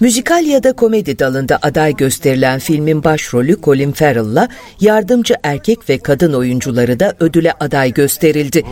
Müzikal 0.00 0.46
ya 0.46 0.62
da 0.62 0.72
komedi 0.72 1.18
dalında 1.18 1.58
aday 1.62 1.96
gösterilen 1.96 2.58
filmin 2.58 3.04
başrolü 3.04 3.60
Colin 3.62 3.92
Farrell'la 3.92 4.48
yardımcı 4.80 5.34
erkek 5.42 5.88
ve 5.88 5.98
kadın 5.98 6.32
oyuncuları 6.32 7.00
da 7.00 7.14
ödüle 7.20 7.52
aday 7.52 7.92
gösterildi. 7.92 8.64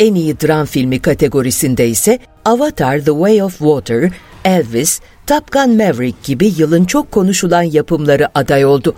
En 0.00 0.14
iyi 0.14 0.40
dram 0.40 0.66
filmi 0.66 0.98
kategorisinde 0.98 1.88
ise 1.88 2.18
Avatar 2.44 2.98
The 2.98 3.10
Way 3.10 3.42
of 3.42 3.58
Water, 3.58 4.10
Elvis, 4.44 5.00
Top 5.26 5.52
Gun 5.52 5.76
Maverick 5.76 6.18
gibi 6.24 6.52
yılın 6.56 6.84
çok 6.84 7.10
konuşulan 7.10 7.62
yapımları 7.62 8.28
aday 8.34 8.64
oldu. 8.64 8.94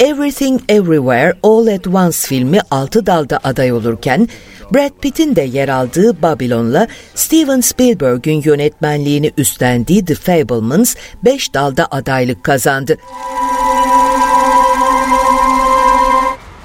Everything 0.00 0.60
Everywhere 0.68 1.32
All 1.42 1.66
at 1.66 1.86
Once 1.86 2.16
filmi 2.16 2.60
6 2.70 3.06
dalda 3.06 3.40
aday 3.44 3.72
olurken 3.72 4.28
Brad 4.74 5.00
Pitt'in 5.00 5.36
de 5.36 5.42
yer 5.42 5.68
aldığı 5.68 6.22
Babylon'la 6.22 6.88
Steven 7.14 7.60
Spielberg'ün 7.60 8.42
yönetmenliğini 8.44 9.32
üstlendiği 9.36 10.04
The 10.04 10.14
Fablemans 10.14 10.96
5 11.24 11.54
dalda 11.54 11.86
adaylık 11.90 12.44
kazandı. 12.44 12.96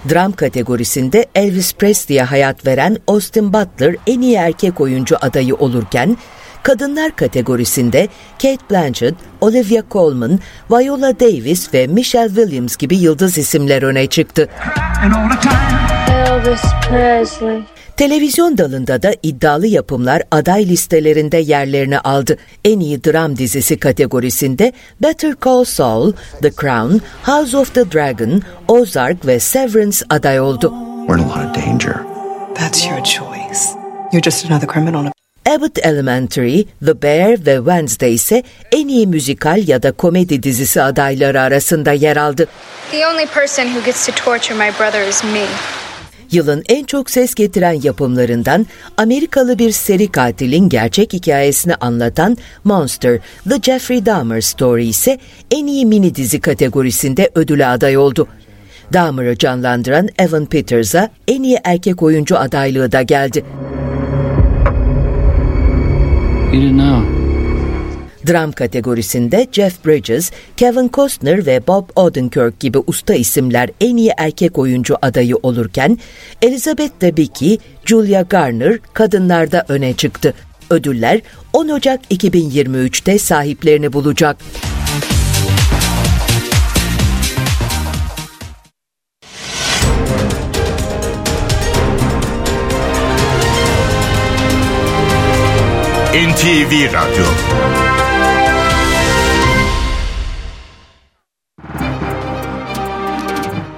Dram 0.09 0.31
kategorisinde 0.31 1.25
Elvis 1.35 1.73
Presley'e 1.73 2.23
hayat 2.23 2.67
veren 2.67 2.97
Austin 3.07 3.53
Butler 3.53 3.95
en 4.07 4.21
iyi 4.21 4.35
erkek 4.35 4.81
oyuncu 4.81 5.17
adayı 5.21 5.55
olurken, 5.55 6.17
kadınlar 6.63 7.15
kategorisinde 7.15 8.07
Kate 8.41 8.69
Blanchett, 8.71 9.15
Olivia 9.41 9.83
Colman, 9.91 10.39
Viola 10.71 11.19
Davis 11.19 11.73
ve 11.73 11.87
Michelle 11.87 12.27
Williams 12.27 12.77
gibi 12.77 12.97
yıldız 12.97 13.37
isimler 13.37 13.83
öne 13.83 14.07
çıktı. 14.07 14.49
Elvis 16.09 16.61
Presley. 16.89 17.63
Televizyon 17.97 18.57
dalında 18.57 19.03
da 19.03 19.13
iddialı 19.23 19.67
yapımlar 19.67 20.21
aday 20.31 20.67
listelerinde 20.67 21.37
yerlerini 21.37 21.99
aldı. 21.99 22.37
En 22.65 22.79
iyi 22.79 23.03
dram 23.03 23.37
dizisi 23.37 23.79
kategorisinde 23.79 24.73
Better 25.01 25.33
Call 25.43 25.63
Saul, 25.63 26.13
The 26.41 26.51
Crown, 26.51 26.97
House 27.23 27.57
of 27.57 27.73
the 27.73 27.91
Dragon, 27.91 28.41
Ozark 28.67 29.27
ve 29.27 29.39
Severance 29.39 30.05
aday 30.09 30.39
oldu. 30.39 30.73
We're 31.07 31.21
in 31.21 31.23
a 31.23 31.27
lot 31.27 31.49
of 31.49 31.65
danger. 31.65 31.95
That's 32.55 32.85
your 32.85 33.03
choice. 33.03 33.69
You're 34.11 34.23
just 34.23 34.45
another 34.51 34.67
criminal. 34.67 35.11
Abbott 35.45 35.79
Elementary, 35.85 36.65
The 36.85 37.01
Bear 37.01 37.45
ve 37.45 37.57
Wednesday 37.57 38.13
ise 38.13 38.43
en 38.71 38.87
iyi 38.87 39.07
müzikal 39.07 39.67
ya 39.67 39.83
da 39.83 39.91
komedi 39.91 40.43
dizisi 40.43 40.81
adayları 40.81 41.41
arasında 41.41 41.91
yer 41.91 42.17
aldı. 42.17 42.47
The 42.91 43.07
only 43.07 43.25
person 43.25 43.65
who 43.65 43.85
gets 43.85 44.05
to 44.05 44.11
torture 44.11 44.55
my 44.55 44.71
brother 44.79 45.07
is 45.07 45.23
me. 45.23 45.45
Yılın 46.33 46.63
en 46.69 46.83
çok 46.83 47.09
ses 47.09 47.35
getiren 47.35 47.81
yapımlarından 47.83 48.65
Amerikalı 48.97 49.59
bir 49.59 49.71
seri 49.71 50.07
katilin 50.07 50.69
gerçek 50.69 51.13
hikayesini 51.13 51.75
anlatan 51.75 52.37
Monster, 52.63 53.19
The 53.49 53.61
Jeffrey 53.61 54.05
Dahmer 54.05 54.41
Story 54.41 54.87
ise 54.87 55.19
en 55.51 55.67
iyi 55.67 55.85
mini 55.85 56.15
dizi 56.15 56.39
kategorisinde 56.39 57.29
ödüle 57.35 57.67
aday 57.67 57.97
oldu. 57.97 58.27
Dahmer'ı 58.93 59.37
canlandıran 59.37 60.09
Evan 60.17 60.45
Peters'a 60.45 61.09
en 61.27 61.43
iyi 61.43 61.57
erkek 61.63 62.03
oyuncu 62.03 62.37
adaylığı 62.37 62.91
da 62.91 63.01
geldi. 63.01 63.45
You 66.53 66.61
didn't 66.61 66.77
know. 66.77 67.12
Dram 68.27 68.51
kategorisinde 68.51 69.47
Jeff 69.51 69.85
Bridges, 69.85 70.31
Kevin 70.57 70.89
Costner 70.93 71.45
ve 71.45 71.67
Bob 71.67 71.89
Odenkirk 71.95 72.59
gibi 72.59 72.77
usta 72.87 73.13
isimler 73.13 73.69
en 73.81 73.97
iyi 73.97 74.11
erkek 74.17 74.57
oyuncu 74.57 74.95
adayı 75.01 75.35
olurken, 75.35 75.97
Elizabeth 76.41 77.01
Debicki, 77.01 77.57
Julia 77.85 78.21
Garner 78.21 78.79
kadınlarda 78.93 79.65
öne 79.67 79.93
çıktı. 79.93 80.33
Ödüller 80.69 81.21
10 81.53 81.69
Ocak 81.69 82.11
2023'te 82.11 83.19
sahiplerini 83.19 83.93
bulacak. 83.93 84.37
NTV 96.13 96.93
Radyo 96.93 97.25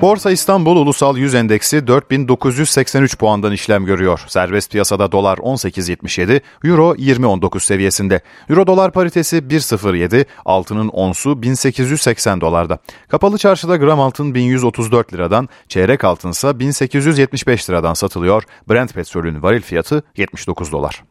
Borsa 0.02 0.32
İstanbul 0.32 0.76
Ulusal 0.76 1.18
Yüz 1.18 1.36
Endeksi 1.36 1.88
4983 1.88 3.18
puandan 3.18 3.52
işlem 3.52 3.86
görüyor. 3.86 4.24
Serbest 4.28 4.72
piyasada 4.72 5.12
dolar 5.12 5.38
18.77, 5.38 6.42
euro 6.64 6.96
20.19 6.96 7.60
seviyesinde. 7.60 8.22
Euro 8.50 8.68
dolar 8.68 8.92
paritesi 8.92 9.38
1.07, 9.38 10.26
altının 10.46 10.88
onsu 10.88 11.42
1880 11.42 12.42
dolarda. 12.42 12.80
Kapalı 13.08 13.38
çarşıda 13.38 13.76
gram 13.76 14.00
altın 14.00 14.36
1134 14.36 15.14
liradan, 15.14 15.50
çeyrek 15.68 16.04
altınsa 16.04 16.60
1875 16.60 17.70
liradan 17.70 17.94
satılıyor. 17.94 18.44
Brent 18.70 18.94
petrolün 18.94 19.44
varil 19.44 19.62
fiyatı 19.62 20.04
79 20.18 20.72
dolar. 20.72 21.04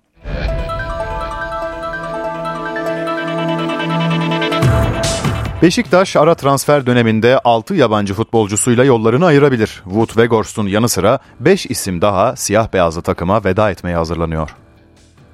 Beşiktaş 5.65 6.17
ara 6.17 6.35
transfer 6.35 6.87
döneminde 6.87 7.39
6 7.39 7.75
yabancı 7.75 8.15
futbolcusuyla 8.15 8.85
yollarını 8.85 9.27
ayırabilir. 9.27 9.69
Wood 9.85 10.09
Weghorst'un 10.09 10.67
yanı 10.67 10.89
sıra 10.89 11.19
5 11.41 11.67
isim 11.67 12.01
daha 12.01 12.37
siyah 12.37 12.73
beyazlı 12.73 13.03
takıma 13.03 13.45
veda 13.45 13.71
etmeye 13.71 13.97
hazırlanıyor. 13.97 14.57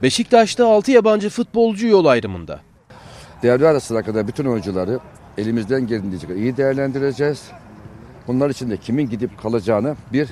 Beşiktaş'ta 0.03 0.66
6 0.66 0.91
yabancı 0.91 1.31
futbolcu 1.31 1.87
yol 1.87 2.05
ayrımında. 2.05 2.61
Devre 3.43 3.68
arasına 3.68 4.03
kadar 4.03 4.28
bütün 4.28 4.45
oyuncuları 4.45 4.99
elimizden 5.39 5.87
geldiğince 5.87 6.37
iyi 6.37 6.57
değerlendireceğiz. 6.57 7.43
Bunlar 8.26 8.51
için 8.51 8.70
de 8.70 8.76
kimin 8.76 9.11
gidip 9.11 9.43
kalacağını 9.43 9.97
bir 10.12 10.28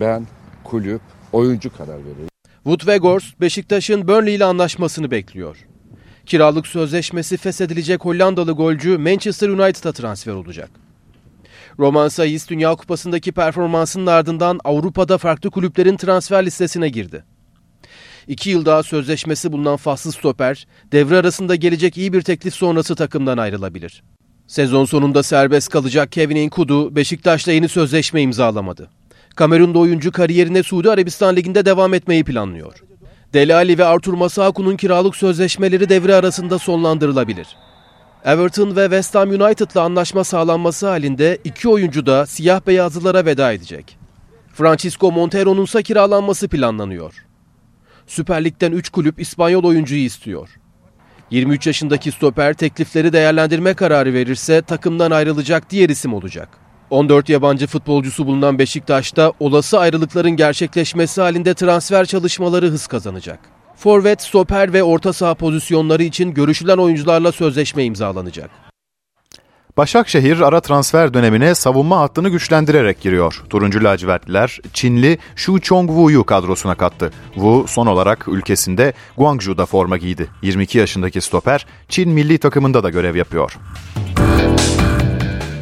ben, 0.00 0.26
kulüp, 0.64 1.00
oyuncu 1.32 1.76
karar 1.76 1.98
verir. 1.98 2.28
Wood 2.54 2.80
Weghorst 2.80 3.40
Beşiktaş'ın 3.40 4.08
Burnley 4.08 4.34
ile 4.34 4.44
anlaşmasını 4.44 5.10
bekliyor. 5.10 5.56
Kiralık 6.26 6.66
sözleşmesi 6.66 7.36
feshedilecek 7.36 8.04
Hollandalı 8.04 8.52
golcü 8.52 8.98
Manchester 8.98 9.48
United'a 9.48 9.92
transfer 9.92 10.32
olacak. 10.32 10.70
Roman 11.78 12.08
Sayıs 12.08 12.48
Dünya 12.48 12.74
Kupası'ndaki 12.74 13.32
performansının 13.32 14.06
ardından 14.06 14.60
Avrupa'da 14.64 15.18
farklı 15.18 15.50
kulüplerin 15.50 15.96
transfer 15.96 16.46
listesine 16.46 16.88
girdi. 16.88 17.24
İki 18.28 18.50
yıl 18.50 18.64
daha 18.64 18.82
sözleşmesi 18.82 19.52
bulunan 19.52 19.76
faslı 19.76 20.12
stoper, 20.12 20.66
devre 20.92 21.16
arasında 21.16 21.54
gelecek 21.54 21.96
iyi 21.98 22.12
bir 22.12 22.22
teklif 22.22 22.54
sonrası 22.54 22.94
takımdan 22.94 23.38
ayrılabilir. 23.38 24.02
Sezon 24.46 24.84
sonunda 24.84 25.22
serbest 25.22 25.68
kalacak 25.68 26.12
Kevin 26.12 26.36
Enkudu, 26.36 26.96
Beşiktaş'la 26.96 27.52
yeni 27.52 27.68
sözleşme 27.68 28.22
imzalamadı. 28.22 28.90
Kamerun'da 29.36 29.78
oyuncu 29.78 30.12
kariyerine 30.12 30.62
Suudi 30.62 30.90
Arabistan 30.90 31.36
Ligi'nde 31.36 31.64
devam 31.64 31.94
etmeyi 31.94 32.24
planlıyor. 32.24 32.91
Deli 33.32 33.54
Ali 33.54 33.78
ve 33.78 33.84
Artur 33.84 34.14
Masuaku'nun 34.14 34.76
kiralık 34.76 35.16
sözleşmeleri 35.16 35.88
devre 35.88 36.14
arasında 36.14 36.58
sonlandırılabilir. 36.58 37.56
Everton 38.24 38.76
ve 38.76 38.82
West 38.82 39.14
Ham 39.14 39.30
United'la 39.30 39.82
anlaşma 39.82 40.24
sağlanması 40.24 40.88
halinde 40.88 41.38
iki 41.44 41.68
oyuncu 41.68 42.06
da 42.06 42.26
siyah 42.26 42.66
beyazlılara 42.66 43.24
veda 43.24 43.52
edecek. 43.52 43.98
Francisco 44.54 45.12
Montero'nun 45.12 45.64
ise 45.64 45.82
kiralanması 45.82 46.48
planlanıyor. 46.48 47.26
Süper 48.06 48.44
Lig'den 48.44 48.72
3 48.72 48.88
kulüp 48.88 49.20
İspanyol 49.20 49.64
oyuncuyu 49.64 50.04
istiyor. 50.04 50.48
23 51.30 51.66
yaşındaki 51.66 52.12
stoper 52.12 52.54
teklifleri 52.54 53.12
değerlendirme 53.12 53.74
kararı 53.74 54.14
verirse 54.14 54.62
takımdan 54.62 55.10
ayrılacak 55.10 55.70
diğer 55.70 55.88
isim 55.88 56.14
olacak. 56.14 56.61
14 56.92 57.28
yabancı 57.28 57.66
futbolcusu 57.66 58.26
bulunan 58.26 58.58
Beşiktaş'ta 58.58 59.32
olası 59.40 59.78
ayrılıkların 59.78 60.30
gerçekleşmesi 60.30 61.20
halinde 61.20 61.54
transfer 61.54 62.04
çalışmaları 62.04 62.66
hız 62.66 62.86
kazanacak. 62.86 63.38
Forvet, 63.76 64.22
stoper 64.22 64.72
ve 64.72 64.82
orta 64.82 65.12
saha 65.12 65.34
pozisyonları 65.34 66.02
için 66.02 66.34
görüşülen 66.34 66.78
oyuncularla 66.78 67.32
sözleşme 67.32 67.84
imzalanacak. 67.84 68.50
Başakşehir 69.76 70.40
ara 70.40 70.60
transfer 70.60 71.14
dönemine 71.14 71.54
savunma 71.54 72.00
hattını 72.00 72.28
güçlendirerek 72.28 73.00
giriyor. 73.00 73.42
Turuncu 73.50 73.84
lacivertliler 73.84 74.58
Çinli 74.72 75.18
Shu 75.36 75.52
Chong-woo'yu 75.52 76.24
kadrosuna 76.24 76.74
kattı. 76.74 77.12
Wu 77.34 77.64
son 77.68 77.86
olarak 77.86 78.28
ülkesinde 78.28 78.92
Guangzhou'da 79.16 79.66
forma 79.66 79.96
giydi. 79.96 80.28
22 80.42 80.78
yaşındaki 80.78 81.20
stoper 81.20 81.66
Çin 81.88 82.10
milli 82.10 82.38
takımında 82.38 82.82
da 82.82 82.90
görev 82.90 83.16
yapıyor. 83.16 83.58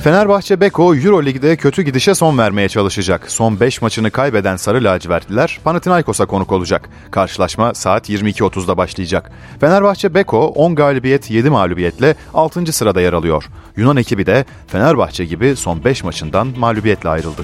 Fenerbahçe 0.01 0.61
Beko 0.61 0.95
Euroleague'de 0.95 1.57
kötü 1.57 1.83
gidişe 1.83 2.15
son 2.15 2.39
vermeye 2.39 2.69
çalışacak. 2.69 3.31
Son 3.31 3.61
5 3.61 3.83
maçını 3.83 4.11
kaybeden 4.11 4.57
Sarı 4.57 4.85
Lacivertliler 4.85 5.61
Panathinaikos'a 5.65 6.27
konuk 6.27 6.53
olacak. 6.53 6.89
Karşılaşma 7.11 7.75
saat 7.75 8.11
22.30'da 8.11 8.77
başlayacak. 8.77 9.31
Fenerbahçe 9.61 10.15
Beko 10.15 10.47
10 10.47 10.75
galibiyet 10.75 11.31
7 11.31 11.51
mağlubiyetle 11.51 12.15
6. 12.35 12.73
sırada 12.73 13.01
yer 13.01 13.13
alıyor. 13.13 13.45
Yunan 13.77 13.97
ekibi 13.97 14.27
de 14.27 14.45
Fenerbahçe 14.67 15.25
gibi 15.25 15.57
son 15.57 15.85
5 15.85 16.05
maçından 16.05 16.49
mağlubiyetle 16.57 17.09
ayrıldı. 17.09 17.43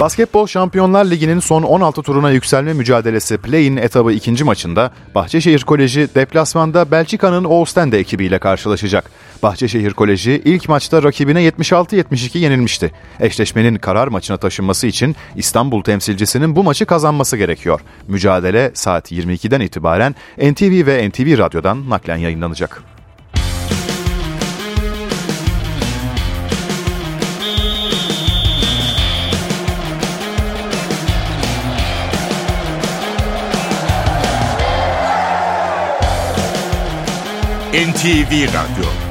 Basketbol 0.00 0.46
Şampiyonlar 0.46 1.04
Ligi'nin 1.04 1.40
son 1.40 1.62
16 1.62 2.02
turuna 2.02 2.30
yükselme 2.30 2.72
mücadelesi 2.72 3.38
play-in 3.38 3.76
etabı 3.76 4.12
ikinci 4.12 4.44
maçında 4.44 4.90
Bahçeşehir 5.14 5.60
Koleji 5.60 6.08
deplasmanda 6.14 6.90
Belçika'nın 6.90 7.44
Oostende 7.44 7.98
ekibiyle 7.98 8.38
karşılaşacak. 8.38 9.10
Bahçeşehir 9.42 9.92
Koleji 9.92 10.42
ilk 10.44 10.68
maçta 10.68 11.02
rakibine 11.02 11.48
76-72 11.48 12.38
yenilmişti. 12.38 12.92
Eşleşmenin 13.20 13.76
karar 13.76 14.08
maçına 14.08 14.36
taşınması 14.36 14.86
için 14.86 15.16
İstanbul 15.36 15.82
temsilcisinin 15.82 16.56
bu 16.56 16.64
maçı 16.64 16.86
kazanması 16.86 17.36
gerekiyor. 17.36 17.80
Mücadele 18.08 18.70
saat 18.74 19.12
22'den 19.12 19.60
itibaren 19.60 20.14
NTV 20.38 20.86
ve 20.86 21.08
NTV 21.08 21.38
Radyo'dan 21.38 21.90
naklen 21.90 22.16
yayınlanacak. 22.16 22.93
NTV 37.74 38.46
Radyo 38.54 39.03